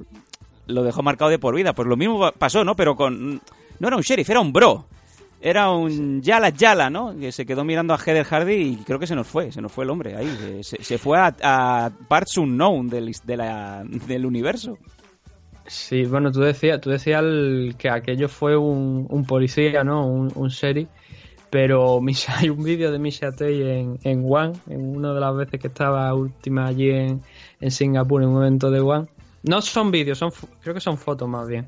[0.66, 1.72] lo dejó marcado de por vida.
[1.72, 2.76] Pues lo mismo pasó, ¿no?
[2.76, 3.40] Pero con...
[3.80, 4.86] No era un sheriff, era un bro.
[5.47, 7.14] Era un Yala Yala, ¿no?
[7.18, 9.70] Que se quedó mirando a Heather Hardy y creo que se nos fue, se nos
[9.70, 10.26] fue el hombre ahí.
[10.40, 14.78] eh, Se, se fue a, a parts unknown del, de la- del universo.
[15.66, 17.22] Sí, bueno, tú decías, tú decías
[17.78, 20.07] que aquello fue un, un policía, ¿no?
[20.07, 20.88] Un, un sheriff.
[21.51, 25.36] Pero Misha, hay un vídeo de Misha Tate en, en One, en una de las
[25.36, 27.20] veces que estaba última allí en,
[27.61, 29.07] en Singapur en un evento de One.
[29.42, 30.32] No son vídeos, son
[30.62, 31.66] creo que son fotos más bien.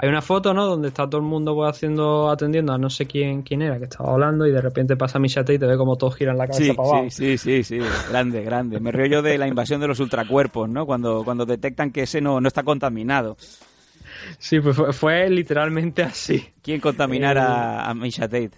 [0.00, 0.64] Hay una foto, ¿no?
[0.66, 3.84] Donde está todo el mundo pues, haciendo, atendiendo a no sé quién, quién era que
[3.84, 6.46] estaba hablando y de repente pasa Misha Tate y te ve como todos giran la
[6.46, 7.10] cabeza Sí, para abajo.
[7.10, 8.78] sí, sí, sí, sí, grande, grande.
[8.78, 10.86] Me río yo de la invasión de los ultracuerpos, ¿no?
[10.86, 13.36] Cuando, cuando detectan que ese no, no está contaminado.
[14.38, 16.46] Sí, pues fue, fue literalmente así.
[16.62, 18.52] ¿Quién contaminara a Misha Tate?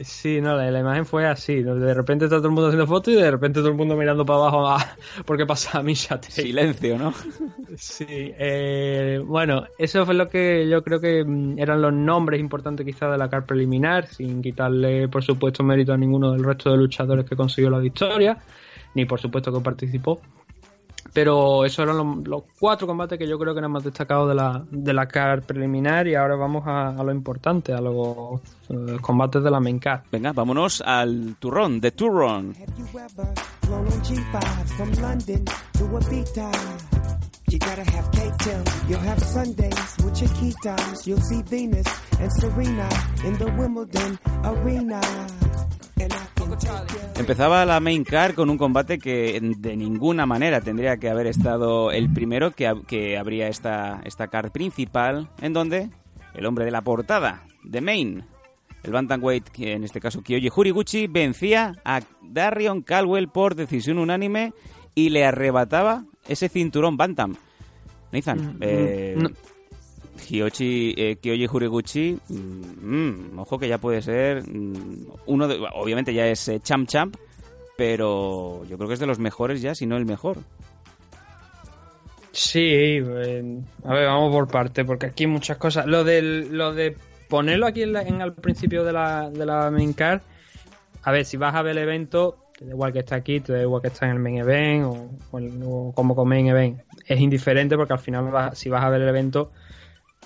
[0.00, 1.62] Sí, no, la, la imagen fue así.
[1.62, 4.26] De repente está todo el mundo haciendo fotos y de repente todo el mundo mirando
[4.26, 6.20] para abajo a- porque pasa a Misha.
[6.22, 7.12] Silencio, ¿no?
[7.76, 12.84] Sí, eh, bueno, eso fue lo que yo creo que mm, eran los nombres importantes
[12.84, 16.78] quizás de la car preliminar, sin quitarle por supuesto mérito a ninguno del resto de
[16.78, 18.38] luchadores que consiguió la victoria,
[18.94, 20.20] ni por supuesto que participó.
[21.14, 24.34] Pero esos eran los, los cuatro combates que yo creo que eran más destacados de
[24.34, 28.96] la, de la car preliminar y ahora vamos a, a lo importante, a los eh,
[29.00, 30.02] combates de la main card.
[30.10, 32.54] Venga, vámonos al turrón, de turrón.
[32.56, 36.50] Have you ever flown on G5 from London to Ibiza?
[37.48, 41.06] You gotta have cake till you'll have Sundays with your key times.
[41.06, 41.86] You'll see Venus
[42.18, 42.88] and Serena
[43.24, 45.00] in the Wimbledon arena.
[46.00, 46.33] And I.
[47.16, 51.90] Empezaba la main card con un combate que de ninguna manera tendría que haber estado
[51.90, 55.90] el primero que, que habría esta, esta card principal, en donde
[56.34, 58.24] el hombre de la portada, The Main,
[58.82, 64.52] el bantamweight, que en este caso Kyoji Horiguchi, vencía a Darion Caldwell por decisión unánime
[64.94, 67.36] y le arrebataba ese cinturón bantam.
[68.12, 69.30] Nathan, eh, no.
[70.26, 76.14] Kyoji, eh, Kyoji Horiguchi, mm, mm, ojo que ya puede ser mm, uno de, obviamente
[76.14, 77.14] ya es eh, champ champ,
[77.76, 80.38] pero yo creo que es de los mejores ya, si no el mejor.
[82.32, 85.86] Sí, eh, a ver, vamos por parte, porque aquí hay muchas cosas.
[85.86, 86.96] Lo, del, lo de
[87.28, 90.20] ponerlo aquí en, la- en al principio de la, de la main card,
[91.02, 93.52] a ver, si vas a ver el evento, te da igual que está aquí, te
[93.52, 95.38] da igual que está en el main event o, o
[95.88, 96.80] o como con main event.
[97.06, 99.52] Es indiferente porque al final, vas- si vas a ver el evento,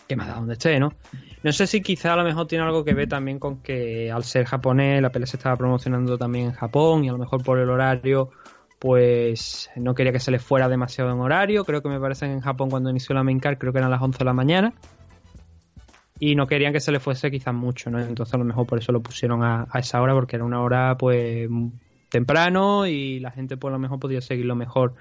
[0.09, 0.95] que más da donde esté, ¿no?
[1.43, 4.25] No sé si quizá a lo mejor tiene algo que ver también con que al
[4.25, 7.59] ser japonés, la pelea se estaba promocionando también en Japón y a lo mejor por
[7.59, 8.31] el horario
[8.79, 11.65] pues no quería que se les fuera demasiado en horario.
[11.65, 13.91] Creo que me parece que en Japón cuando inició la main card creo que eran
[13.91, 14.73] las 11 de la mañana.
[16.21, 18.01] Y no querían que se les fuese quizás mucho, ¿no?
[18.01, 20.63] Entonces a lo mejor por eso lo pusieron a, a esa hora, porque era una
[20.63, 21.49] hora pues
[22.09, 24.95] temprano y la gente pues a lo mejor podía seguirlo mejor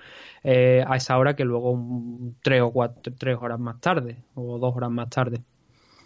[0.44, 4.58] eh, a esa hora que luego un- tres o cuatro, tres horas más tarde o
[4.60, 5.42] dos horas más tarde.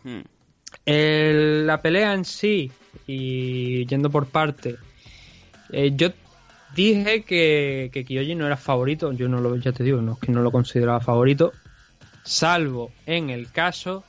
[0.04, 0.22] Hmm.
[0.86, 2.72] El- la pelea en sí,
[3.08, 4.78] y yendo por parte,
[5.72, 6.10] eh, yo
[6.76, 10.32] dije que, que Kyoji no era favorito, yo no lo, ya te digo, no, que
[10.32, 11.52] no lo consideraba favorito,
[12.24, 14.04] salvo en el caso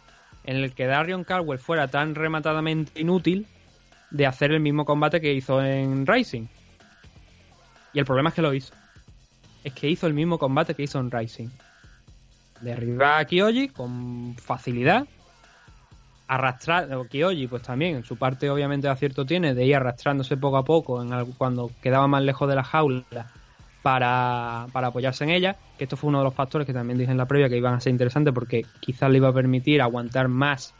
[0.44, 3.46] en el que Darion Caldwell fuera tan rematadamente inútil
[4.10, 6.46] de hacer el mismo combate que hizo en Rising.
[7.92, 8.74] Y el problema es que lo hizo.
[9.64, 11.48] Es que hizo el mismo combate que hizo en Rising.
[12.60, 15.06] Derriba a Kyoji con facilidad,
[16.28, 20.56] arrastrar o Kyoji pues también en su parte obviamente acierto tiene de ir arrastrándose poco
[20.56, 23.04] a poco en cuando quedaba más lejos de la jaula
[23.82, 27.10] para, para apoyarse en ella que esto fue uno de los factores que también dije
[27.10, 30.28] en la previa que iban a ser interesantes porque quizás le iba a permitir aguantar
[30.28, 30.72] más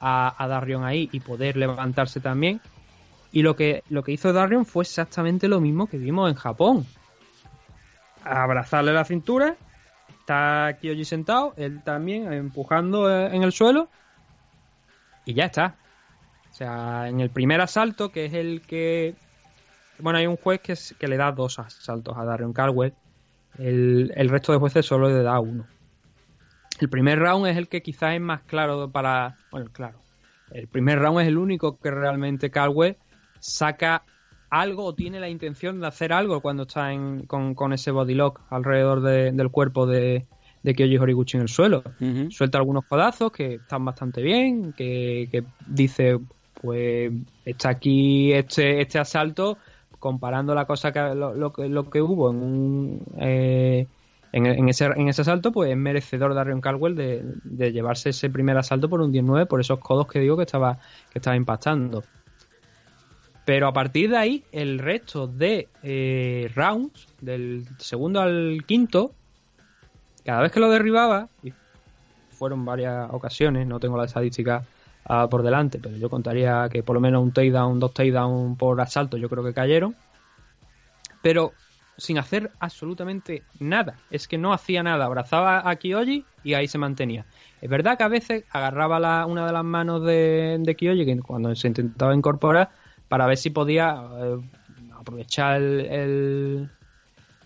[0.00, 2.60] a, a Darion ahí y poder levantarse también
[3.32, 6.86] y lo que lo que hizo Darion fue exactamente lo mismo que vimos en Japón
[8.24, 9.56] abrazarle la cintura
[10.20, 13.88] está Kyoji sentado él también empujando eh, en el suelo
[15.24, 15.74] y ya está.
[16.50, 19.14] O sea, en el primer asalto, que es el que.
[19.98, 22.94] Bueno, hay un juez que, es- que le da dos asaltos a Darion Caldwell.
[23.58, 25.66] El, el resto de jueces solo le da uno.
[26.80, 29.36] El primer round es el que quizás es más claro para.
[29.50, 29.98] Bueno, claro.
[30.52, 32.96] El primer round es el único que realmente Caldwell
[33.50, 34.02] saca
[34.50, 38.14] algo o tiene la intención de hacer algo cuando está en, con, con ese body
[38.14, 40.26] lock alrededor de- del cuerpo de,
[40.62, 41.82] de Kyoji Horiguchi en el suelo.
[42.30, 46.18] Suelta algunos codazos que están bastante bien, que, que dice,
[46.60, 47.12] pues
[47.44, 49.58] está aquí este, este asalto,
[49.98, 53.02] comparando la cosa que lo, lo que, lo que hubo en un...
[53.18, 53.86] eh,
[54.32, 58.28] en, en ese, en ese asalto, pues es merecedor Darion Caldwell de, de llevarse ese
[58.28, 60.78] primer asalto por un 19 por esos codos que digo que estaba,
[61.10, 62.04] que estaba impactando.
[63.46, 69.12] Pero a partir de ahí, el resto de eh, rounds, del segundo al quinto,
[70.24, 71.52] cada vez que lo derribaba, y
[72.32, 74.64] fueron varias ocasiones, no tengo la estadística
[75.04, 78.80] ah, por delante, pero yo contaría que por lo menos un takedown, dos takedown por
[78.80, 79.94] asalto, yo creo que cayeron.
[81.22, 81.52] Pero
[81.96, 83.94] sin hacer absolutamente nada.
[84.10, 85.06] Es que no hacía nada.
[85.06, 87.24] Abrazaba a Kyoji y ahí se mantenía.
[87.62, 91.54] Es verdad que a veces agarraba una de las manos de, de Kyoji que cuando
[91.54, 92.70] se intentaba incorporar
[93.08, 94.36] para ver si podía eh,
[94.94, 96.70] aprovechar el,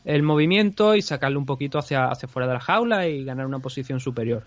[0.05, 3.59] el, movimiento y sacarle un poquito hacia, hacia fuera de la jaula y ganar una
[3.59, 4.45] posición superior.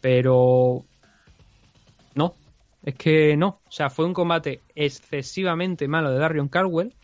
[0.00, 0.84] Pero
[2.14, 2.34] no,
[2.84, 3.60] es que no.
[3.66, 6.94] O sea, fue un combate excesivamente malo de Darion Caldwell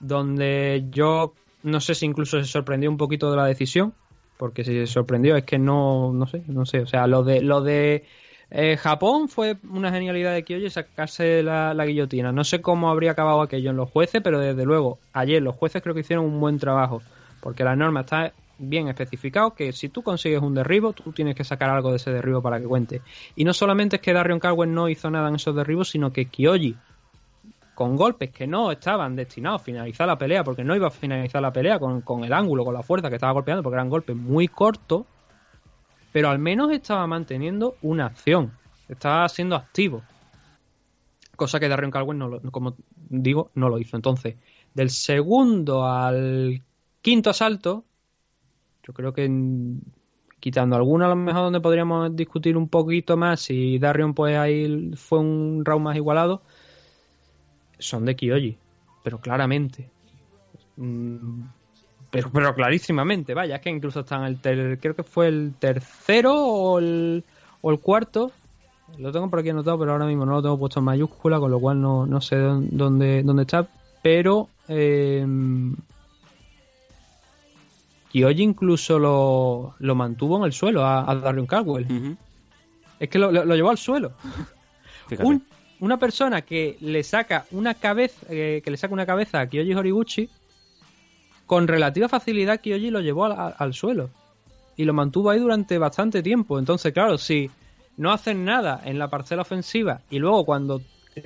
[0.00, 3.94] donde yo no sé si incluso se sorprendió un poquito de la decisión,
[4.38, 7.42] porque si se sorprendió es que no, no sé, no sé, o sea, lo de
[7.42, 8.04] lo de
[8.50, 12.32] eh, Japón fue una genialidad de Kyoji sacarse la, la guillotina.
[12.32, 15.82] No sé cómo habría acabado aquello en los jueces, pero desde luego, ayer los jueces
[15.82, 17.00] creo que hicieron un buen trabajo,
[17.40, 21.44] porque la norma está bien especificado que si tú consigues un derribo, tú tienes que
[21.44, 23.02] sacar algo de ese derribo para que cuente.
[23.36, 26.26] Y no solamente es que Darion Caldwell no hizo nada en esos derribos, sino que
[26.26, 26.76] Kyoji
[27.74, 31.40] con golpes que no estaban destinados a finalizar la pelea, porque no iba a finalizar
[31.40, 34.14] la pelea con, con el ángulo, con la fuerza que estaba golpeando, porque eran golpes
[34.14, 35.06] muy cortos,
[36.12, 38.52] pero al menos estaba manteniendo una acción,
[38.88, 40.02] estaba siendo activo.
[41.36, 42.76] Cosa que Darren Caldwell, no lo- como
[43.08, 43.96] digo, no lo hizo.
[43.96, 44.36] Entonces,
[44.74, 46.62] del segundo al
[47.00, 47.84] quinto asalto,
[48.82, 49.30] yo creo que
[50.40, 54.90] quitando alguno a lo mejor donde podríamos discutir un poquito más si Darion pues ahí
[54.96, 56.42] fue un round más igualado,
[57.78, 58.58] son de Kyoji,
[59.04, 59.88] pero claramente.
[62.10, 66.34] Pero, pero clarísimamente, vaya, es que incluso están el ter- creo que fue el tercero
[66.34, 67.22] o el,
[67.60, 68.32] o el cuarto.
[68.98, 71.50] Lo tengo por aquí anotado, pero ahora mismo no lo tengo puesto en mayúscula, con
[71.52, 73.66] lo cual no, no sé dónde, dónde, está.
[74.02, 75.24] Pero eh,
[78.12, 81.86] Kyoji incluso lo, lo mantuvo en el suelo a, a Darion Caldwell.
[82.98, 84.12] Es que lo, lo- lo llevó al suelo
[85.24, 85.44] un-
[85.78, 89.74] una persona que le saca una cabeza eh, que le saca una cabeza a Kyoji
[89.74, 90.28] Horiguchi
[91.50, 94.08] con relativa facilidad Kyoji lo llevó al, suelo
[94.76, 96.60] y lo mantuvo ahí durante bastante tiempo.
[96.60, 97.50] Entonces claro si
[97.96, 100.80] no hacen nada en la parcela ofensiva y luego cuando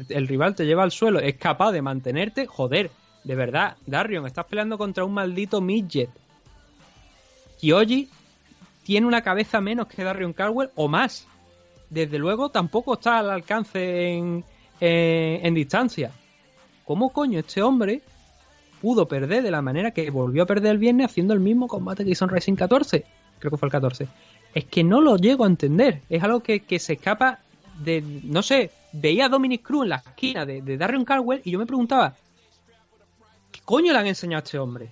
[0.08, 2.90] el rival te lleva al suelo es capaz de mantenerte joder
[3.22, 6.08] de verdad Darion estás peleando contra un maldito midget.
[7.60, 8.08] Kyoji
[8.82, 11.26] tiene una cabeza menos que Darion Caldwell o más.
[11.90, 14.42] Desde luego tampoco está al alcance en,
[14.80, 16.12] en- en distancia.
[16.86, 18.00] ¿Cómo coño este hombre
[18.84, 22.04] pudo perder de la manera que volvió a perder el viernes haciendo el mismo combate
[22.04, 23.02] que hizo en Racing 14?
[23.38, 24.08] Creo que fue el 14.
[24.54, 26.02] Es que no lo llego a entender.
[26.10, 27.38] Es algo que, que se escapa
[27.82, 28.04] de...
[28.24, 31.58] No sé, veía a Dominic Cruz en la esquina de, de Darren Caldwell y yo
[31.58, 32.14] me preguntaba,
[33.50, 34.90] ¿qué coño le han enseñado a este hombre?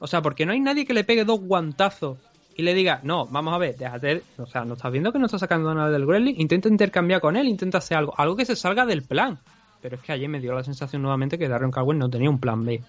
[0.00, 2.18] O sea, porque no hay nadie que le pegue dos guantazos
[2.56, 5.26] y le diga, no, vamos a ver, déjate, o sea, no estás viendo que no
[5.26, 8.56] está sacando nada del Gremlin, intenta intercambiar con él, intenta hacer algo, algo que se
[8.56, 9.38] salga del plan.
[9.80, 12.40] Pero es que ayer me dio la sensación nuevamente que Darren Caldwell no tenía un
[12.40, 12.82] plan B.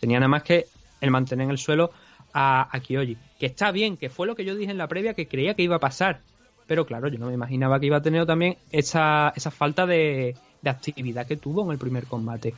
[0.00, 0.66] Tenía nada más que
[1.00, 1.92] el mantener en el suelo
[2.32, 3.16] a, a Kyoji.
[3.38, 5.62] Que está bien, que fue lo que yo dije en la previa que creía que
[5.62, 6.20] iba a pasar.
[6.66, 10.36] Pero claro, yo no me imaginaba que iba a tener también esa, esa falta de,
[10.62, 12.54] de actividad que tuvo en el primer combate.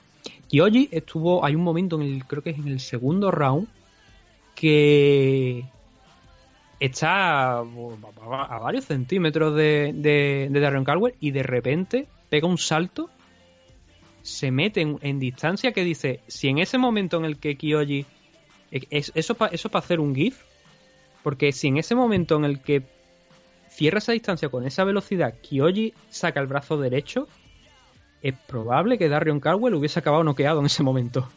[0.49, 3.69] Kyoji estuvo, hay un momento en el, creo que es en el segundo round,
[4.55, 5.65] que
[6.79, 13.09] está a varios centímetros de, de, de Darren Caldwell y de repente pega un salto,
[14.23, 18.07] se mete en, en distancia que dice, si en ese momento en el que Kyoji...
[18.71, 20.45] Es, eso para eso pa hacer un GIF,
[21.23, 22.83] porque si en ese momento en el que
[23.69, 27.29] cierra esa distancia con esa velocidad, Kyoji saca el brazo derecho,
[28.23, 31.29] es probable que Darren Caldwell hubiese acabado noqueado en ese momento.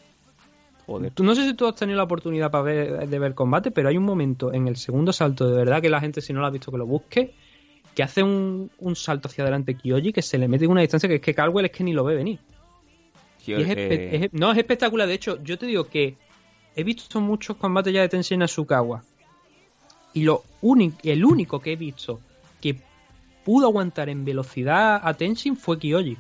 [0.86, 1.12] Joder.
[1.12, 3.90] Tú, no sé si tú has tenido la oportunidad para ver, de ver combate, pero
[3.90, 6.46] hay un momento en el segundo salto, de verdad que la gente si no lo
[6.46, 7.34] ha visto que lo busque,
[7.96, 11.10] que hace un, un salto hacia adelante Kyoji que se le mete en una distancia
[11.10, 12.40] que es que Caldwell es que ni lo ve venir.
[13.54, 15.08] Es Eh, es- no, es espectacular.
[15.08, 16.16] De hecho, yo te digo que
[16.76, 19.04] he visto muchos combates ya de Tenshin Asukawa.
[20.14, 20.44] Y lo
[21.04, 22.20] el único que he visto
[22.62, 22.78] que
[23.44, 26.18] pudo aguantar en velocidad a Tenshin fue Kyoji.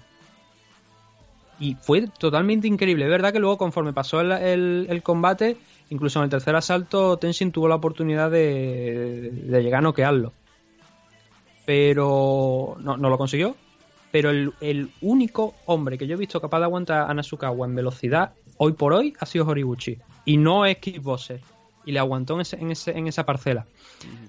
[1.59, 3.05] Y fue totalmente increíble.
[3.05, 5.57] Es verdad que luego, conforme pasó el, el- el combate,
[5.89, 10.33] incluso en el tercer asalto, Tenshin tuvo la oportunidad de, de llegar a noquearlo.
[11.65, 13.55] Pero no, no lo consiguió.
[14.15, 17.75] Pero el, el único hombre que yo he visto capaz de aguantar a Nasukawa en
[17.75, 19.97] velocidad, hoy por hoy, ha sido Horiguchi.
[20.23, 21.41] Y no es Kickboxer.
[21.83, 23.65] Y le aguantó en, ese- en, ese- en esa parcela.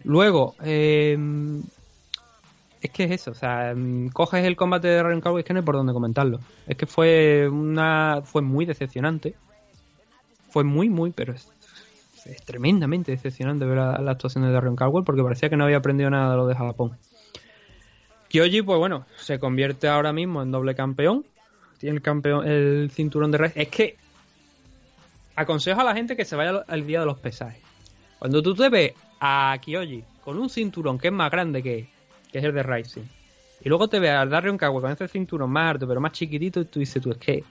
[0.03, 1.17] Luego, eh,
[2.81, 5.53] es que es eso, o sea, mm, coges el combate de Ryan Cowboy, es que
[5.53, 6.41] no hay por dónde comentarlo.
[6.67, 9.37] Es que fue una fue muy decepcionante.
[10.51, 11.49] Fue muy, muy, pero es,
[12.25, 15.77] es tremendamente decepcionante ver la, la actuación de Darren Caldwell porque parecía que no había
[15.77, 16.99] aprendido nada de lo de Japón.
[18.37, 21.25] Kyoji, pues bueno, se convierte ahora mismo en doble campeón.
[21.79, 23.53] Tiene el campeón, el cinturón de red.
[23.55, 23.97] Es que
[25.35, 27.63] aconsejo a la gente que se vaya al- día de los pesajes.
[28.19, 31.89] Cuando tú te ves a Kyoji con un cinturón que es más grande que,
[32.31, 33.03] que es el de Rising,
[33.63, 36.61] y luego te ves a Darren Cowell con ese cinturón más alto pero más chiquitito,
[36.61, 37.43] y tú dices tú, es que,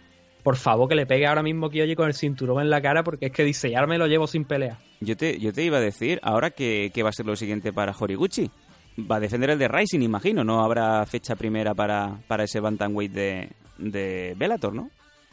[0.43, 3.27] por favor, que le pegue ahora mismo Kyoji con el cinturón en la cara, porque
[3.27, 4.77] es que dice, ya me lo llevo sin pelea.
[4.99, 7.73] Yo te, yo te iba a decir, ahora que, que va a ser lo siguiente
[7.73, 8.49] para Horiguchi.
[8.99, 10.43] Va a defender el de Rising, imagino.
[10.43, 14.89] No habrá fecha primera para, para ese Bantamweight de, de Bellator, ¿no?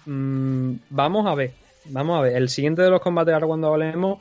[0.07, 1.53] Mm, vamos a ver,
[1.91, 2.37] vamos a ver.
[2.37, 4.19] El siguiente de los combates, ahora cuando hablemos,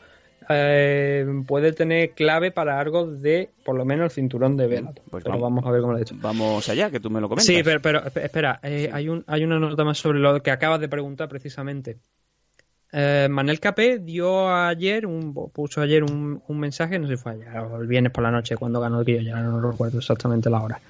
[0.49, 5.03] eh, puede tener clave para algo de, por lo menos, el cinturón de Bellator.
[5.09, 5.63] Pues pero vamos.
[5.63, 6.15] vamos a ver cómo lo he hecho.
[6.19, 7.45] Vamos allá, que tú me lo comentas.
[7.47, 10.51] Sí, pero, pero esp- espera, eh, hay, un, hay una nota más sobre lo que
[10.51, 11.97] acabas de preguntar precisamente.
[12.93, 17.33] Eh, Manel Capé dio ayer, un, puso ayer un, un mensaje, no sé si fue
[17.33, 20.49] ayer o el viernes por la noche cuando ganó el Guillo, ya no recuerdo exactamente
[20.49, 20.81] la hora.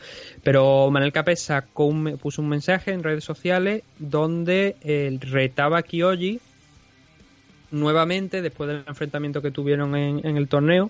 [0.41, 5.83] Pero Manel Capé sacó un, puso un mensaje en redes sociales donde eh, retaba a
[5.83, 6.39] Kyoji
[7.69, 10.89] nuevamente después del enfrentamiento que tuvieron en, en el torneo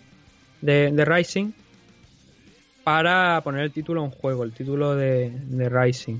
[0.61, 1.51] de, de Rising
[2.85, 6.19] para poner el título en juego, el título de, de Rising.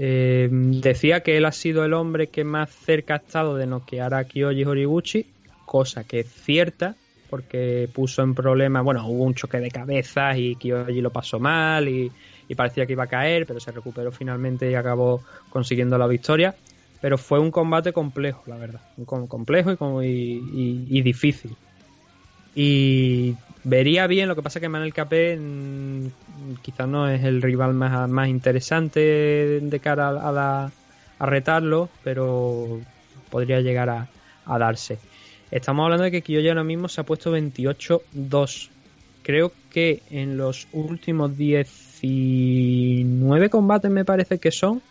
[0.00, 4.14] Eh, decía que él ha sido el hombre que más cerca ha estado de noquear
[4.14, 5.26] a Kyoji Horiguchi,
[5.64, 6.94] cosa que es cierta,
[7.28, 11.88] porque puso en problema, bueno, hubo un choque de cabezas y Kyoji lo pasó mal
[11.88, 12.12] y,
[12.48, 15.20] y parecía que iba a caer, pero se recuperó finalmente y acabó
[15.50, 16.54] consiguiendo la victoria.
[17.00, 21.56] Pero fue un combate complejo, la verdad, complejo y difícil.
[22.54, 26.08] Y vería bien, lo que pasa que Manuel Capé mm,
[26.62, 30.72] quizás no es el rival más, más interesante de cara a, la-
[31.18, 32.80] a retarlo, pero
[33.30, 34.10] podría llegar a,
[34.44, 35.00] a darse.
[35.50, 38.72] Estamos hablando de que Kiyoshi ahora mismo se ha puesto 28-2.
[39.22, 44.82] Creo que en los últimos 19 combates me parece que son,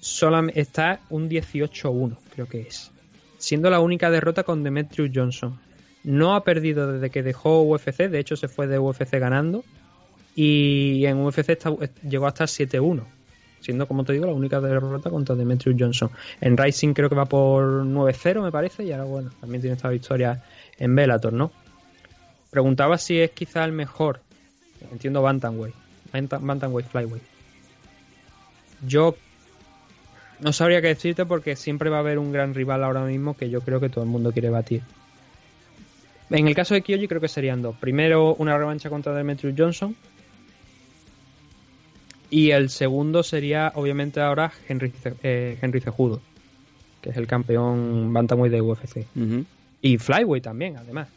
[0.00, 2.92] solamente está un 18-1, creo que es.
[3.36, 5.60] Siendo la única derrota con Demetrius Johnson.
[6.10, 9.62] No ha perdido desde que dejó UFC, de hecho se fue de UFC ganando.
[10.34, 11.74] Y en UFC está-
[12.08, 13.04] llegó hasta 7-1.
[13.60, 16.10] Siendo, como te digo, la única derrota contra Demetrius Johnson.
[16.40, 18.84] En Rising creo que va por 9-0, me parece.
[18.84, 20.42] Y ahora, bueno, también tiene esta victoria
[20.78, 21.50] en Bellator, ¿no?
[22.50, 24.20] Preguntaba si es quizá el mejor.
[24.90, 25.74] Entiendo Bantamweight.
[26.12, 27.22] Banta- Bantamweight Flyweight.
[28.86, 29.14] Yo
[30.40, 33.50] no sabría qué decirte porque siempre va a haber un gran rival ahora mismo que
[33.50, 34.82] yo creo que todo el mundo quiere batir.
[36.30, 37.76] En el caso de Kyoji creo que serían dos.
[37.76, 39.96] Primero una revancha contra Demetrius Johnson.
[42.30, 46.20] Y el segundo sería obviamente ahora Henry, eh, Henry Cejudo,
[47.00, 49.06] que es el campeón Bantamweight de UFC.
[49.80, 51.08] Y Flyweight también, además.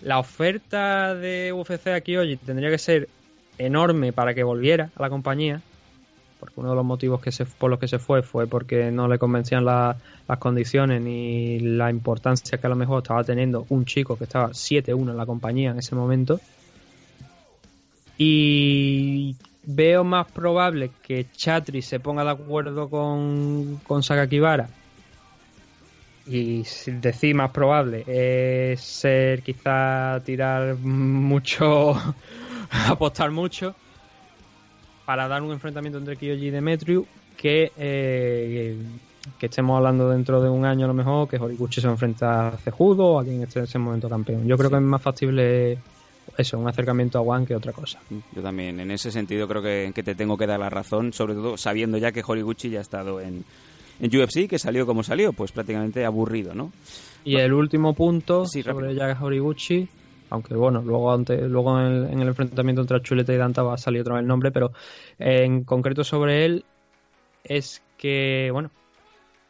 [0.00, 3.08] La oferta de UFC a Kyoji tendría que ser
[3.58, 5.60] enorme para que volviera a la compañía.
[6.44, 9.08] Porque uno de los motivos que se, por los que se fue fue porque no
[9.08, 9.96] le convencían la-
[10.28, 14.52] las condiciones ni la importancia que a lo mejor estaba teniendo un chico que estaba
[14.52, 16.38] 7-1 en la compañía en ese momento.
[18.18, 19.34] Y
[19.64, 24.68] veo más probable que Chatri se ponga de acuerdo con, con Sakakibara
[26.26, 31.94] y decir más probable es ser quizá tirar mucho
[32.88, 33.74] apostar mucho
[35.04, 38.76] para dar un enfrentamiento entre Kyoji y Demetrius que eh,
[39.38, 42.56] que estemos hablando dentro de un año a lo mejor que Horiguchi se enfrenta a
[42.58, 44.46] Cejudo o a quien esté en ese momento campeón.
[44.46, 45.78] Yo creo que es más factible
[46.36, 48.00] eso un acercamiento a One que otra cosa.
[48.34, 51.34] Yo también, en ese sentido, creo que, que te tengo que dar la razón, sobre
[51.34, 53.44] todo sabiendo ya que Horiguchi ya ha estado en,
[54.00, 56.72] en UFC, que salió como salió, pues prácticamente aburrido, ¿no?
[57.24, 59.88] Y el último punto Sí, sobre Yaga Horiguchi,
[60.30, 63.74] aunque bueno, luego ante, luego en el, en el enfrentamiento entre Chuleta y Danta va
[63.74, 64.72] a salir otra vez el nombre, pero
[65.18, 66.64] en concreto sobre él
[67.44, 68.70] es que, bueno,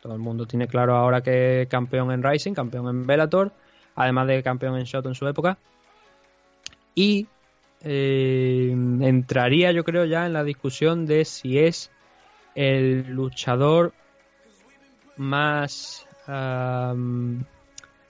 [0.00, 3.52] todo el mundo tiene claro ahora que campeón en Rising, campeón en Bellator,
[3.94, 5.58] además de campeón en Shot en su época.
[6.94, 7.26] Y
[7.82, 11.90] eh, entraría yo creo ya en la discusión de si es
[12.54, 13.92] el luchador
[15.16, 17.44] más am,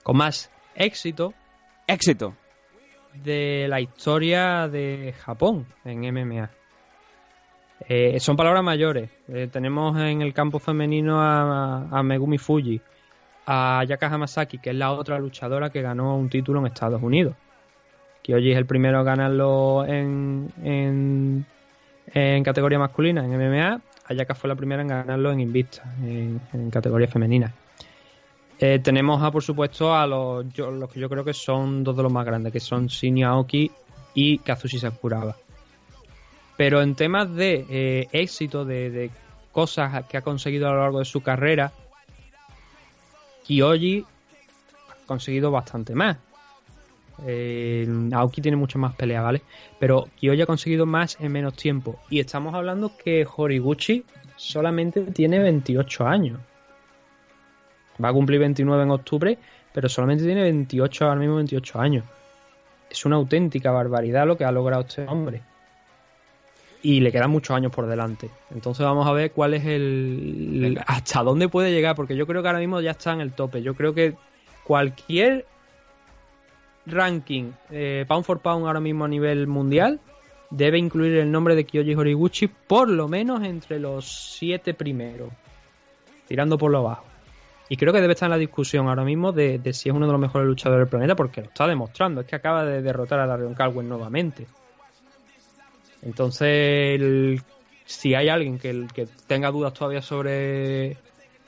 [0.03, 1.33] con más éxito
[1.87, 2.35] Éxito.
[3.23, 6.49] De la historia de Japón en MMA.
[7.87, 9.09] Eh, son palabras mayores.
[9.27, 12.81] Eh, tenemos en el campo femenino a, Megumi Fuji,
[13.45, 17.35] a Yaka Hamasaki, que es la otra luchadora que ganó un título en Estados Unidos.
[18.23, 23.81] Kyoji es el primero a ganarlo en, en, categoría masculina, en MMA.
[24.07, 27.53] Ayaka fue la primera en ganarlo en Invicta, en, en categoría femenina.
[28.59, 32.11] Eh, tenemos a, por supuesto, a los, que yo creo que son dos de los
[32.11, 33.69] más grandes, que son Shinya Aoki
[34.13, 35.35] y Kazushi Sakuraba.
[36.55, 39.11] Pero en temas de eh, éxito, de,
[39.51, 41.73] cosas que ha conseguido a lo largo de su carrera,
[43.45, 44.05] Kyoji
[44.89, 46.17] ha conseguido bastante más.
[47.25, 49.41] Eh, Aoki tiene mucho más pelea, ¿vale?
[49.79, 51.99] Pero Kyoji ha conseguido más en menos tiempo.
[52.09, 54.05] Y estamos hablando que Horiguchi
[54.37, 56.39] solamente tiene 28 años.
[58.03, 59.37] Va a cumplir 29 en octubre,
[59.73, 62.03] pero solamente tiene 28, ahora mismo 28 años.
[62.89, 65.41] Es una auténtica barbaridad lo que ha logrado este hombre.
[66.81, 68.29] Y le quedan muchos años por delante.
[68.51, 70.79] Entonces vamos a ver cuál es el...
[70.85, 73.63] Hasta dónde puede llegar, porque yo creo que ahora mismo ya está en el tope.
[73.63, 74.15] Yo creo que
[74.63, 75.45] cualquier
[76.85, 79.99] ranking eh, pound for pound ahora mismo a nivel mundial
[80.49, 84.05] debe incluir el nombre de Kyoji Horiguchi por lo menos entre los
[84.37, 85.29] siete primeros,
[86.27, 87.14] tirando por lo bajo.
[87.69, 90.05] Y creo que debe estar en la discusión ahora mismo de, de si es uno
[90.05, 92.21] de los mejores luchadores del planeta porque lo está demostrando.
[92.21, 94.45] Es que acaba de derrotar a Darion Caldwell nuevamente.
[96.03, 96.47] Entonces,
[96.99, 97.41] el-
[97.85, 100.97] si hay alguien que, que tenga dudas todavía sobre,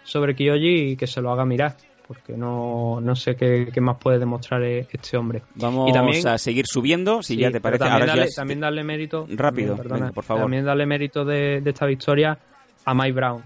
[0.03, 1.75] sobre Kyoji, que se lo haga mirar.
[2.07, 5.41] Porque no, no sé qué, qué más puede demostrar e- este hombre.
[5.55, 7.79] Vamos Y también- a seguir subiendo, si Sí, ya te parece.
[7.79, 9.27] También, Ahora darle, también darle mérito.
[9.29, 10.43] Rápido, también, perdona, venga, por favor.
[10.43, 12.37] También darle mérito de, de esta victoria
[12.85, 13.43] a Mike Brown,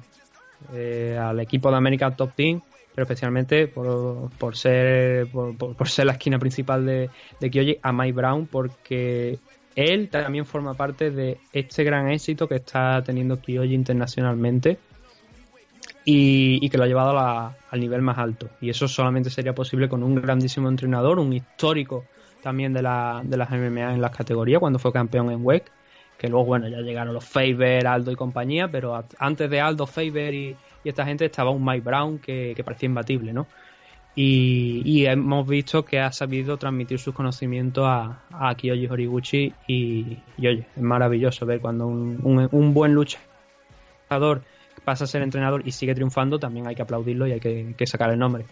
[0.73, 2.61] eh, al equipo de American Top Team,
[2.93, 7.09] pero especialmente por, por ser por, ser la esquina principal de,
[7.39, 9.39] de Kyoji, a Mike Brown, porque
[9.75, 14.77] él también forma parte de este gran éxito que está teniendo Kyoji internacionalmente
[16.05, 18.49] y, que lo ha llevado al nivel más alto.
[18.59, 22.05] Y eso solamente sería posible con un grandísimo entrenador, un histórico
[22.41, 25.71] también de, la, de las MMA en las categorías, cuando fue campeón en WEC,
[26.21, 30.35] que luego, bueno, ya llegaron los Faber, Aldo y compañía, pero antes de Aldo, Faber
[30.35, 33.47] y, y esta gente estaba un Mike Brown que, parecía imbatible, ¿no?
[34.15, 40.67] Y, hemos visto que ha sabido transmitir sus conocimientos a, a Kyoji Horiguchi y, oye,
[40.75, 44.43] es maravilloso ver cuando un, un- un buen luchador
[44.85, 48.11] pasa a ser entrenador y sigue triunfando, también hay que aplaudirlo y hay que, sacar
[48.11, 48.45] el nombre.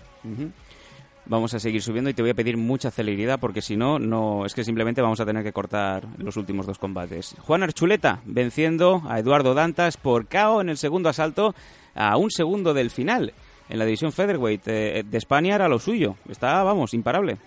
[1.29, 4.47] Vamos a seguir subiendo y te voy a pedir mucha celeridad porque si no, no
[4.47, 7.35] es que simplemente vamos a tener que cortar los últimos dos combates.
[7.41, 11.53] Juan Archuleta venciendo a Eduardo Dantas por KO en el segundo asalto
[11.93, 13.31] a un segundo del final
[13.69, 14.67] en la división featherweight.
[14.67, 16.15] Eh, de España era lo suyo.
[16.27, 17.37] Está, vamos, imparable.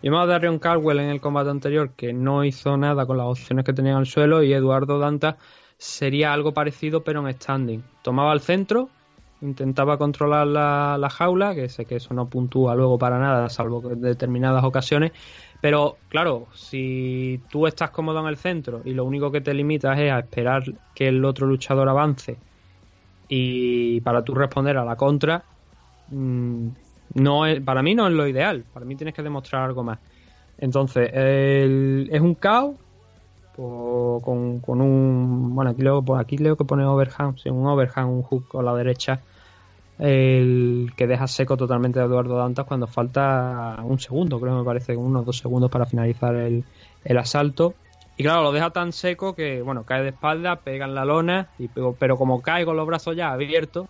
[0.00, 3.64] Vimos a Darion Caldwell en el combate anterior que no hizo nada con las opciones
[3.64, 5.36] que tenía en el suelo y Eduardo Danta
[5.78, 7.82] sería algo parecido pero en standing.
[8.02, 8.88] Tomaba el centro,
[9.44, 13.90] intentaba controlar la, la jaula, que sé que eso no puntúa luego para nada, salvo
[13.92, 15.12] en determinadas ocasiones.
[15.60, 19.98] Pero claro, si tú estás cómodo en el centro y lo único que te limitas
[19.98, 20.64] es a esperar
[20.94, 22.42] que el otro luchador avance
[23.28, 25.46] y para tú responder a la contra,
[26.08, 26.68] mm,
[27.16, 28.66] no es, para mí no es lo ideal.
[28.72, 30.00] Para mí tienes que demostrar algo más.
[30.58, 32.78] Entonces, el- es un caos
[33.52, 35.54] po- con, con un.
[35.54, 38.74] Bueno, aquí leo, aquí leo que pone overhand, sí, un overhand, un hook con la
[38.74, 39.24] derecha.
[39.98, 44.96] El que deja seco totalmente a Eduardo Dantas cuando falta un segundo, creo me parece,
[44.96, 46.64] unos dos segundos para finalizar el,
[47.04, 47.74] el asalto.
[48.16, 51.48] Y claro, lo deja tan seco que, bueno, cae de espalda, pega en la lona,
[51.58, 53.88] y, pero, como cae con los brazos ya abiertos,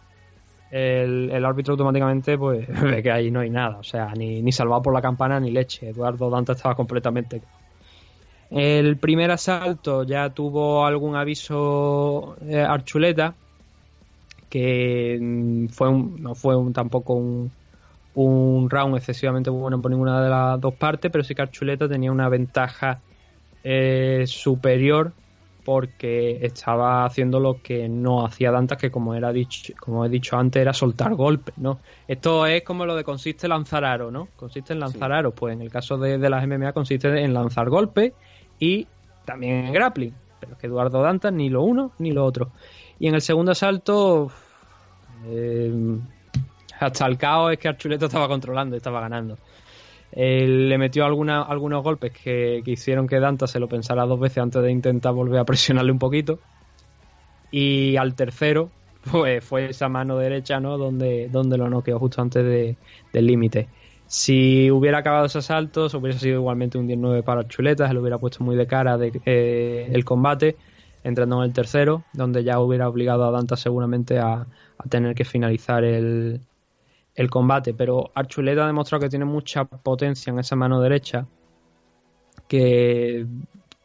[0.70, 4.50] el, el árbitro automáticamente pues ve que ahí no hay nada, o sea, ni, ni
[4.52, 5.88] salvado por la campana ni leche.
[5.90, 7.42] Eduardo Danta estaba completamente.
[8.50, 13.34] El primer asalto ya tuvo algún aviso eh, Archuleta,
[14.54, 17.50] que mm, fue un, no fue un, tampoco un,
[18.14, 22.12] un round excesivamente bueno por ninguna de las dos partes, pero sí que Archuleta tenía
[22.12, 23.00] una ventaja
[23.64, 25.12] eh, superior
[25.64, 30.36] porque estaba haciendo lo que no hacía Dantas, que como era dicho, como he dicho
[30.36, 31.80] antes, era soltar golpes, ¿no?
[32.06, 34.28] Esto es como lo de consiste lanzar aro, ¿no?
[34.36, 37.70] Consiste en lanzar aro, pues en el caso de, de las MMA consiste en lanzar
[37.70, 38.12] golpes
[38.60, 38.86] y
[39.24, 42.52] también en grappling, pero es que Eduardo Dantas ni lo uno ni lo otro.
[43.00, 44.30] Y en el segundo asalto,
[45.26, 45.72] eh,
[46.80, 49.38] hasta el caos es que Archuleta estaba controlando, estaba ganando.
[50.12, 54.38] Le metió alguna, algunos golpes que, que hicieron que Danta se lo pensara dos veces
[54.38, 56.44] antes de intentar volver a presionarle un poquito.
[57.50, 58.74] Y al tercero,
[59.10, 60.78] pues fue esa mano derecha, ¿no?
[60.78, 62.78] Donde, donde lo noqueó justo antes de-
[63.12, 63.70] del límite.
[64.06, 68.00] Si hubiera acabado ese asalto, se hubiese sido igualmente un 19 para Chuleta, se lo
[68.00, 70.58] hubiera puesto muy de cara de, eh, el combate,
[71.02, 74.46] entrando en el tercero, donde ya hubiera obligado a Danta seguramente a,
[74.78, 76.40] a tener que finalizar el,
[77.14, 77.74] el combate.
[77.74, 81.26] Pero Archuleta ha demostrado que tiene mucha potencia en esa mano derecha,
[82.48, 83.26] que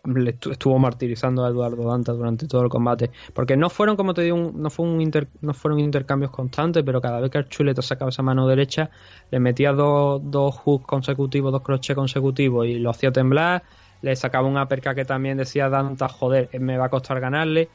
[0.05, 3.11] le estu- estuvo martirizando a Eduardo Danta durante todo el combate.
[3.33, 7.01] Porque no fueron, como te digo, no, fue un inter- no fueron intercambios constantes, pero
[7.01, 8.89] cada vez que Archuleta sacaba esa mano derecha,
[9.29, 13.63] le metía dos, dos hooks consecutivos, dos crochets consecutivos y lo hacía temblar.
[14.01, 17.69] Le sacaba un uppercut que también decía Danta, joder, me va a costar ganarle.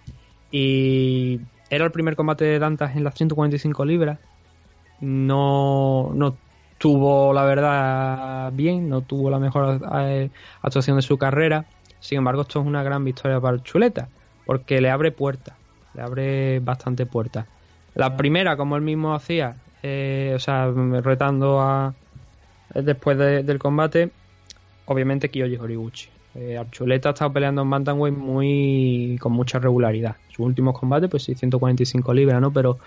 [0.50, 4.20] Y era el primer combate de Dantas en las 145 libras.
[4.98, 6.40] No, no
[6.78, 11.68] tuvo, la verdad, bien, no tuvo la mejor eh, actuación de su carrera.
[11.98, 14.12] Sin embargo, esto es una gran victoria para Chuleta,
[14.44, 15.58] porque le abre puertas,
[15.92, 17.48] le abre bastante puertas.
[17.94, 21.98] La primera, como él mismo hacía, eh, o sea, retando a
[22.74, 24.16] después de- del combate,
[24.86, 26.10] obviamente Kiyoshi Horiguchi.
[26.34, 30.16] Eh, Archuleta ha estado peleando en Bantamweight muy con mucha regularidad.
[30.28, 32.52] Sus últimos combates, pues sí, 145 libras, ¿no?
[32.52, 32.78] Pero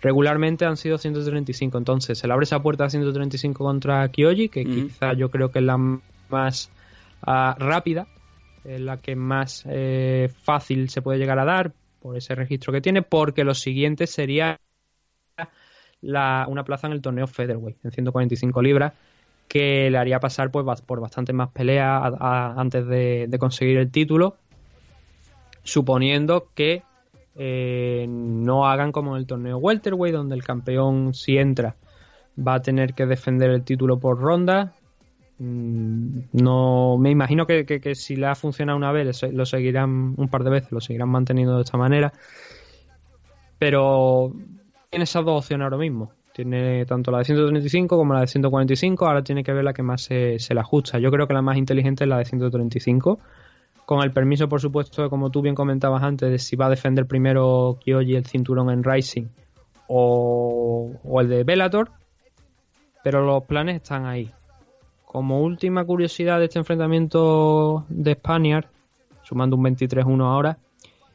[0.00, 1.76] regularmente han sido 135.
[1.78, 4.86] Entonces, se le abre esa puerta a 135 contra Kyoji, que Ujú.
[4.86, 5.78] quizá yo creo que es la
[6.28, 6.70] más
[7.22, 8.08] ah, rápida,
[8.64, 12.80] es la que más eh, fácil se puede llegar a dar por ese registro que
[12.80, 14.58] tiene, porque lo siguiente sería
[16.00, 18.92] la, una plaza en el torneo Featherweight, en 145 libras,
[19.54, 24.34] que le haría pasar pues, por bastante más peleas antes de, conseguir el título,
[25.62, 26.82] suponiendo que
[27.36, 31.76] eh, no hagan como en el torneo Welterweight, donde el campeón, si entra,
[32.36, 34.72] va a tener que defender el título por ronda.
[35.38, 40.14] Mm, No, me imagino que, que- que si le ha funcionado una vez, lo seguirán
[40.16, 42.12] un par de veces, lo seguirán manteniendo de esta manera.
[43.60, 44.32] Pero
[44.90, 46.10] tiene esas dos opciones ahora mismo.
[46.34, 49.06] Tiene tanto la de 135 como la de 145.
[49.06, 50.98] Ahora tiene que ver la que más se, se le ajusta.
[50.98, 53.20] Yo creo que la más inteligente es la de 135.
[53.86, 57.06] Con el permiso, por supuesto, como tú bien comentabas antes, de si va a defender
[57.06, 59.26] primero Kyoji el cinturón en Rising
[59.86, 61.92] o, o el de Bellator.
[63.04, 64.28] Pero los planes están ahí.
[65.04, 68.66] Como última curiosidad de este enfrentamiento de Spaniard,
[69.22, 70.58] sumando un 23-1 ahora,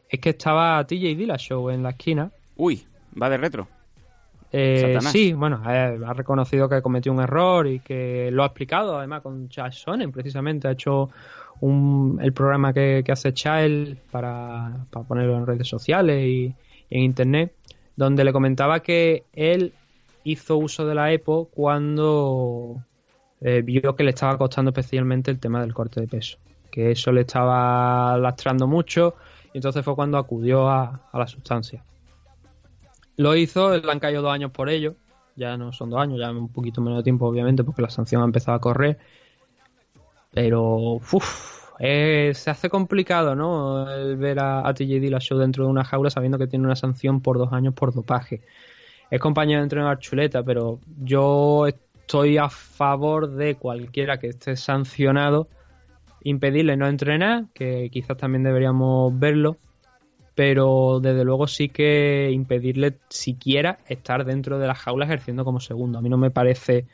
[0.07, 2.31] es que estaba TJ Dillashaw en la esquina.
[2.55, 2.85] Uy,
[3.21, 3.67] va de retro.
[4.51, 8.97] Eh, sí, bueno, eh, ha reconocido que cometió un error y que lo ha explicado
[8.97, 10.67] además con Chad Sonnen, precisamente.
[10.67, 11.09] Ha hecho
[11.61, 16.55] un, el programa que, que hace Child para, para ponerlo en redes sociales y,
[16.89, 17.53] y en internet,
[17.95, 19.73] donde le comentaba que él
[20.23, 22.83] hizo uso de la EPO cuando
[23.41, 26.37] eh, vio que le estaba costando especialmente el tema del corte de peso,
[26.71, 29.15] que eso le estaba lastrando mucho
[29.53, 31.83] y entonces fue cuando acudió a, a la sustancia.
[33.19, 34.95] Lo hizo, le han caído dos años por ello.
[35.35, 38.21] Ya no son dos años, ya un poquito menos de tiempo, obviamente, porque la sanción
[38.21, 38.97] ha empezado a correr.
[40.31, 43.91] Pero, uff, se hace complicado, ¿no?
[43.91, 47.19] El ver a, a TJ Dillashaw dentro de una jaula sabiendo que tiene una sanción
[47.19, 48.41] por dos años por dopaje.
[49.11, 55.49] Es compañero de entrenador chuleta, pero yo estoy a favor de cualquiera que esté sancionado
[56.23, 59.57] impedirle no entrenar, que quizás también deberíamos verlo,
[60.39, 65.99] pero desde luego sí que impedirle siquiera estar dentro de la jaula ejerciendo como segundo.
[65.99, 66.85] A mí no me parece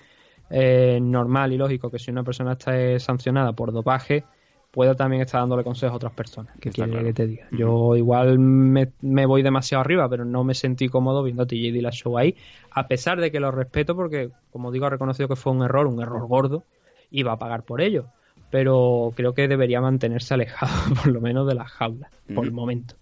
[0.49, 4.23] eh, normal y lógico que si una persona está eh, sancionada por dopaje
[4.71, 6.57] pueda también estar dándole consejos a otras personas.
[6.59, 7.05] que quiere claro.
[7.05, 7.47] que te diga?
[7.51, 11.71] Yo igual me, me voy demasiado arriba, pero no me sentí cómodo viendo a TJ
[11.71, 12.35] Dillashaw ahí,
[12.71, 15.85] a pesar de que lo respeto porque, como digo, ha reconocido que fue un error,
[15.85, 16.63] un error gordo,
[17.11, 18.07] y va a pagar por ello.
[18.49, 20.73] Pero creo que debería mantenerse alejado,
[21.03, 22.95] por lo menos, de la jaula, por el momento.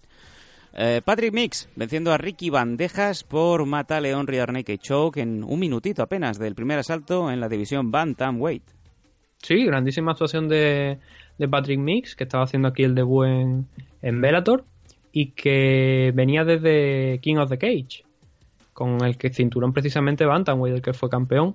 [0.76, 6.36] Eh, Patrick Mix venciendo a Ricky Bandejas por Mata León Choke en un minutito apenas
[6.38, 8.64] del primer asalto en la división Bantamweight.
[9.38, 10.98] Sí, grandísima actuación de,
[11.38, 13.66] de Patrick Mix, que estaba haciendo aquí el debut en,
[14.02, 14.64] en Bellator
[15.12, 18.04] y que venía desde King of the Cage,
[18.72, 21.54] con el que cinturón precisamente Bantamweight, del que fue campeón,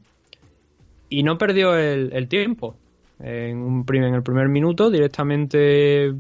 [1.10, 2.78] y no perdió el, el tiempo.
[3.20, 6.14] En, un en el primer minuto directamente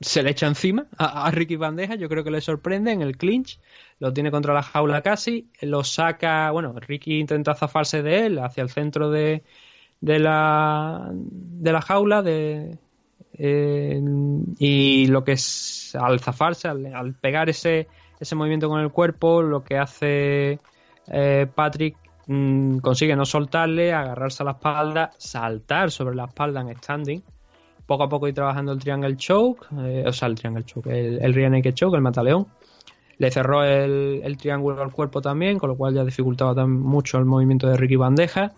[0.00, 3.58] se le echa encima a, Ricky Bandeja, yo creo que le sorprende en el clinch,
[3.98, 8.62] lo tiene contra la jaula casi, lo saca, bueno, Ricky intenta zafarse de él hacia
[8.62, 9.42] el centro de,
[10.00, 12.78] de la de la jaula de
[13.34, 14.00] eh,
[14.58, 17.88] y lo que es al zafarse al, al pegar ese
[18.20, 20.60] ese movimiento con el cuerpo lo que hace
[21.08, 21.96] eh, Patrick
[22.26, 27.22] mm, consigue no soltarle agarrarse a la espalda saltar sobre la espalda en standing
[27.88, 31.24] poco a poco ir trabajando el Triangle Choke, eh, o sea, el Triangle Choke, el,
[31.24, 32.46] el Choke, el Mataleón.
[33.16, 37.66] Le cerró el, triángulo al cuerpo también, con lo cual ya dificultaba mucho el movimiento
[37.66, 38.52] de Ricky Bandeja.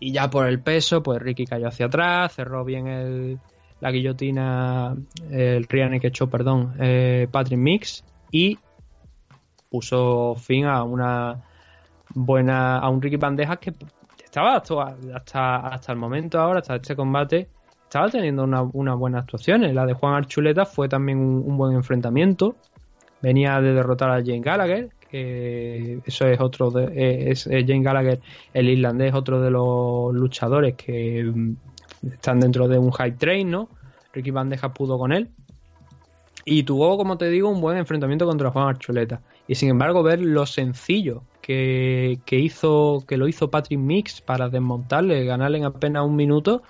[0.00, 3.38] Y ya por el peso, pues Ricky cayó hacia atrás, cerró bien el,
[3.80, 4.96] la guillotina,
[5.30, 8.02] el Rear Choke, perdón, eh, Patrick Mix.
[8.32, 8.58] Y
[9.70, 11.44] puso fin a una
[12.14, 13.74] buena, a un Ricky Bandeja que
[14.24, 17.48] estaba hasta, hasta, hasta el momento ahora, hasta este combate,
[17.90, 19.62] estaba teniendo una, una buena actuación.
[19.74, 22.54] La de Juan Archuleta fue también un, buen enfrentamiento.
[23.20, 27.82] Venía de derrotar a Jane Gallagher, que eso es otro de, eh, es, es Jane
[27.82, 28.20] Gallagher,
[28.54, 31.56] el irlandés, otro de los luchadores que mm,
[32.12, 33.68] están dentro de un hype train, ¿no?
[34.12, 35.28] Ricky Bandeja pudo con él.
[36.44, 39.20] Y tuvo, como te digo, un buen enfrentamiento contra Juan Archuleta.
[39.48, 44.48] Y sin embargo, ver lo sencillo que, que hizo, que lo hizo Patrick Mix para
[44.48, 46.62] desmontarle, ganarle en apenas un minuto,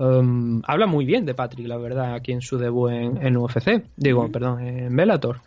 [0.00, 3.84] um, habla muy bien de Patrick, la verdad, aquí en su debut en, en UFC.
[3.96, 5.40] Digo, perdón, en Bellator.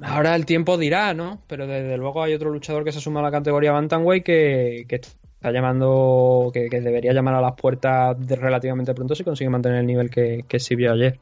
[0.00, 1.40] Ahora el tiempo dirá, ¿no?
[1.46, 4.96] Pero desde luego hay otro luchador que se suma a la categoría Bantamweight que, que
[4.96, 9.78] está llamando, que, que debería llamar a las puertas de relativamente pronto si consigue mantener
[9.78, 11.18] el nivel que, que sí vio ayer.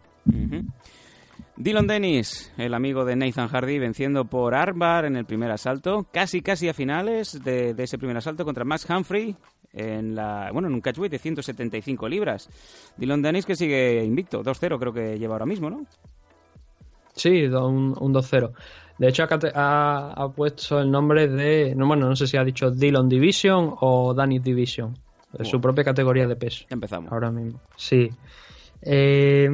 [1.57, 6.41] Dylan Dennis, el amigo de Nathan Hardy, venciendo por armbar en el primer asalto, casi
[6.41, 9.37] casi a finales de, de ese primer asalto contra Max Humphrey
[9.73, 12.49] en la bueno en un catchweight de 175 libras.
[12.97, 15.87] Dylan Dennis que sigue invicto, 2-0 creo que lleva ahora mismo, ¿no?
[17.15, 18.53] Sí, un, un 2-0.
[18.99, 21.75] De hecho, ha, puesto el nombre de.
[21.75, 24.95] No, bueno, no sé si ha dicho Dillon Division o Danny Division.
[25.33, 26.67] De su propia categoría de peso.
[26.69, 27.13] Empezamos.
[27.13, 27.61] Ahora mismo.
[27.77, 28.11] Sí.
[28.83, 29.49] Eh,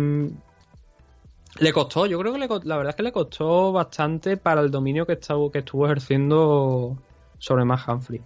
[1.59, 4.71] le costó, yo creo que le, la verdad es que le costó bastante para el
[4.71, 6.97] dominio que, estuvo que estuvo ejerciendo
[7.39, 8.21] sobre Matt Humphrey.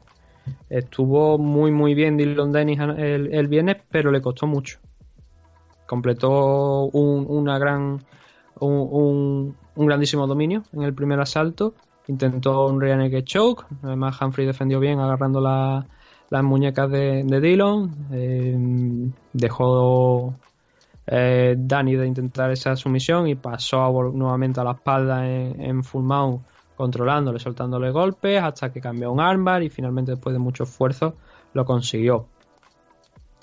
[0.68, 4.78] Estuvo muy, muy bien Dylan Dennis el, el viernes, pero le costó mucho.
[5.86, 8.00] Completó un, una gran,
[8.60, 11.74] un, un, grandísimo dominio en el primer asalto.
[12.06, 13.66] Intentó un rear choke.
[13.82, 15.86] Además, Humphrey defendió bien agarrando la-
[16.30, 17.90] las muñecas de, de.
[18.12, 18.56] Eh,
[19.32, 20.34] dejó
[21.06, 23.78] eh, Danny de intentar esa sumisión y pasó
[24.12, 26.42] nuevamente a la espalda en, en full mount,
[26.81, 31.15] controlándole, soltándole golpes hasta que cambió un armbar y finalmente después de mucho esfuerzo
[31.52, 32.27] lo consiguió.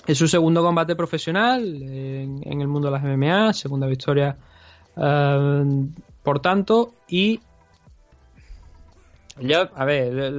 [0.07, 4.35] Es su segundo combate profesional en, el mundo de las MMA, segunda victoria
[4.95, 5.63] eh,
[6.23, 7.39] por tanto y
[9.39, 10.33] yo, a ver,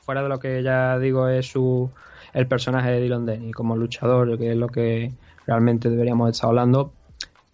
[0.00, 1.90] fuera de lo que ya digo es su
[2.32, 5.12] el personaje de Dylan Denny como luchador, que es lo que
[5.46, 6.94] realmente deberíamos estar hablando,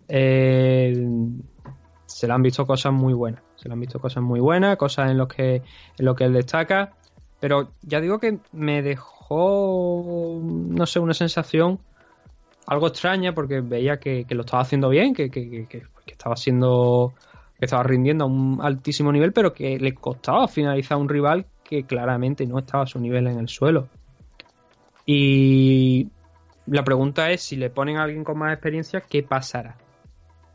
[0.06, 0.94] eh,
[2.06, 3.47] se le han visto cosas muy buenas.
[3.74, 6.92] Han visto cosas muy buenas, cosas en lo que, en lo que él destaca.
[7.40, 11.78] Pero ya digo que me dejó, no sé, una sensación
[12.66, 17.14] algo extraña porque veía que, lo estaba haciendo bien, que- que- que estaba siendo,
[17.58, 21.46] que estaba rindiendo a un altísimo nivel, pero que le costaba finalizar a un rival
[21.64, 23.88] que claramente no estaba a su nivel en el suelo.
[25.06, 26.08] Y
[26.66, 29.76] la pregunta es si le ponen a alguien con más experiencia, ¿qué pasará?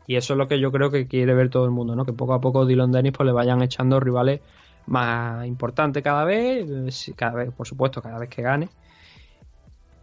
[0.06, 2.04] Y eso es lo que yo creo que quiere ver todo el mundo, ¿no?
[2.04, 4.40] Que poco a poco Dylan Dennis pues le vayan echando rivales
[4.86, 6.68] más importantes cada vez,
[7.08, 8.68] eh, cada vez, por supuesto, cada vez que gane.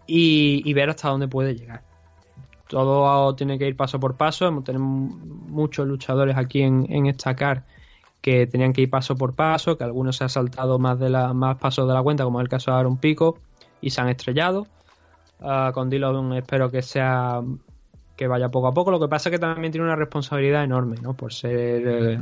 [0.08, 1.84] Y, ver hasta dónde puede llegar.
[2.68, 4.62] Todo tiene que ir paso por paso.
[4.64, 5.16] Tenemos
[5.48, 7.64] muchos luchadores aquí en, en esta car
[8.22, 11.34] que tenían que ir paso por paso, que algunos se han saltado más de la,
[11.34, 13.38] más pasos de la cuenta, como es el caso de Aaron Pico,
[13.82, 14.68] y se han estrellado.
[15.42, 17.42] Ah, con Dillon espero que sea
[18.22, 18.92] que vaya poco a poco.
[18.92, 21.16] Lo que pasa es que también tiene una responsabilidad enorme, ¿no?
[21.16, 22.22] Por ser eh,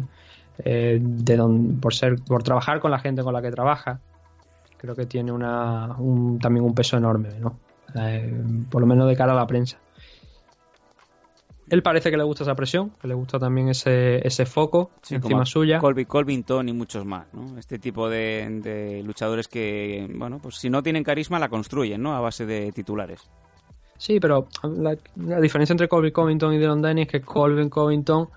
[0.64, 4.00] eh, de don- por ser por trabajar con la gente con la que trabaja.
[4.78, 7.60] Creo que tiene una un- también un peso enorme, ¿no?
[7.96, 8.32] Eh,
[8.72, 9.78] por lo menos de cara a la prensa.
[11.70, 15.16] Él parece que le gusta esa presión, que le gusta también ese, ese foco Sí,
[15.16, 15.80] encima suya.
[15.80, 17.58] Colby Colvington y muchos más, ¿no?
[17.60, 22.16] Este tipo de, de luchadores que, bueno, pues si no tienen carisma la construyen, ¿no?
[22.16, 23.30] A base de titulares.
[24.00, 28.30] Sí, pero la, la diferencia entre Colby Covington y Dylan Denny es que Colby Covington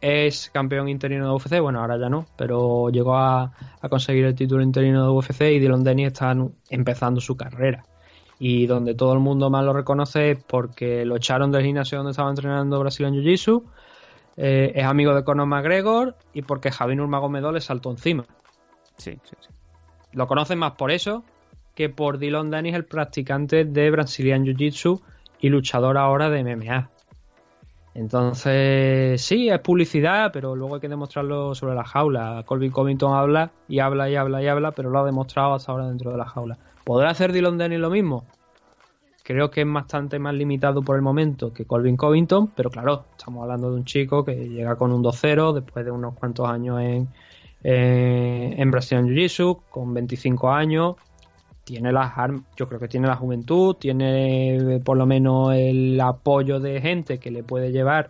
[0.00, 3.52] es campeón interino de UFC, bueno, ahora ya no, pero llegó a,
[3.82, 6.34] a conseguir el título interino de UFC y Dylan Denny está
[6.70, 7.84] empezando su carrera.
[8.38, 12.12] Y donde todo el mundo más lo reconoce es porque lo echaron del gimnasio donde
[12.12, 13.64] estaba entrenando Brazilian Jiu-Jitsu,
[14.38, 18.24] eh, es amigo de Conor McGregor y porque Javi Nurmagomedov le saltó encima.
[18.96, 19.48] Sí, sí, sí.
[20.12, 21.24] Lo conocen más por eso
[21.78, 25.00] que por Dylan Dennis, el practicante de Brazilian Jiu-Jitsu
[25.38, 26.90] y luchador ahora de MMA.
[27.94, 32.42] Entonces, sí, es publicidad, pero luego hay que demostrarlo sobre la jaula.
[32.44, 35.86] Colby Covington habla y habla y habla y habla, pero lo ha demostrado hasta ahora
[35.86, 36.58] dentro de la jaula.
[36.82, 38.24] ¿Podrá hacer Dylan Dennis lo mismo?
[39.22, 43.42] creo que es bastante más limitado por el momento que Colvin Covington, pero claro, estamos
[43.42, 47.08] hablando de un chico que llega con un 2-0 después de unos cuantos años en,
[47.62, 50.96] eh, en Brazilian Jiu-Jitsu, con 25 años,
[51.68, 56.00] tiene las armas, yo creo que tiene la juventud, tiene eh, por lo menos el
[56.00, 58.08] apoyo de gente que le puede llevar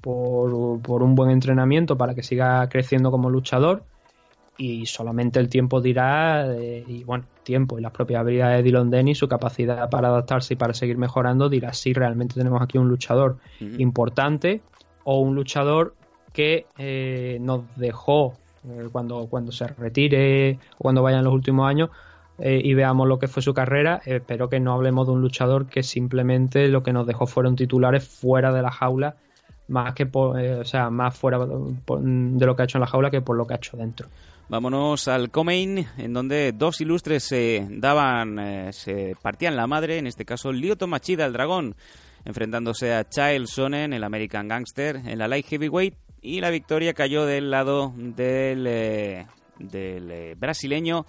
[0.00, 3.84] por, por un buen entrenamiento para que siga creciendo como luchador.
[4.56, 8.88] Y solamente el tiempo dirá, eh, y bueno, tiempo y las propias habilidades de Dylan
[8.88, 12.88] Denny, su capacidad para adaptarse y para seguir mejorando, dirá si realmente tenemos aquí un
[12.88, 14.62] luchador importante
[15.02, 15.94] o un luchador
[16.32, 18.32] que eh, nos dejó
[18.66, 21.90] eh, cuando, cuando se retire o cuando vayan los últimos años
[22.38, 24.00] eh, y veamos lo que fue su carrera.
[24.04, 28.06] espero que no hablemos de un luchador que simplemente lo que nos dejó fueron titulares
[28.06, 29.16] fuera de la jaula,
[29.68, 32.86] más que por, eh, o sea, más fuera de lo que ha hecho en la
[32.86, 34.08] jaula que por lo que ha hecho dentro.
[34.48, 40.06] Vámonos al Comain, en donde dos ilustres se daban, eh, se partían la madre, en
[40.06, 41.76] este caso Lyoto Machida, el dragón,
[42.26, 47.24] enfrentándose a Chael Sonnen, el American Gangster, en la light heavyweight, y la victoria cayó
[47.24, 48.66] del lado del,
[49.58, 51.06] del eh, brasileño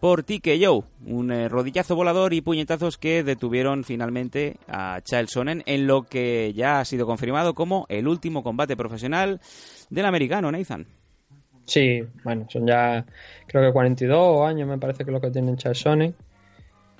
[0.00, 5.86] por TKO, un eh, rodillazo volador y puñetazos que detuvieron finalmente a Chael Sonnen en
[5.86, 9.40] lo que ya ha sido confirmado como el último combate profesional
[9.90, 10.86] del americano, Nathan.
[11.64, 13.04] Sí, bueno, son ya
[13.46, 16.14] creo que 42 años me parece que es lo que tienen Charles Sonnen.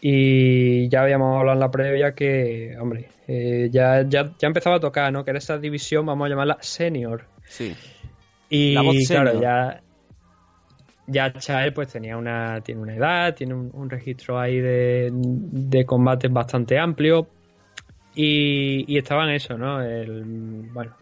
[0.01, 4.81] Y ya habíamos hablado en la previa que, hombre, eh, ya, ya, ya empezaba a
[4.81, 5.25] tocar, ¿no?
[5.25, 7.25] Que era esa división, vamos a llamarla senior.
[7.47, 7.75] Sí.
[8.49, 9.43] Y La voz claro, senior.
[9.43, 9.83] ya,
[11.09, 15.85] ya Chael pues tenía una, tiene una edad, tiene un, un registro ahí de, de
[15.85, 17.27] combates bastante amplio.
[18.15, 19.81] Y, y estaba en eso, ¿no?
[19.81, 20.25] El,
[20.73, 20.93] bueno,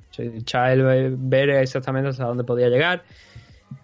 [0.45, 3.05] Chael ver exactamente hasta dónde podía llegar.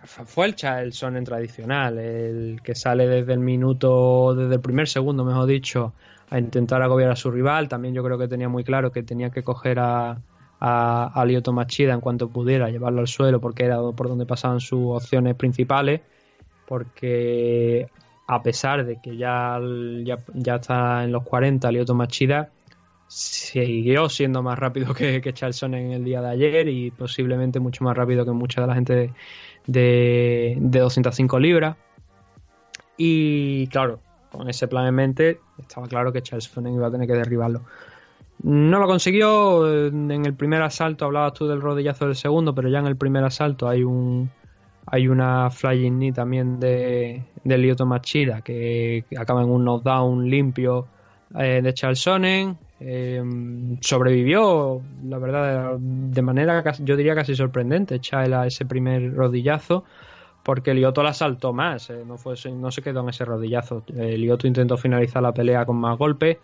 [0.05, 5.25] Fue el Chael Sonnen tradicional, el que sale desde el minuto, desde el primer segundo,
[5.25, 5.95] mejor dicho,
[6.31, 7.69] a intentar agobiar a su rival.
[7.69, 10.19] También yo creo que tenía muy claro que tenía que coger a,
[10.65, 14.61] a, a Lyoto Machida en cuanto pudiera, llevarlo al suelo porque era por donde pasaban
[14.61, 16.03] sus opciones principales.
[16.69, 17.89] Porque
[18.29, 19.59] a pesar de que ya,
[20.05, 22.51] ya, ya está en los 40, Lyoto Machida
[23.09, 27.83] siguió siendo más rápido que, que Charlson en el día de ayer y posiblemente mucho
[27.83, 29.13] más rápido que mucha de la gente de,
[29.67, 31.77] de, de 205 libras.
[32.97, 33.99] Y claro,
[34.31, 37.63] con ese plan en mente, estaba claro que Charles iba a tener que derribarlo.
[38.43, 39.87] No lo consiguió.
[39.87, 43.25] En el primer asalto hablabas tú del rodillazo del segundo, pero ya en el primer
[43.25, 44.31] asalto hay un
[44.87, 50.89] hay una flying knee también de, de Machida que acaba en un knockdown limpio
[51.39, 52.09] eh, de Charles.
[52.85, 53.23] Eh,
[53.81, 59.85] sobrevivió, la verdad, de manera yo diría casi sorprendente, Chael a ese primer rodillazo,
[60.43, 63.85] porque Lyoto la saltó más, eh, no, fue, no se quedó en ese rodillazo.
[63.95, 66.39] Eh, Lyoto intentó finalizar la pelea con más golpes,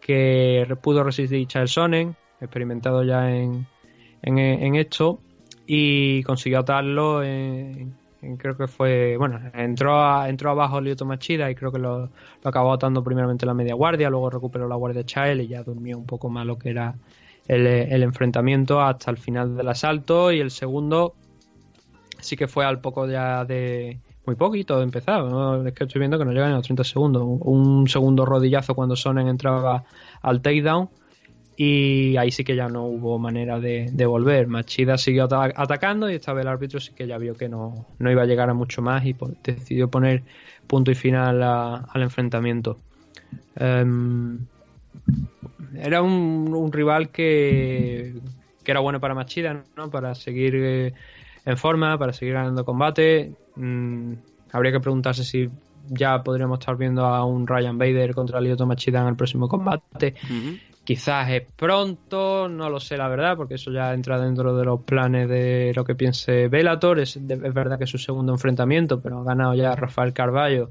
[0.00, 3.66] que pudo resistir Chael Sonnen, experimentado ya en,
[4.22, 5.20] en, en esto,
[5.66, 7.92] y consiguió atarlo en,
[8.38, 12.10] creo que fue, bueno, entró, a- entró abajo Lyoto Machida y creo que lo, lo
[12.48, 15.98] acabó atando primeramente en la media guardia, luego recuperó la guardia Chael y ya durmió
[15.98, 16.94] un poco más lo que era
[17.48, 21.14] el, el enfrentamiento hasta el final del asalto y el segundo
[22.20, 24.82] sí que fue al poco ya de muy poquito
[25.30, 25.66] ¿no?
[25.66, 28.74] es que estoy viendo que no llegan a los 30 segundos, un, un segundo rodillazo
[28.74, 29.84] cuando Sonnen entraba
[30.22, 30.90] al takedown
[31.56, 34.46] y ahí sí que ya no hubo manera de, volver.
[34.46, 37.86] Machida siguió ata- atacando y esta vez el árbitro sí que ya vio que no,
[37.98, 40.24] no iba a llegar a mucho más y decidió poner
[40.66, 42.78] punto y final al enfrentamiento.
[43.56, 44.46] Em,
[45.74, 48.14] era un, un rival que,
[48.62, 49.90] que era bueno para Machida, ¿no?
[49.90, 50.94] Para seguir eh,
[51.44, 53.36] en forma, para seguir ganando combate.
[53.56, 54.12] Mm,
[54.52, 55.50] habría que preguntarse si
[55.88, 60.14] ya podríamos estar viendo a un Ryan Bader contra Lyoto Machida en el próximo combate.
[60.84, 64.82] Quizás es pronto, no lo sé la verdad, porque eso ya entra dentro de los
[64.82, 67.00] planes de lo que piense Bellator.
[67.00, 70.70] Es, es verdad que es su segundo enfrentamiento, pero ha ganado ya Rafael Carballo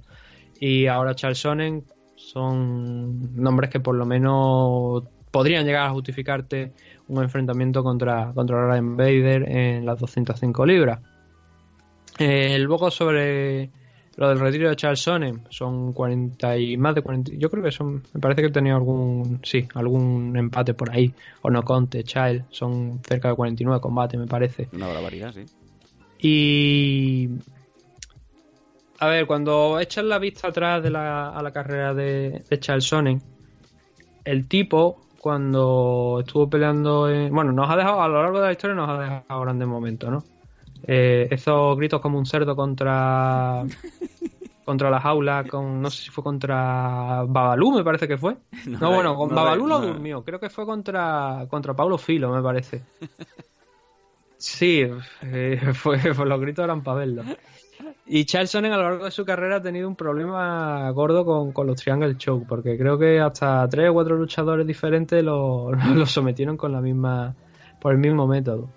[0.59, 1.83] y ahora Charles Sonnen.
[2.15, 6.71] Son nombres que por lo menos podrían llegar a justificarte
[7.09, 11.01] un enfrentamiento contra, contra Ryan Bader en las 205 libras.
[12.17, 13.69] Eh, luego sobre
[14.17, 17.31] lo del retiro de Charles Sonnen, son 40 y más de 40.
[17.35, 18.03] Yo creo que son.
[18.13, 19.41] Me parece que tenía algún.
[19.43, 21.13] Sí, algún empate por ahí.
[21.41, 22.45] O no conte, Child.
[22.49, 24.69] Son cerca de 49 combates, me parece.
[24.71, 25.43] Una barbaridad, sí.
[26.19, 27.29] Y.
[28.99, 32.85] A ver, cuando echas la vista atrás de la, a la carrera de, de Charles
[32.85, 33.21] Sonnen,
[34.23, 37.09] el tipo, cuando estuvo peleando.
[37.09, 39.67] en- bueno, nos ha dejado, a lo largo de la historia, nos ha dejado grandes
[39.67, 40.23] momentos, ¿no?
[40.87, 43.63] Eh, esos gritos como un cerdo contra.
[44.63, 48.35] contra la jaula, con no sé si fue contra Babalú, me parece que fue.
[48.65, 52.31] No, No, bueno, con no, Babalú lo durmió, creo que fue contra, contra Pablo Filo,
[52.33, 52.81] me parece.
[54.37, 54.85] Sí,
[55.23, 57.23] eh, fue, fue- los gritos eran para verlo.
[58.05, 61.51] Y Charles Sonnen a lo largo de su carrera ha tenido un problema gordo con,
[61.51, 66.05] con los Triangle Choke, porque creo que hasta tres o cuatro luchadores diferentes lo, lo
[66.05, 67.33] sometieron con la misma,
[67.79, 68.69] por el mismo método.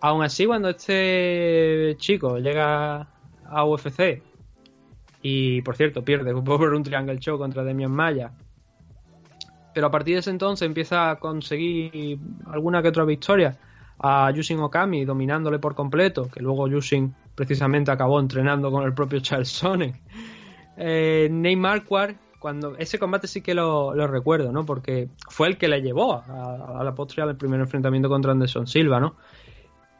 [0.00, 3.06] Aún así, cuando este chico llega
[3.44, 4.22] a UFC
[5.22, 8.32] y, por cierto, pierde por un Triangle Choke contra Demian Maya,
[9.74, 13.56] pero a partir de ese entonces empieza a conseguir alguna que otra victoria
[13.98, 19.20] a Yushin Okami dominándole por completo, que luego Yushin precisamente acabó entrenando con el propio
[19.20, 19.94] Charles Sonnen.
[20.76, 24.64] Eh, Nate Marquardt, cuando ese combate sí que lo, lo recuerdo, ¿no?
[24.64, 28.66] Porque fue el que le llevó a, a la postre al primer enfrentamiento contra Anderson
[28.66, 29.16] Silva, ¿no?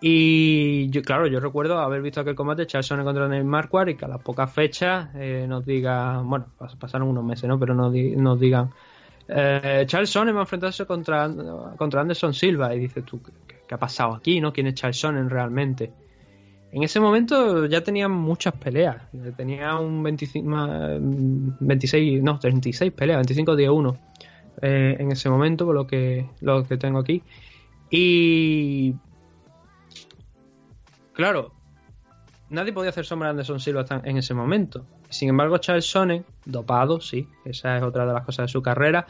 [0.02, 4.06] Y claro, yo recuerdo haber visto aquel combate Charles Sonnen contra Nate Marquardt y que
[4.06, 7.58] a las pocas fechas eh, nos digan, bueno, pas- pasaron unos meses, ¿no?
[7.58, 8.70] Pero nos, nos digan,
[9.28, 11.30] eh, Charles Sonnen va a enfrentarse contra,
[11.76, 12.74] contra Anderson Silva.
[12.74, 13.22] Y dices tú,
[13.66, 14.40] ¿qué, ha pasado aquí?
[14.40, 14.52] ¿no?
[14.52, 15.92] ¿Quién es Charles Sonnen realmente?
[16.72, 19.02] En ese momento ya tenía muchas peleas.
[19.36, 23.96] Tenía un 25, ma- 26, no, 36 peleas, 25 día 1
[24.62, 27.22] eh, en ese momento, por lo que, lo que tengo aquí.
[27.90, 28.94] Y.
[31.20, 31.52] Claro,
[32.48, 34.86] nadie podía hacer sombra a Anderson Silva en ese momento.
[35.10, 39.06] Sin embargo, Charles Sonnen, dopado, sí, esa es otra de las cosas de su carrera,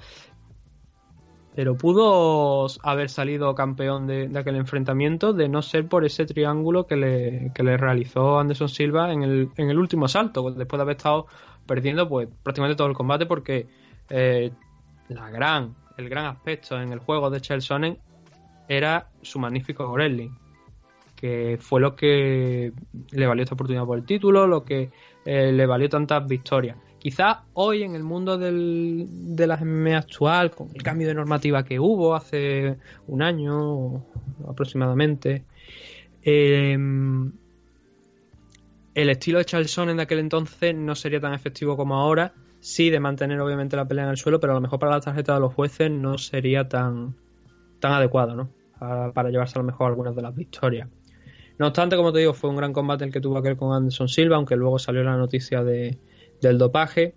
[1.55, 6.97] pero pudo haber salido campeón de, aquel enfrentamiento de no ser por ese triángulo que
[6.97, 10.97] le, que le realizó Anderson Silva en el, en el último asalto, después de haber
[10.97, 11.29] estado
[11.65, 13.69] perdiendo pues prácticamente todo el combate porque
[14.09, 14.51] eh,
[15.07, 17.99] la gran, el gran aspecto en el juego de Charles Sonnen
[18.67, 20.31] era su magnífico wrestling
[21.21, 22.73] que fue lo que
[23.11, 24.91] le valió esta oportunidad por el título, lo que
[25.25, 26.79] eh, le valió tantas victorias.
[26.99, 31.65] Quizás hoy en el mundo del, de las MMA actual, con el cambio de normativa
[31.65, 34.05] que hubo hace un año
[34.49, 35.45] aproximadamente,
[36.23, 36.77] eh,
[38.95, 42.33] el estilo de Charles Sonnen de aquel entonces no sería tan efectivo como ahora.
[42.61, 45.01] Sí, de mantener obviamente la pelea en el suelo, pero a lo mejor para la
[45.01, 47.15] tarjeta de los jueces no sería tan,
[47.79, 48.51] tan adecuado, ¿no?
[48.79, 50.89] Para llevarse a lo mejor algunas de las victorias.
[51.61, 54.09] No obstante, como te digo, fue un gran combate el que tuvo aquel con Anderson
[54.09, 55.99] Silva, aunque luego salió la noticia de,
[56.41, 57.15] del dopaje.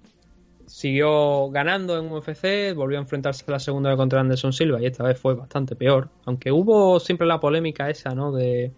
[0.65, 4.86] Siguió ganando en UFC, volvió a enfrentarse a la segunda vez contra Anderson Silva y
[4.86, 6.10] esta vez fue bastante peor.
[6.26, 8.34] Aunque hubo siempre la polémica esa, ¿no?
[8.34, 8.74] De,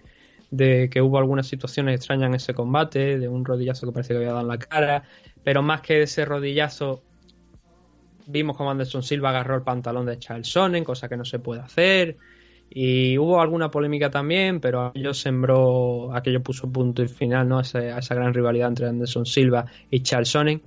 [0.55, 4.33] que hubo algunas situaciones extrañas en ese combate, de un rodillazo que parece que había
[4.33, 5.01] dado en la cara,
[5.43, 7.01] pero más que ese rodillazo,
[8.27, 11.61] vimos como Anderson Silva agarró el pantalón de Charles Sonnen, cosa que no se puede
[11.61, 12.17] hacer.
[12.77, 17.59] Y hubo alguna polémica también, pero aquello sembró, aquello puso punto y final ¿no?
[17.59, 20.61] a, ese- a esa gran rivalidad entre Anderson Silva y Charles Sonnen.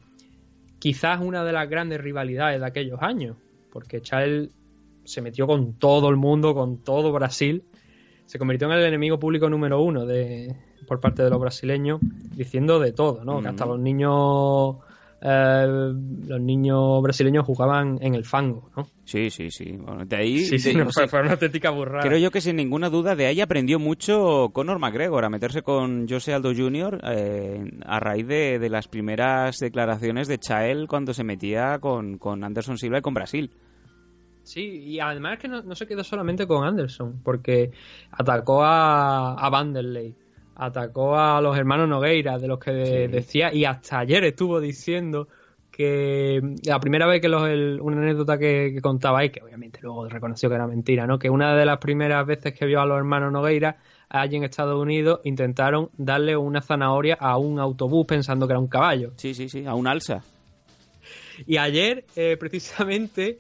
[0.78, 3.36] Quizás una de las grandes rivalidades de aquellos años,
[3.70, 4.48] porque Charles
[5.04, 7.64] se metió con todo el mundo, con todo Brasil,
[8.24, 10.56] se convirtió en el enemigo público número uno de,
[10.86, 11.98] por parte de los brasileños,
[12.34, 13.42] diciendo de todo, ¿no?
[13.42, 14.76] Que hasta los niños,
[15.20, 15.66] eh,
[16.28, 18.86] los niños brasileños jugaban en el fango, ¿no?
[19.04, 19.72] Sí, sí, sí.
[19.72, 20.38] Bueno, de ahí...
[20.40, 22.06] Sí, sí, de- no, o sea, fue, fue una auténtica burrada.
[22.06, 26.06] Creo yo que sin ninguna duda de ahí aprendió mucho Conor McGregor a meterse con
[26.08, 27.00] Jose Aldo Jr.
[27.04, 32.44] eh, a raíz de, de las primeras declaraciones de Chael cuando se metía con, con
[32.44, 33.50] Anderson Silva y con Brasil.
[34.42, 37.70] Sí, y además que no, no se quedó solamente con Anderson, porque
[38.12, 40.14] atacó a, a Vanderlei,
[40.58, 45.28] atacó a los hermanos Nogueira, de los que de- decía, y hasta ayer estuvo diciendo
[45.70, 49.78] que la primera vez que los, el- una anécdota que, que contaba ahí, que obviamente
[49.80, 51.18] luego reconoció que era mentira, ¿no?
[51.18, 53.76] Que una de las primeras veces que vio a los hermanos Nogueira,
[54.08, 58.66] allí en Estados Unidos, intentaron darle una zanahoria a un autobús pensando que era un
[58.66, 59.12] caballo.
[59.16, 60.22] Sí, sí, sí, a un alza.
[61.46, 63.38] Y ayer, eh, precisamente,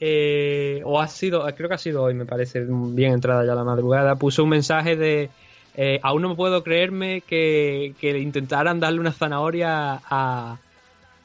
[0.00, 3.62] eh, o ha sido, creo que ha sido hoy, me parece, bien entrada ya la
[3.62, 5.30] madrugada, puso un mensaje de
[5.76, 10.58] eh, aún no puedo creerme que, que intentaran darle una zanahoria a,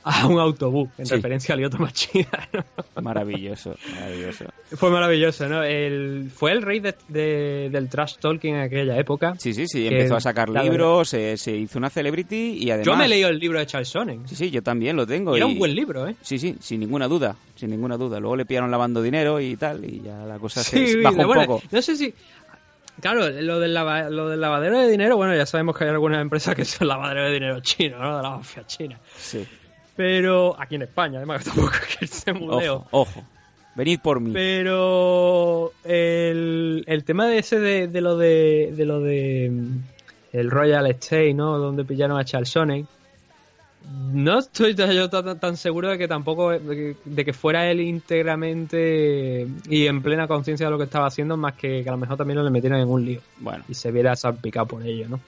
[0.04, 1.16] a un autobús, en Sí.
[1.16, 2.50] referencia a Lioto Machida.
[2.54, 2.64] ¿no?
[3.02, 4.46] Maravilloso, maravilloso.
[4.76, 5.64] Fue maravilloso, ¿no?
[5.64, 9.36] El, fue el rey de- de- del trash talking en aquella época.
[9.38, 12.86] Sí, sí, sí, empezó a sacar libros, se, se hizo una celebrity y además...
[12.88, 14.28] Yo me he leído el libro de Charles Sonnen.
[14.28, 15.34] Sí, sí, yo también lo tengo.
[15.36, 16.16] Y era un buen libro, ¿eh?
[16.22, 18.20] Sí, sí, sin ninguna duda, sin ninguna duda.
[18.20, 21.34] Luego le pillaron lavando dinero y tal, y ya la cosa Sí, se bajó un
[21.46, 21.62] poco.
[21.72, 22.14] No sé si.
[23.02, 26.22] Claro, lo del, lava- lo del lavadero de dinero, bueno, ya sabemos que hay algunas
[26.22, 28.18] empresas que son lavaderos de dinero chinos, ¿no?
[28.18, 29.00] De la mafia china.
[29.18, 29.46] Sí.
[29.96, 32.84] Pero aquí en España, además, tampoco es que irse muy lejos.
[32.92, 33.24] Ojo, ojo.
[33.76, 34.32] Venid por mí.
[34.34, 39.78] Pero el, el tema de ese de, de lo de, de lo de mm,
[40.38, 41.58] el Royal Estate, ¿no?
[41.58, 42.88] Donde pillaron a Charles Sonnen.
[44.14, 47.80] No estoy yo tan, tan seguro de que tampoco de que, de que fuera él
[47.82, 51.98] íntegramente y en plena conciencia de lo que estaba haciendo, más que que a lo
[51.98, 55.08] mejor también lo le metieran en un lío Bueno, y se viera salpicado por ello,
[55.10, 55.20] ¿no?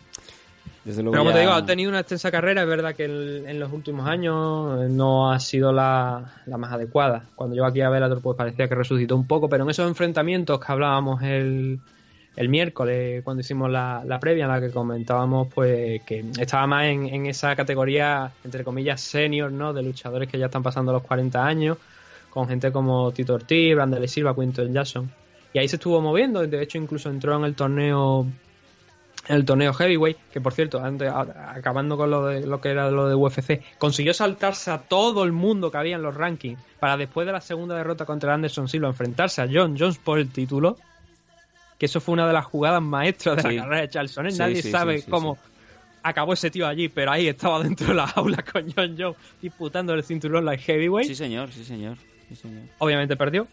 [0.86, 1.14] desde luego.
[1.14, 3.58] Pero como ya- te digo, ha tenido una extensa carrera, es verdad que el- en
[3.58, 7.24] los últimos años eh, no ha sido la, la más adecuada.
[7.36, 10.60] Cuando yo aquí a Bellator pues parecía que resucitó un poco, pero en esos enfrentamientos
[10.60, 11.80] que hablábamos el,
[12.36, 16.86] el miércoles, cuando hicimos la, la previa, en la que comentábamos pues que estaba más
[16.86, 19.74] en, en esa categoría, entre comillas, senior, ¿no?
[19.74, 21.78] De luchadores que ya están pasando los 40 años,
[22.30, 25.12] con gente como Tito Ortiz, Brandon Silva, Quinton Jackson.
[25.54, 28.26] Y ahí se estuvo moviendo, de hecho incluso entró en el torneo
[29.28, 33.08] el torneo heavyweight, que por cierto, antes, acabando con lo de lo que era lo
[33.08, 37.26] de UFC, consiguió saltarse a todo el mundo que había en los rankings para después
[37.26, 40.78] de la segunda derrota contra Anderson Silva enfrentarse a John Jones por el título.
[41.78, 43.56] Que eso fue una de las jugadas maestras de Sí.
[43.56, 44.08] la carrera de.
[44.08, 45.38] Sí, Nadie sí, sabe cómo
[46.04, 49.94] acabó ese tío allí, pero ahí estaba dentro de la jaula con John Jones disputando
[49.94, 51.98] el cinturón light heavyweight Sí, señor, sí, señor.
[52.30, 52.64] Sí, señor.
[52.80, 53.48] obviamente perdió.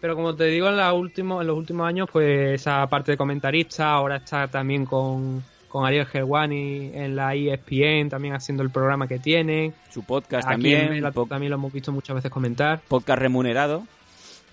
[0.00, 3.16] Pero como te digo, en, la último, en los últimos años, pues esa parte de
[3.16, 9.08] comentarista, ahora está también con, con Ariel Helwani en la ESPN, también haciendo el programa
[9.08, 9.74] que tienen.
[9.90, 10.80] Su podcast Aquí también.
[10.82, 12.80] en Bellator po- también lo hemos visto muchas veces comentar.
[12.86, 13.84] podcast remunerado.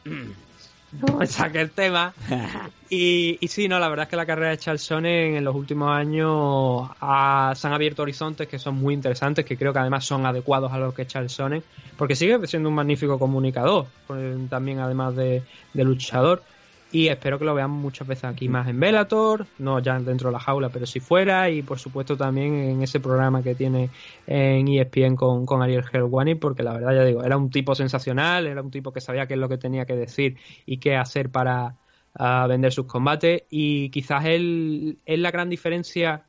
[1.28, 2.14] Saque el tema.
[2.90, 5.56] Y, y sí, no, la verdad es que la carrera de Charles Sonnen en los
[5.56, 10.06] últimos años ha- se han abierto horizontes que son muy interesantes, que creo que además
[10.06, 11.64] son adecuados a lo que es Charles Sonnen,
[11.98, 15.42] porque sigue siendo un magnífico comunicador, pues, también además de,
[15.74, 16.44] de luchador.
[16.96, 20.32] Y espero que lo veamos muchas veces aquí más en Bellator, no ya dentro de
[20.32, 23.90] la jaula, pero si fuera, y por supuesto también en ese programa que tiene
[24.26, 28.48] en ESPN con, con Ariel Helwani, porque la verdad ya digo, era un tipo sensacional,
[28.48, 31.32] era un tipo que sabía qué es lo que tenía que decir y qué hacer
[31.32, 31.76] para
[32.14, 36.24] ah, vender sus combates, y quizás él es la gran diferencia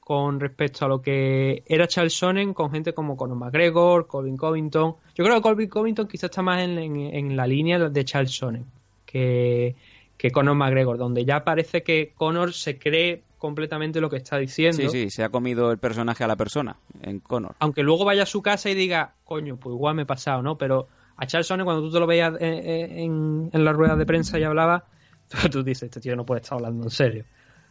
[0.00, 4.96] con respecto a lo que era Charles Sonnen con gente como Conor McGregor, Colin Covington.
[5.14, 8.66] Yo creo que Colin Covington quizás está más en la línea de Charles Sonnen
[9.10, 9.74] que,
[10.20, 14.76] que Conor McGregor, donde ya parece que Conor se cree completamente lo que está diciendo.
[14.76, 17.54] Sí, sí, se ha comido el personaje a la persona en Connor.
[17.58, 20.58] Aunque luego vaya a su casa y diga, coño, pues igual me he pasado, ¿no?
[20.58, 24.04] Pero a Charles Sonnen, cuando tú te lo veías en, en, en las ruedas de
[24.04, 24.84] prensa y hablaba,
[25.50, 27.24] tú dices, este tío no puede estar hablando en serio.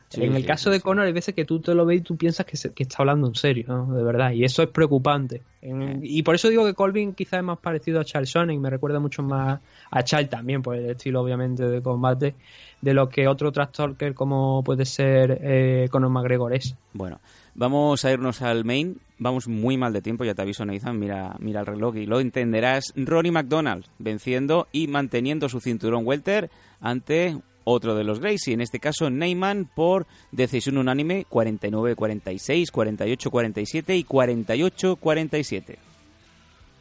[0.10, 0.84] Sí, en el sí, caso sí, de sí.
[0.84, 2.98] Conor, hay veces que tú te lo ves y tú piensas que, se- que está
[3.00, 3.94] hablando en serio, ¿no?
[3.94, 4.32] De verdad.
[4.32, 5.44] Y eso es preocupante.
[5.62, 8.60] En- y por eso digo que Colvin quizás es más parecido a Charles Sonnen y
[8.60, 9.60] me recuerda mucho más
[9.92, 12.34] a Charles también, por el estilo, obviamente, de combate,
[12.82, 16.76] de lo que otro trash talker como puede ser eh, Conor McGregor es.
[16.94, 17.20] Bueno,
[17.54, 18.98] vamos a irnos al main.
[19.20, 20.98] Vamos muy mal de tiempo, ya te aviso, Nathan.
[20.98, 22.94] Mira, mira el reloj y lo entenderás.
[22.96, 26.50] Ronnie McDonald venciendo y manteniendo su cinturón welter
[26.80, 27.38] ante
[27.70, 35.78] otro de los Gracie, en este caso Neyman por decisión unánime 49-46, 48-47 y 48-47.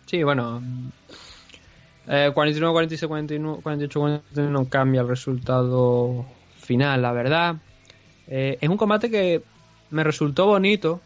[0.06, 0.62] Sí, bueno.
[2.06, 6.24] Eh, 49, 46, 49, 48, 49 no cambia el resultado
[6.56, 7.56] final, la verdad.
[8.26, 9.42] Eh, es un combate que
[9.90, 11.00] me resultó bonito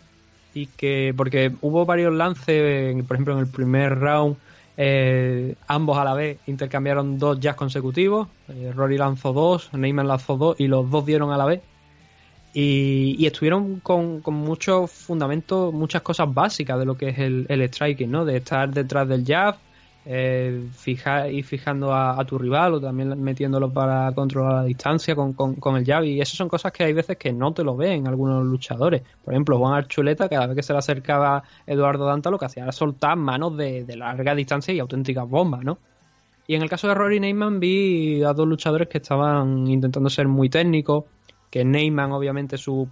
[0.54, 4.36] y que porque hubo varios lances, por ejemplo en el primer round
[4.76, 10.36] eh, ambos a la vez intercambiaron dos jazz consecutivos, eh, Rory lanzó dos, Neyman lanzó
[10.36, 11.60] dos y los dos dieron a la vez
[12.54, 17.46] y, y estuvieron con, con muchos fundamentos, muchas cosas básicas de lo que es el,
[17.48, 18.24] el striking, ¿no?
[18.24, 19.56] De estar detrás del jab,
[20.04, 25.32] eh, fijar, ir fijando a, tu rival o también metiéndolo para controlar la distancia con,
[25.32, 26.04] con, el jab.
[26.04, 29.02] Y esas son cosas que hay veces que no te lo ven algunos luchadores.
[29.24, 32.64] Por ejemplo, Juan Archuleta, cada vez que se le acercaba Eduardo Danta, lo que hacía
[32.64, 35.78] era soltar manos de, de larga distancia y auténticas bombas, ¿no?
[36.46, 40.26] Y en el caso de Rory Neyman vi a dos luchadores que estaban intentando ser
[40.26, 41.04] muy técnicos,
[41.50, 42.88] que Neyman obviamente sus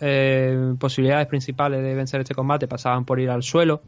[0.00, 3.82] eh, posibilidades principales de vencer este combate pasaban por ir al suelo,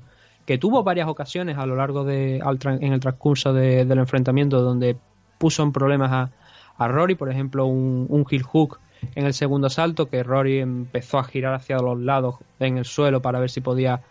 [0.47, 4.61] que tuvo varias ocasiones a lo largo de al en el transcurso de- del enfrentamiento
[4.63, 4.97] donde
[5.39, 6.31] puso en problemas a,
[6.77, 8.79] a Rory, por ejemplo un, un heel hook
[9.15, 13.23] en el segundo asalto que Rory empezó a girar hacia los lados en el suelo
[13.23, 14.03] para ver si podía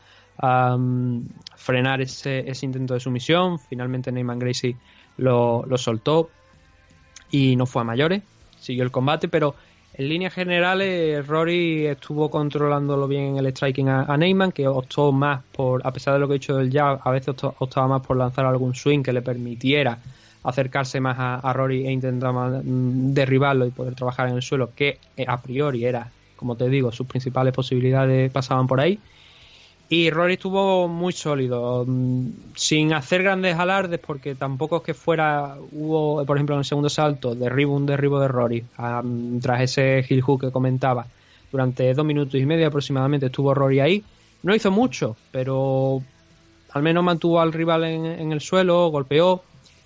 [1.55, 3.59] frenar ese, ese intento de sumisión.
[3.59, 4.77] Finalmente Neyman Gracie
[5.17, 6.29] lo, lo soltó
[7.29, 8.23] y no fue a mayores.
[8.57, 9.55] Siguió el combate, pero
[9.93, 15.11] en líneas generales Rory estuvo controlándolo bien en el striking a, a Neyman, que optó
[15.11, 18.05] más por, a pesar de lo que he dicho del jab, a veces optaba más
[18.05, 19.99] por lanzar algún swing que le permitiera
[20.43, 24.41] acercarse más a, a Rory e intentar más, mm, derribarlo y poder trabajar en el
[24.41, 28.99] suelo, que eh, a priori era, como te digo, sus principales posibilidades pasaban por ahí.
[29.91, 35.55] Y Rory estuvo muy sólido, mm, sin hacer grandes alardes, porque tampoco es que fuera,
[35.71, 38.63] hubo, por ejemplo, en el segundo salto, derribo, un derribo de Rory,
[39.41, 41.07] tras ese heel hook que comentaba.
[41.51, 44.03] Durante dos minutos y medio aproximadamente estuvo Rory ahí,
[44.43, 46.03] no hizo mucho, pero
[46.71, 49.41] al menos mantuvo al rival en, en el suelo, golpeó.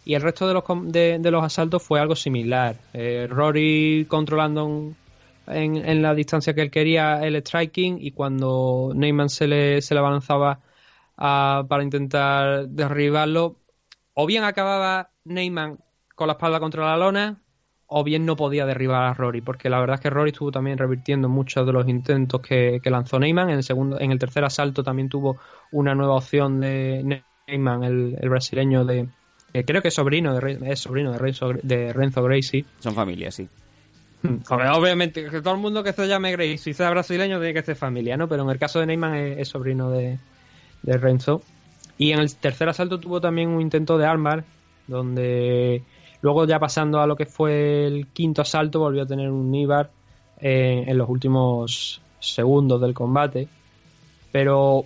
[0.06, 2.76] Y el resto de los, de, de los asaltos fue algo similar.
[2.94, 4.96] Eh, Rory controlando en,
[5.48, 10.00] en- la distancia que él quería el striking y cuando Neyman se le, se le
[10.00, 10.60] abalanzaba
[11.18, 13.58] a- para intentar derribarlo,
[14.14, 15.80] o bien acababa Neyman
[16.16, 17.40] con la espalda contra la lona
[17.88, 20.80] o bien no podía derribar a Rory, porque la verdad es que Rory estuvo también
[20.80, 23.50] revirtiendo muchos de los intentos que, lanzó Neyman.
[23.52, 25.38] En el segundo, en el tercer asalto también tuvo
[25.72, 29.10] una nueva opción de Neyman, el, brasileño de
[29.66, 32.66] creo que es sobrino de es sobrino de Renzo, de Renzo Gracie.
[32.80, 33.48] Son familias, sí.
[34.50, 37.76] Obviamente, que todo el mundo que se llame Gracie y sea brasileño tiene que ser
[37.76, 38.28] familia, ¿no?
[38.28, 40.18] Pero en el caso de Neyman es, sobrino de,
[40.82, 41.42] de Renzo.
[41.98, 44.46] Y en el tercer asalto tuvo también un intento de armbar,
[44.88, 45.84] donde
[46.22, 49.92] luego ya pasando a lo que fue el quinto asalto volvió a tener un Nibar
[50.40, 53.48] eh, en los últimos segundos del combate.
[54.32, 54.86] Pero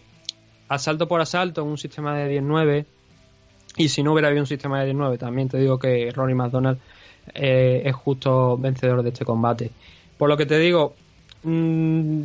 [0.67, 2.85] asalto por asalto en un sistema de 10-9
[3.77, 6.79] y si no hubiera habido un sistema de 10-9 también te digo que Ronnie McDonald
[7.33, 9.71] eh, es justo vencedor de este combate.
[10.17, 10.95] Por lo que te digo,
[11.43, 12.23] mmm,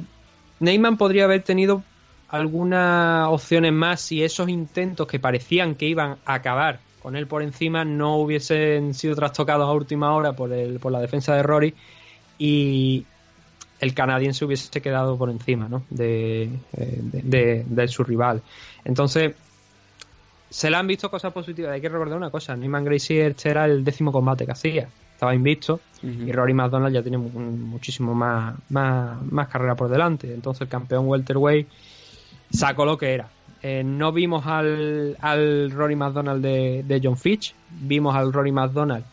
[0.61, 1.83] Neyman podría haber tenido
[2.29, 7.43] algunas opciones más si esos intentos que parecían que iban a acabar con él por
[7.43, 11.75] encima no hubiesen sido trastocados a última hora por, el, por la defensa de Rory
[12.39, 13.05] y
[13.81, 15.83] el canadiense hubiese quedado por encima ¿no?
[15.91, 16.51] de, eh,
[17.03, 18.41] de, de- de su rival.
[18.85, 19.35] Entonces,
[20.53, 21.73] se le han visto cosas positivas.
[21.73, 24.89] Hay que recordar una cosa: Neyman Gracie este era el décimo combate que hacía.
[25.15, 30.33] Estaba invicto y Rory McDonald ya tiene mu- muchísimo más, más, más carrera por delante.
[30.35, 31.69] Entonces, el campeón welterweight
[32.51, 33.29] sacó lo que era.
[33.63, 39.05] Eh, no vimos al, al Rory McDonald de, de John Fitch, vimos al Rory McDonald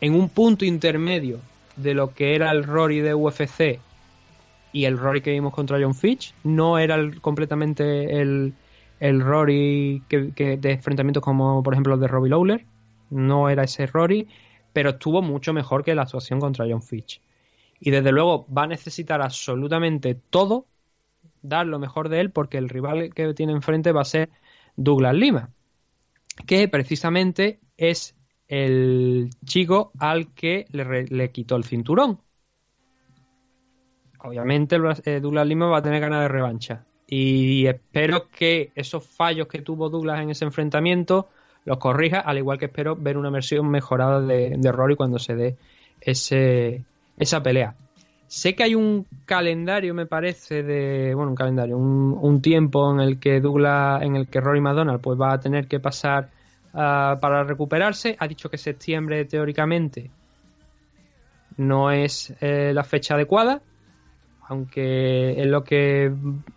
[0.00, 1.38] en un punto intermedio
[1.76, 3.80] de lo que era el Rory de UFC
[4.72, 6.34] y el Rory que vimos contra John Fitch.
[6.44, 8.52] No era el- completamente el,
[9.02, 12.66] el Rory que, de enfrentamientos como por ejemplo el de Robbie Lawler.
[13.10, 14.28] No era ese Rory,
[14.72, 17.20] pero estuvo mucho mejor que la actuación contra John Fitch.
[17.80, 20.66] Y desde luego va a necesitar absolutamente todo,
[21.42, 24.30] dar lo mejor de él, porque el rival que tiene enfrente va a ser
[24.76, 25.50] Douglas Lima,
[26.46, 28.14] que precisamente es
[28.46, 32.20] el chico al que le, le quitó el cinturón.
[34.20, 34.76] Obviamente
[35.06, 36.86] eh, Douglas Lima va a tener ganas de revancha.
[37.14, 41.28] Y espero que esos fallos que tuvo Douglas en ese enfrentamiento
[41.66, 45.34] los corrija, al igual que espero ver una versión mejorada de, de Rory cuando se
[45.34, 45.56] dé
[46.00, 46.82] ese,
[47.18, 47.74] esa pelea.
[48.28, 51.12] Sé que hay un calendario, me parece, de.
[51.14, 55.02] Bueno, un calendario, un, un tiempo en el que Douglas, en el que Rory McDonald
[55.02, 56.30] pues va a tener que pasar
[56.72, 58.16] ah, para recuperarse.
[58.18, 60.10] Ha dicho que septiembre, teóricamente,
[61.58, 63.60] no es eh, la fecha adecuada,
[64.52, 66.12] aunque es lo que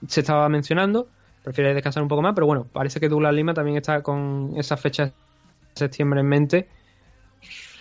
[0.07, 1.07] se estaba mencionando.
[1.43, 4.75] Prefiere descansar un poco más, pero bueno, parece que Douglas Lima también está con esa
[4.77, 5.13] fecha de
[5.73, 6.67] septiembre en mente.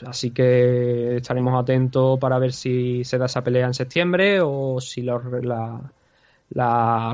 [0.06, 5.02] Así que estaremos atentos para ver si se da esa pelea en septiembre o si
[5.02, 5.92] la,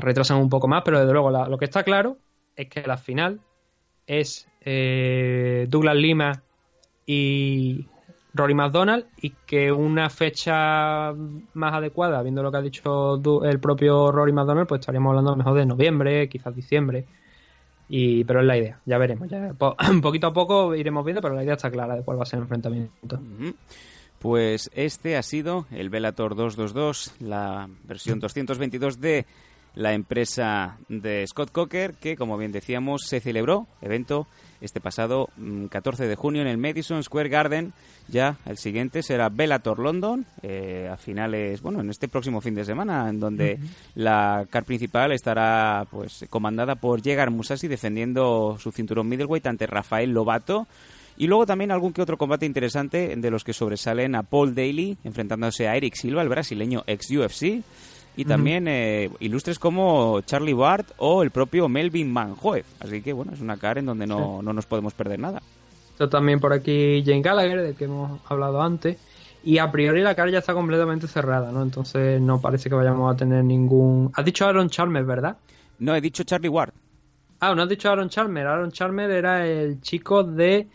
[0.01, 0.83] retrasan un poco más.
[0.83, 2.17] Pero desde luego, lo que está claro
[2.55, 3.39] es que la final
[4.05, 6.43] es eh, Douglas Lima
[7.05, 7.87] y
[8.33, 11.13] Rory McDonald y que una fecha
[11.53, 15.55] más adecuada, viendo lo que ha dicho el propio Rory McDonald, pues estaríamos hablando mejor
[15.57, 17.05] de noviembre, quizás diciembre.
[17.89, 19.29] Y, pero es la idea, ya veremos.
[19.29, 22.23] Ya, po- poquito a poco iremos viendo, pero la idea está clara de cuál va
[22.23, 23.19] a ser el enfrentamiento.
[24.19, 29.25] Pues este ha sido el Velator 222, la versión 222 de
[29.75, 34.27] la empresa de Scott Coker, que como bien decíamos se celebró, evento,
[34.61, 37.73] este pasado mm, 14 de junio en el Madison Square Garden.
[38.07, 42.65] Ya el siguiente será Bellator London, eh, a finales, bueno, en este próximo fin de
[42.65, 43.59] semana, en donde
[43.95, 50.11] la car principal estará pues comandada por Yegar Musashi defendiendo su cinturón middleweight ante Rafael
[50.11, 50.67] Lobato.
[51.17, 54.97] Y luego también algún que otro combate interesante de los que sobresalen a Paul Daly
[55.03, 57.63] enfrentándose a Eric Silva, el brasileño ex-UFC.
[58.15, 62.65] Y también eh, ilustres como Charlie Ward o el propio Melvin Manhoef.
[62.81, 65.41] Así que bueno, es una cara en donde no, no nos podemos perder nada.
[65.93, 68.97] Está también por aquí Jane Gallagher, del que hemos hablado antes.
[69.43, 71.63] Y a priori la cara ya está completamente cerrada, ¿no?
[71.63, 74.11] Entonces no parece que vayamos a tener ningún...
[74.13, 75.37] Has dicho Aaron Chalmers, ¿verdad?
[75.79, 76.73] No, he dicho Charlie Ward.
[77.39, 78.47] Ah, no has dicho Aaron Chalmers.
[78.47, 80.67] Aaron Chalmers era el chico de...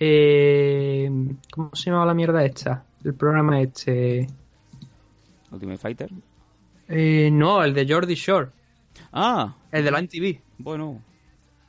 [0.00, 1.10] eh,
[1.52, 2.82] ¿Cómo se llamaba la mierda esta?
[3.04, 4.26] El programa este...
[5.52, 6.10] Ultimate Fighter.
[6.88, 8.48] Eh, no, el de Jordi Shore.
[9.12, 10.40] Ah, El de la MTV.
[10.58, 11.00] bueno.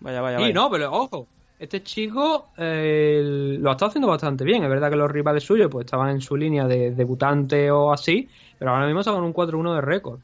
[0.02, 0.54] Vaya, vaya, Sí, vaya.
[0.56, 1.28] no, pero ojo.
[1.60, 4.64] Este chico eh, lo ha estado haciendo bastante bien.
[4.64, 8.30] Es verdad que los rivales suyos pues estaban en su línea de debutante o así,
[8.58, 10.20] pero ahora mismo está con un 4-1 de récord.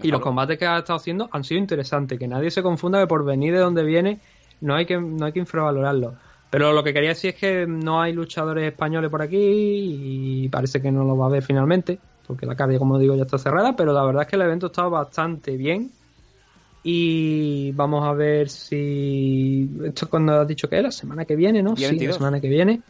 [0.00, 2.18] Y los combates que ha estado haciendo han sido interesantes.
[2.18, 4.20] Que nadie se confunda que por venir de donde viene
[4.60, 6.14] no hay que, no hay que infravalorarlo.
[6.50, 9.36] Pero lo que quería decir es que no hay luchadores españoles por aquí
[10.44, 13.22] y parece que no lo va a ver finalmente, porque la carga, como digo, ya
[13.22, 15.90] está cerrada, pero la verdad es que el evento está bastante bien
[16.84, 19.68] y vamos a ver si...
[19.84, 21.74] Esto es cuando has dicho que es la semana que viene, ¿no?
[21.74, 22.16] Sí, la 22.
[22.16, 22.82] semana que viene.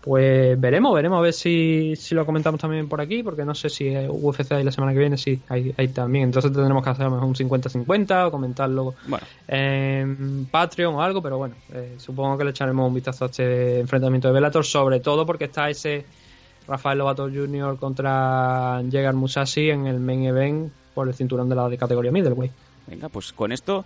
[0.00, 3.68] Pues veremos, veremos a ver si, si lo comentamos también por aquí, porque no sé
[3.68, 6.24] si UFC hay la semana que viene, sí, hay, hay también.
[6.24, 11.02] Entonces tendremos que hacer a lo mejor un 50-50 o comentarlo Bueno, en Patreon o
[11.02, 14.64] algo, pero bueno, eh, supongo que le echaremos un vistazo a este enfrentamiento de Bellator,
[14.64, 16.04] sobre todo porque está ese
[16.66, 17.78] Rafael Lobato Jr.
[17.78, 22.52] contra Jäger Musashi en el main event por el cinturón de la de categoría middleweight.
[22.86, 23.84] venga, pues con esto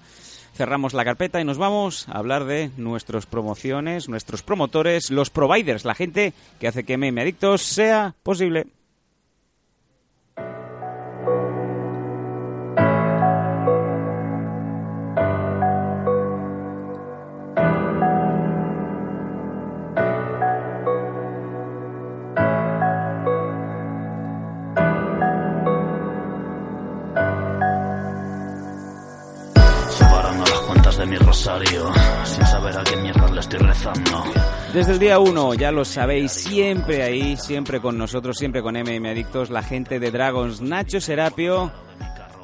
[0.55, 5.85] cerramos la carpeta y nos vamos a hablar de nuestras promociones, nuestros promotores, los providers,
[5.85, 8.66] la gente que hace que MM Adictos sea posible.
[31.11, 31.91] Mi rosario,
[32.24, 34.23] sin saber a qué mierda le estoy rezando.
[34.73, 39.09] Desde el día 1, ya lo sabéis, siempre ahí, siempre con nosotros, siempre con MM
[39.09, 41.73] Adictos, la gente de Dragons, Nacho Serapio,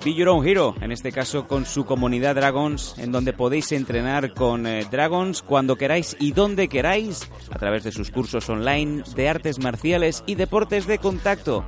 [0.04, 4.34] Be Your Own Hero, en este caso con su comunidad Dragons, en donde podéis entrenar
[4.34, 9.28] con eh, Dragons cuando queráis y donde queráis, a través de sus cursos online de
[9.28, 11.64] artes marciales y deportes de contacto.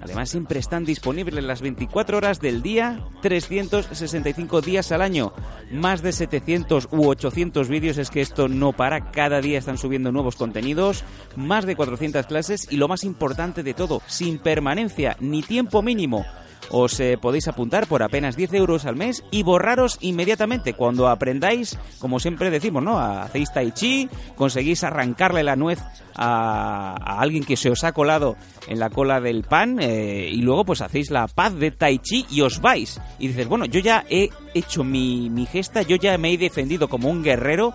[0.00, 5.32] Además, siempre están disponibles las 24 horas del día, 365 días al año.
[5.70, 9.10] Más de 700 u 800 vídeos, es que esto no para.
[9.10, 11.04] Cada día están subiendo nuevos contenidos,
[11.36, 16.24] más de 400 clases y lo más importante de todo, sin permanencia ni tiempo mínimo.
[16.70, 21.78] Os eh, podéis apuntar por apenas 10 euros al mes y borraros inmediatamente cuando aprendáis,
[21.98, 23.00] como siempre decimos, ¿no?
[23.00, 25.80] Hacéis tai chi, conseguís arrancarle la nuez
[26.14, 28.36] a, alguien que se os ha colado
[28.66, 32.26] en la cola del pan eh, y luego pues hacéis la paz de tai chi
[32.30, 33.00] y os vais.
[33.18, 36.88] Y dices, bueno, yo ya he hecho mi, mi gesta, yo ya me he defendido
[36.88, 37.72] como un guerrero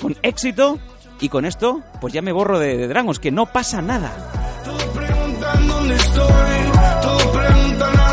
[0.00, 0.78] con éxito
[1.20, 4.12] y con esto pues ya me borro de, de Dragons, que no pasa nada.
[4.64, 6.70] Todos preguntan dónde estoy,
[7.02, 8.05] todos preguntan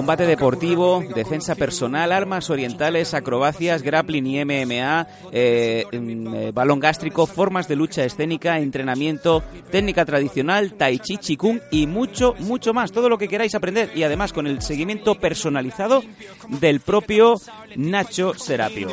[0.00, 7.26] Combate deportivo, defensa personal, armas orientales, acrobacias, grappling y MMA, eh, mm, eh, balón gástrico,
[7.26, 12.92] formas de lucha escénica, entrenamiento, técnica tradicional, tai chi, chikung y mucho, mucho más.
[12.92, 16.02] Todo lo que queráis aprender y además con el seguimiento personalizado
[16.48, 17.34] del propio
[17.76, 18.88] Nacho Serapio.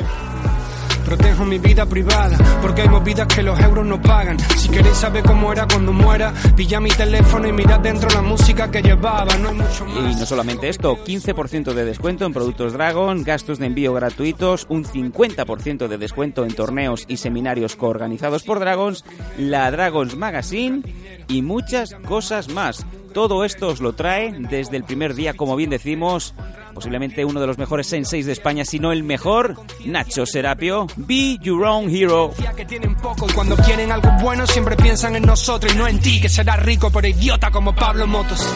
[1.08, 4.38] Protejo mi vida privada, porque hay movidas que los euros no pagan.
[4.58, 8.70] Si queréis saber cómo era cuando muera, pilla mi teléfono y mirad dentro la música
[8.70, 9.34] que llevaba.
[9.38, 10.20] No hay mucho Y más.
[10.20, 15.88] no solamente esto, 15% de descuento en productos Dragon, gastos de envío gratuitos, un 50%
[15.88, 19.02] de descuento en torneos y seminarios coorganizados por Dragons,
[19.38, 20.82] la Dragons Magazine
[21.28, 22.84] y muchas cosas más.
[23.12, 26.34] Todo esto os lo trae desde el primer día, como bien decimos,
[26.74, 31.38] posiblemente uno de los mejores senseis de España, si no el mejor, Nacho Serapio, Be
[31.40, 32.32] Your Own Hero.
[32.56, 35.98] Que tienen poco y cuando quieren algo bueno siempre piensan en nosotros y no en
[36.00, 38.46] ti, que serás rico por idiota como Pablo Motos.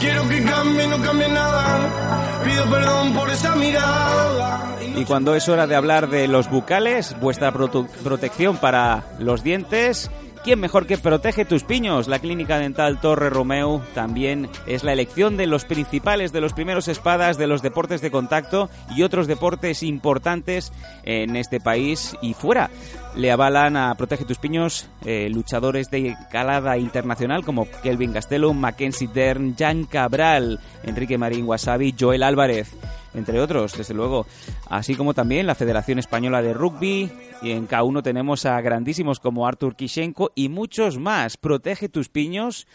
[0.00, 2.42] Quiero que cambie, no cambie nada.
[2.44, 4.76] Pido perdón por esa mirada.
[4.96, 10.10] Y cuando es hora de hablar de los bucales, vuestra protección para los dientes,
[10.44, 12.06] ¿quién mejor que Protege tus Piños?
[12.06, 16.86] La clínica dental Torre Romeo también es la elección de los principales, de los primeros
[16.86, 20.72] espadas de los deportes de contacto y otros deportes importantes
[21.04, 22.70] en este país y fuera.
[23.16, 29.08] Le avalan a Protege tus Piños eh, luchadores de calada internacional como Kelvin Gastelum, Mackenzie
[29.08, 32.70] Dern, Jan Cabral, Enrique Marín Wasabi, Joel Álvarez
[33.14, 34.26] entre otros, desde luego.
[34.68, 37.10] Así como también la Federación Española de Rugby.
[37.42, 41.36] Y en K1 tenemos a grandísimos como Artur Kishenko y muchos más.
[41.36, 42.66] Protege tus piños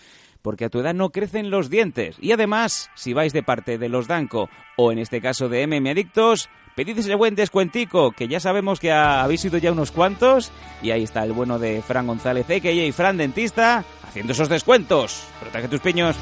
[0.41, 2.15] porque a tu edad no crecen los dientes.
[2.21, 5.89] Y además, si vais de parte de los Danco o en este caso de MM
[5.89, 10.51] Adictos, pedid ese buen descuentico, que ya sabemos que ha- habéis sido ya unos cuantos.
[10.81, 12.93] Y ahí está el bueno de Fran González, a.k.a.
[12.93, 15.23] Fran Dentista, haciendo esos descuentos.
[15.41, 16.15] Protege tus piños.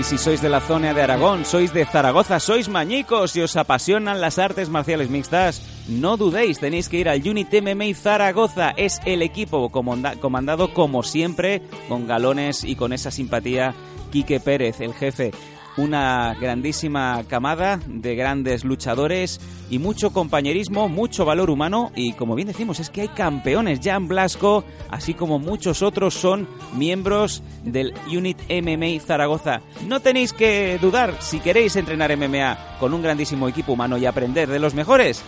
[0.00, 3.54] Y si sois de la zona de Aragón, sois de Zaragoza, sois mañicos y os
[3.56, 8.70] apasionan las artes marciales mixtas, no dudéis, tenéis que ir al Unit MMA Zaragoza.
[8.78, 13.74] Es el equipo comanda- comandado como siempre, con galones y con esa simpatía,
[14.10, 15.32] Quique Pérez, el jefe.
[15.76, 19.40] Una grandísima camada de grandes luchadores
[19.70, 24.08] y mucho compañerismo, mucho valor humano y como bien decimos es que hay campeones, Jan
[24.08, 29.60] Blasco, así como muchos otros son miembros del Unit MMA Zaragoza.
[29.86, 34.48] No tenéis que dudar si queréis entrenar MMA con un grandísimo equipo humano y aprender
[34.48, 35.22] de los mejores.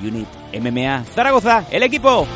[0.00, 2.26] Unit MMA Zaragoza, el equipo.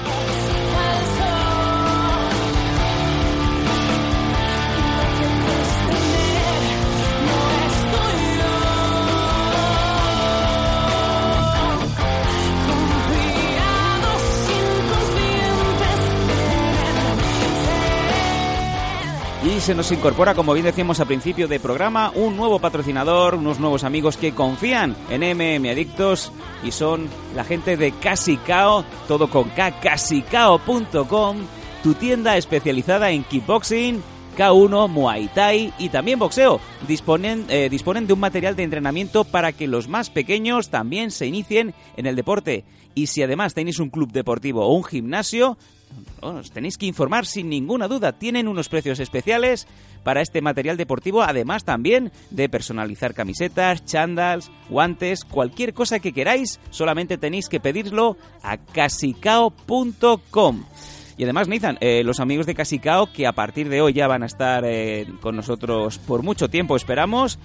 [19.68, 23.84] Se nos incorpora, como bien decíamos al principio de programa, un nuevo patrocinador, unos nuevos
[23.84, 26.32] amigos que confían en MM Adictos
[26.64, 31.36] y son la gente de Casicao, todo con K, casicao.com,
[31.82, 34.02] tu tienda especializada en kickboxing,
[34.38, 36.60] K1, Muay Thai y también boxeo.
[36.86, 41.26] Disponen, eh, disponen de un material de entrenamiento para que los más pequeños también se
[41.26, 42.64] inicien en el deporte.
[42.94, 45.58] Y si además tenéis un club deportivo o un gimnasio,
[46.20, 48.18] os tenéis que informar sin ninguna duda.
[48.18, 49.66] Tienen unos precios especiales
[50.02, 56.60] para este material deportivo, además también de personalizar camisetas, chandals, guantes, cualquier cosa que queráis,
[56.70, 60.64] solamente tenéis que pedirlo a casicao.com.
[61.18, 64.22] Y además, Nathan, eh, los amigos de Casicao, que a partir de hoy ya van
[64.22, 67.38] a estar eh, con nosotros por mucho tiempo, esperamos,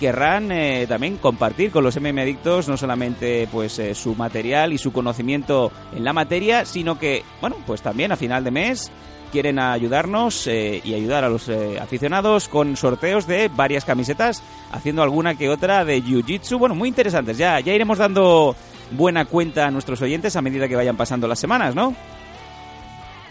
[0.00, 4.78] querrán eh, también compartir con los MM Adictos no solamente pues eh, su material y
[4.78, 8.90] su conocimiento en la materia, sino que, bueno, pues también a final de mes
[9.30, 14.42] quieren ayudarnos eh, y ayudar a los eh, aficionados con sorteos de varias camisetas,
[14.72, 17.36] haciendo alguna que otra de Jiu-Jitsu, bueno, muy interesantes.
[17.36, 18.56] Ya, ya iremos dando
[18.92, 21.94] buena cuenta a nuestros oyentes a medida que vayan pasando las semanas, ¿no?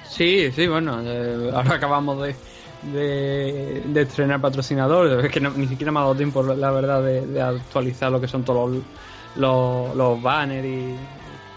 [0.10, 2.40] Sí, sí, bueno, eh, ahora acabamos de,
[2.82, 7.42] de, estrenar patrocinador, es que no- ni siquiera me ha dado tiempo, la verdad, de,
[7.42, 8.86] actualizar lo que son todos los,
[9.34, 11.10] los, los banners y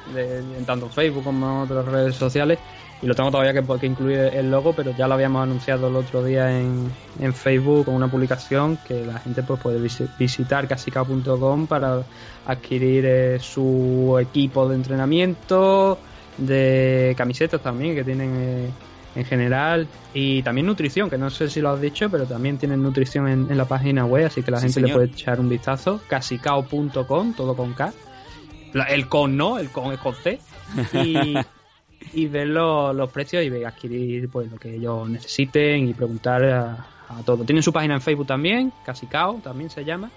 [0.04, 2.60] de, tanto Facebook como en otras redes sociales.
[3.00, 6.22] Y lo tengo todavía que, incluir el logo, pero ya lo habíamos anunciado el otro
[6.22, 11.66] día en, en Facebook con una publicación que la gente pues puede visi- visitar casicao.com
[11.68, 12.08] para
[12.44, 16.02] adquirir eh, su equipo de entrenamiento,
[16.40, 18.70] de camisetas también que tienen eh,
[19.14, 22.82] en general y también nutrición, que no sé si lo has dicho, pero también tienen
[22.82, 25.48] nutrición en, en la página web, así que la Sí, gente le puede echar un
[25.48, 27.92] vistazo, casicao.com, todo con K.
[28.88, 30.38] El con no, el con es con C.
[30.92, 31.34] Y,
[32.12, 36.86] y ver los, los precios y adquirir pues lo que ellos necesiten y preguntar a,
[37.08, 37.44] a todo.
[37.44, 40.10] Tienen su página en Facebook también, Casicao también se llama,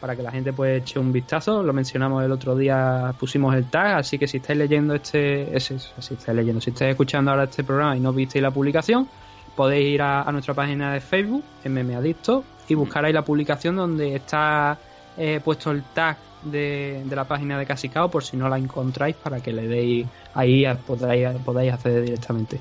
[0.00, 1.62] para que la gente pues eche un vistazo.
[1.62, 5.78] Lo mencionamos el otro día, pusimos el tag, así que si estáis leyendo este, ese,
[5.78, 9.08] si estáis leyendo, si estáis escuchando ahora este programa y no visteis la publicación,
[9.54, 13.76] podéis ir a, a nuestra página de Facebook, MM Adicto, y buscar ahí la publicación
[13.76, 14.78] donde está
[15.16, 16.18] eh, puesto el tag
[16.50, 20.64] de, la página de Casicao por si no la encontráis para que le deis ahí
[20.86, 22.60] podáis, podáis acceder directamente.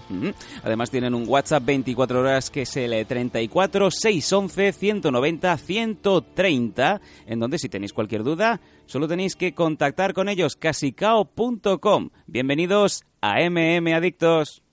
[0.64, 7.60] Además tienen un WhatsApp 24 horas que es el 34 611 190 130, en donde
[7.60, 12.10] si tenéis cualquier duda, solo tenéis que contactar con ellos casicao.com.
[12.28, 14.65] Bienvenidos a MM Adictos.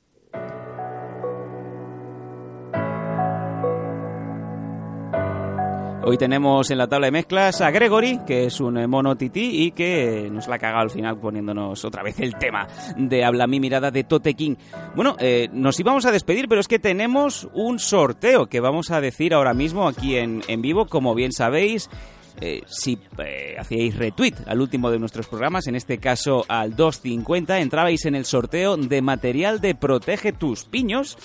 [6.04, 9.62] Hoy tenemos en la tabla de mezclas a Gregory, que es un eh, mono tití
[9.66, 12.66] y que nos la ha cagado al final poniéndonos otra vez el tema
[12.96, 14.56] de Habla mi mirada de Tote King.
[14.96, 19.00] Bueno, eh, nos íbamos a despedir, pero es que tenemos un sorteo que vamos a
[19.00, 21.88] decir ahora mismo aquí en, en vivo, como bien sabéis.
[22.40, 27.60] eh, si eh, hacíais retweet al último de nuestros programas, en este caso al 250,
[27.60, 31.16] entrabais en el sorteo de material de Protege tus piños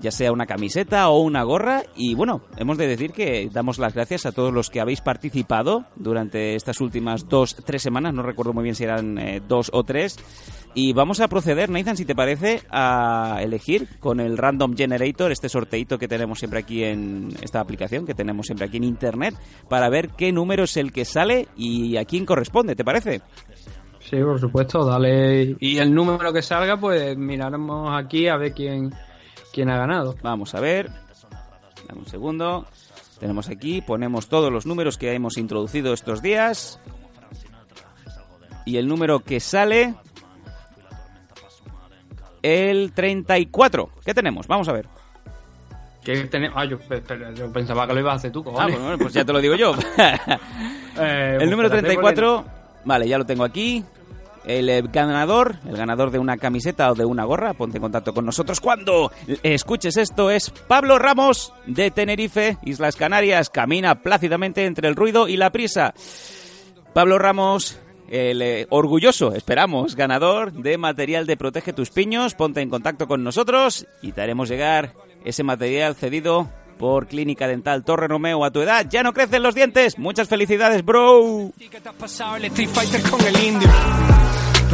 [0.00, 1.82] ya sea una camiseta o una gorra.
[1.96, 5.86] Y bueno, hemos de decir que damos las gracias a todos los que habéis participado
[5.96, 9.84] durante estas últimas dos, tres semanas, no recuerdo muy bien si eran eh, dos o
[9.84, 10.16] tres.
[10.74, 15.48] Y vamos a proceder, Nathan, si te parece, a elegir con el Random Generator, este
[15.48, 19.34] sorteito que tenemos siempre aquí en esta aplicación, que tenemos siempre aquí en Internet,
[19.68, 23.22] para ver qué número es el que sale y a quién corresponde, ¿te parece?
[23.98, 25.56] Sí, por supuesto, dale.
[25.60, 28.90] Y el número que salga, pues miraremos aquí a ver quién,
[29.58, 30.14] quién ha ganado.
[30.22, 30.88] Vamos a ver.
[31.88, 32.64] Dame un segundo.
[33.18, 36.78] Tenemos aquí, ponemos todos los números que hemos introducido estos días.
[38.64, 39.96] Y el número que sale.
[42.40, 43.90] El 34.
[44.04, 44.46] ¿Qué tenemos?
[44.46, 44.86] Vamos a ver.
[46.04, 46.56] Que tenemos...
[46.56, 46.78] Ah, yo,
[47.52, 49.74] pensaba que lo ibas a hacer tú, Ah, bueno, pues ya te lo digo yo.
[51.00, 52.44] Eh, el número espérate, 34,
[52.84, 53.84] vale, ya lo tengo aquí.
[54.48, 58.14] El eh, ganador, el ganador de una camiseta o de una gorra, ponte en contacto
[58.14, 58.60] con nosotros.
[58.60, 59.12] Cuando
[59.42, 65.36] escuches esto, es Pablo Ramos de Tenerife, Islas Canarias, camina plácidamente entre el ruido y
[65.36, 65.92] la prisa.
[66.94, 72.70] Pablo Ramos, el eh, orgulloso, esperamos, ganador de material de Protege tus Piños, ponte en
[72.70, 74.94] contacto con nosotros y te haremos llegar
[75.26, 76.48] ese material cedido
[76.78, 78.86] por Clínica Dental Torre Romeo a tu edad.
[78.88, 79.98] Ya no crecen los dientes.
[79.98, 81.50] Muchas felicidades, bro.
[81.58, 83.68] ¿Qué te has pasado Street Fighter con el indio?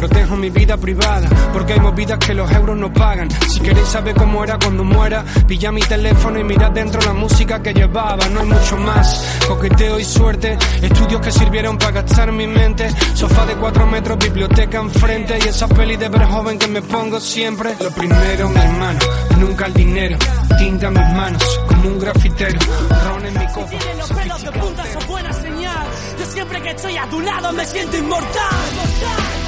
[0.05, 3.27] Protejo mi vida privada, porque hay movidas que los euros no pagan.
[3.49, 7.59] Si queréis saber cómo era cuando muera, pilla mi teléfono y mirad dentro la música
[7.63, 8.29] que llevaba.
[8.29, 10.59] No hay mucho más, coqueteo y suerte.
[10.83, 12.87] Estudios que sirvieron para gastar mi mente.
[13.15, 15.39] Sofá de cuatro metros, biblioteca enfrente.
[15.43, 17.75] Y esa peli de ver joven que me pongo siempre.
[17.79, 18.99] Lo primero, mi hermano,
[19.39, 20.17] nunca el dinero.
[20.59, 22.59] Tinta mis manos, como un grafitero.
[23.07, 23.71] Ron en mi copa.
[23.97, 25.87] Los pelos de punta, es buena señal.
[26.19, 29.44] Yo siempre que estoy a tu lado me siento inmortal.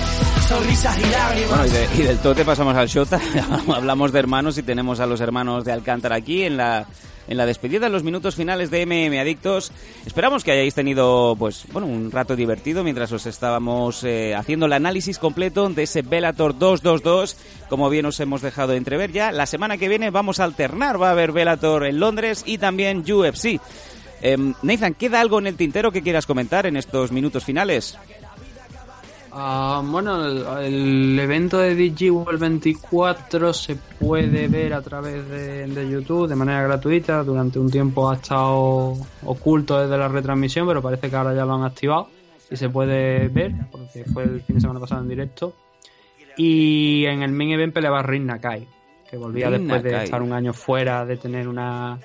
[0.48, 1.50] Sonrisas y lágrimas.
[1.50, 3.20] Bueno, y, de- y del tote pasamos al Shota.
[3.76, 6.86] Hablamos de hermanos y tenemos a los hermanos de Alcántara aquí en la,
[7.28, 9.74] en la despedida, en los minutos finales de MM Adictos.
[10.06, 14.74] Esperamos que hayáis tenido, pues, bueno, un rato divertido mientras os estábamos eh, haciendo el
[14.74, 17.36] análisis completo de ese Bellator 222.
[17.70, 21.02] Como bien os hemos dejado entrever ya, la semana que viene vamos a alternar.
[21.02, 23.60] Va a haber Bellator en Londres y también UFC.
[24.22, 27.98] Em, Nathan, ¿queda algo en el tintero que quieras comentar en estos minutos finales?
[29.40, 35.68] Ah, bueno, el, el evento de DG World 24 se puede ver a través de,
[35.68, 37.24] de YouTube de manera gratuita.
[37.24, 41.54] Durante un tiempo ha estado oculto desde la retransmisión, pero parece que ahora ya lo
[41.54, 42.10] han activado
[42.50, 45.54] y se puede ver, porque fue el fin de semana pasado en directo.
[46.36, 48.68] Y en el main event peleaba Rin Nakai,
[49.08, 52.00] que volvía Rin después de estar un año fuera de tener una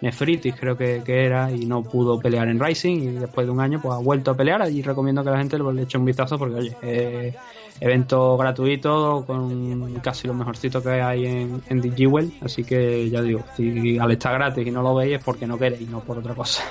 [0.00, 2.96] nefritis, creo que, que era, y no pudo pelear en Rising.
[2.96, 4.70] Y después de un año, pues ha vuelto a pelear.
[4.70, 7.34] Y recomiendo que la gente le eche un vistazo, porque, oye, eh,
[7.80, 12.32] evento gratuito con casi lo mejorcito que hay en, en DigiWell.
[12.40, 15.58] Así que ya digo, si al estar gratis y no lo veis es porque no
[15.58, 16.62] queréis, no por otra cosa.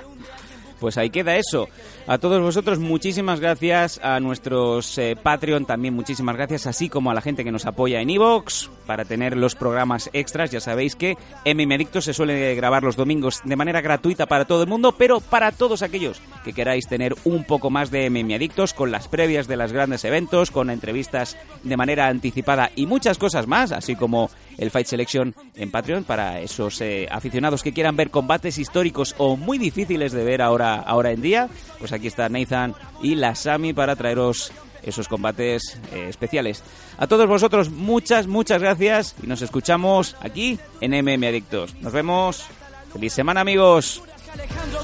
[0.80, 1.68] Pues ahí queda eso.
[2.10, 7.14] A todos vosotros muchísimas gracias, a nuestros eh, Patreon también muchísimas gracias, así como a
[7.14, 10.50] la gente que nos apoya en Evox para tener los programas extras.
[10.50, 14.70] Ya sabéis que Adictos se suele grabar los domingos de manera gratuita para todo el
[14.70, 19.10] mundo, pero para todos aquellos que queráis tener un poco más de Adictos con las
[19.10, 23.98] previas de los grandes eventos, con entrevistas de manera anticipada y muchas cosas más, así
[23.98, 29.14] como el Fight Selection en Patreon para esos eh, aficionados que quieran ver combates históricos
[29.18, 31.50] o muy difíciles de ver ahora, ahora en día.
[31.80, 34.52] Pues aquí está Nathan y la Sami para traeros
[34.84, 36.64] esos combates eh, especiales.
[36.98, 41.76] A todos vosotros muchas, muchas gracias y nos escuchamos aquí en MM Adictos.
[41.82, 42.46] Nos vemos.
[42.94, 44.02] Feliz semana amigos.
[44.32, 44.80] Alejandro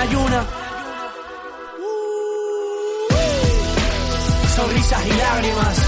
[0.00, 0.46] ayuna.
[4.54, 5.78] Sonrisas y lágrimas.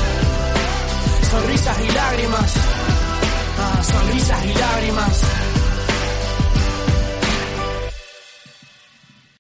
[1.31, 2.55] Sonrisas y lágrimas.
[3.59, 5.56] Ah, sonrisas y lágrimas.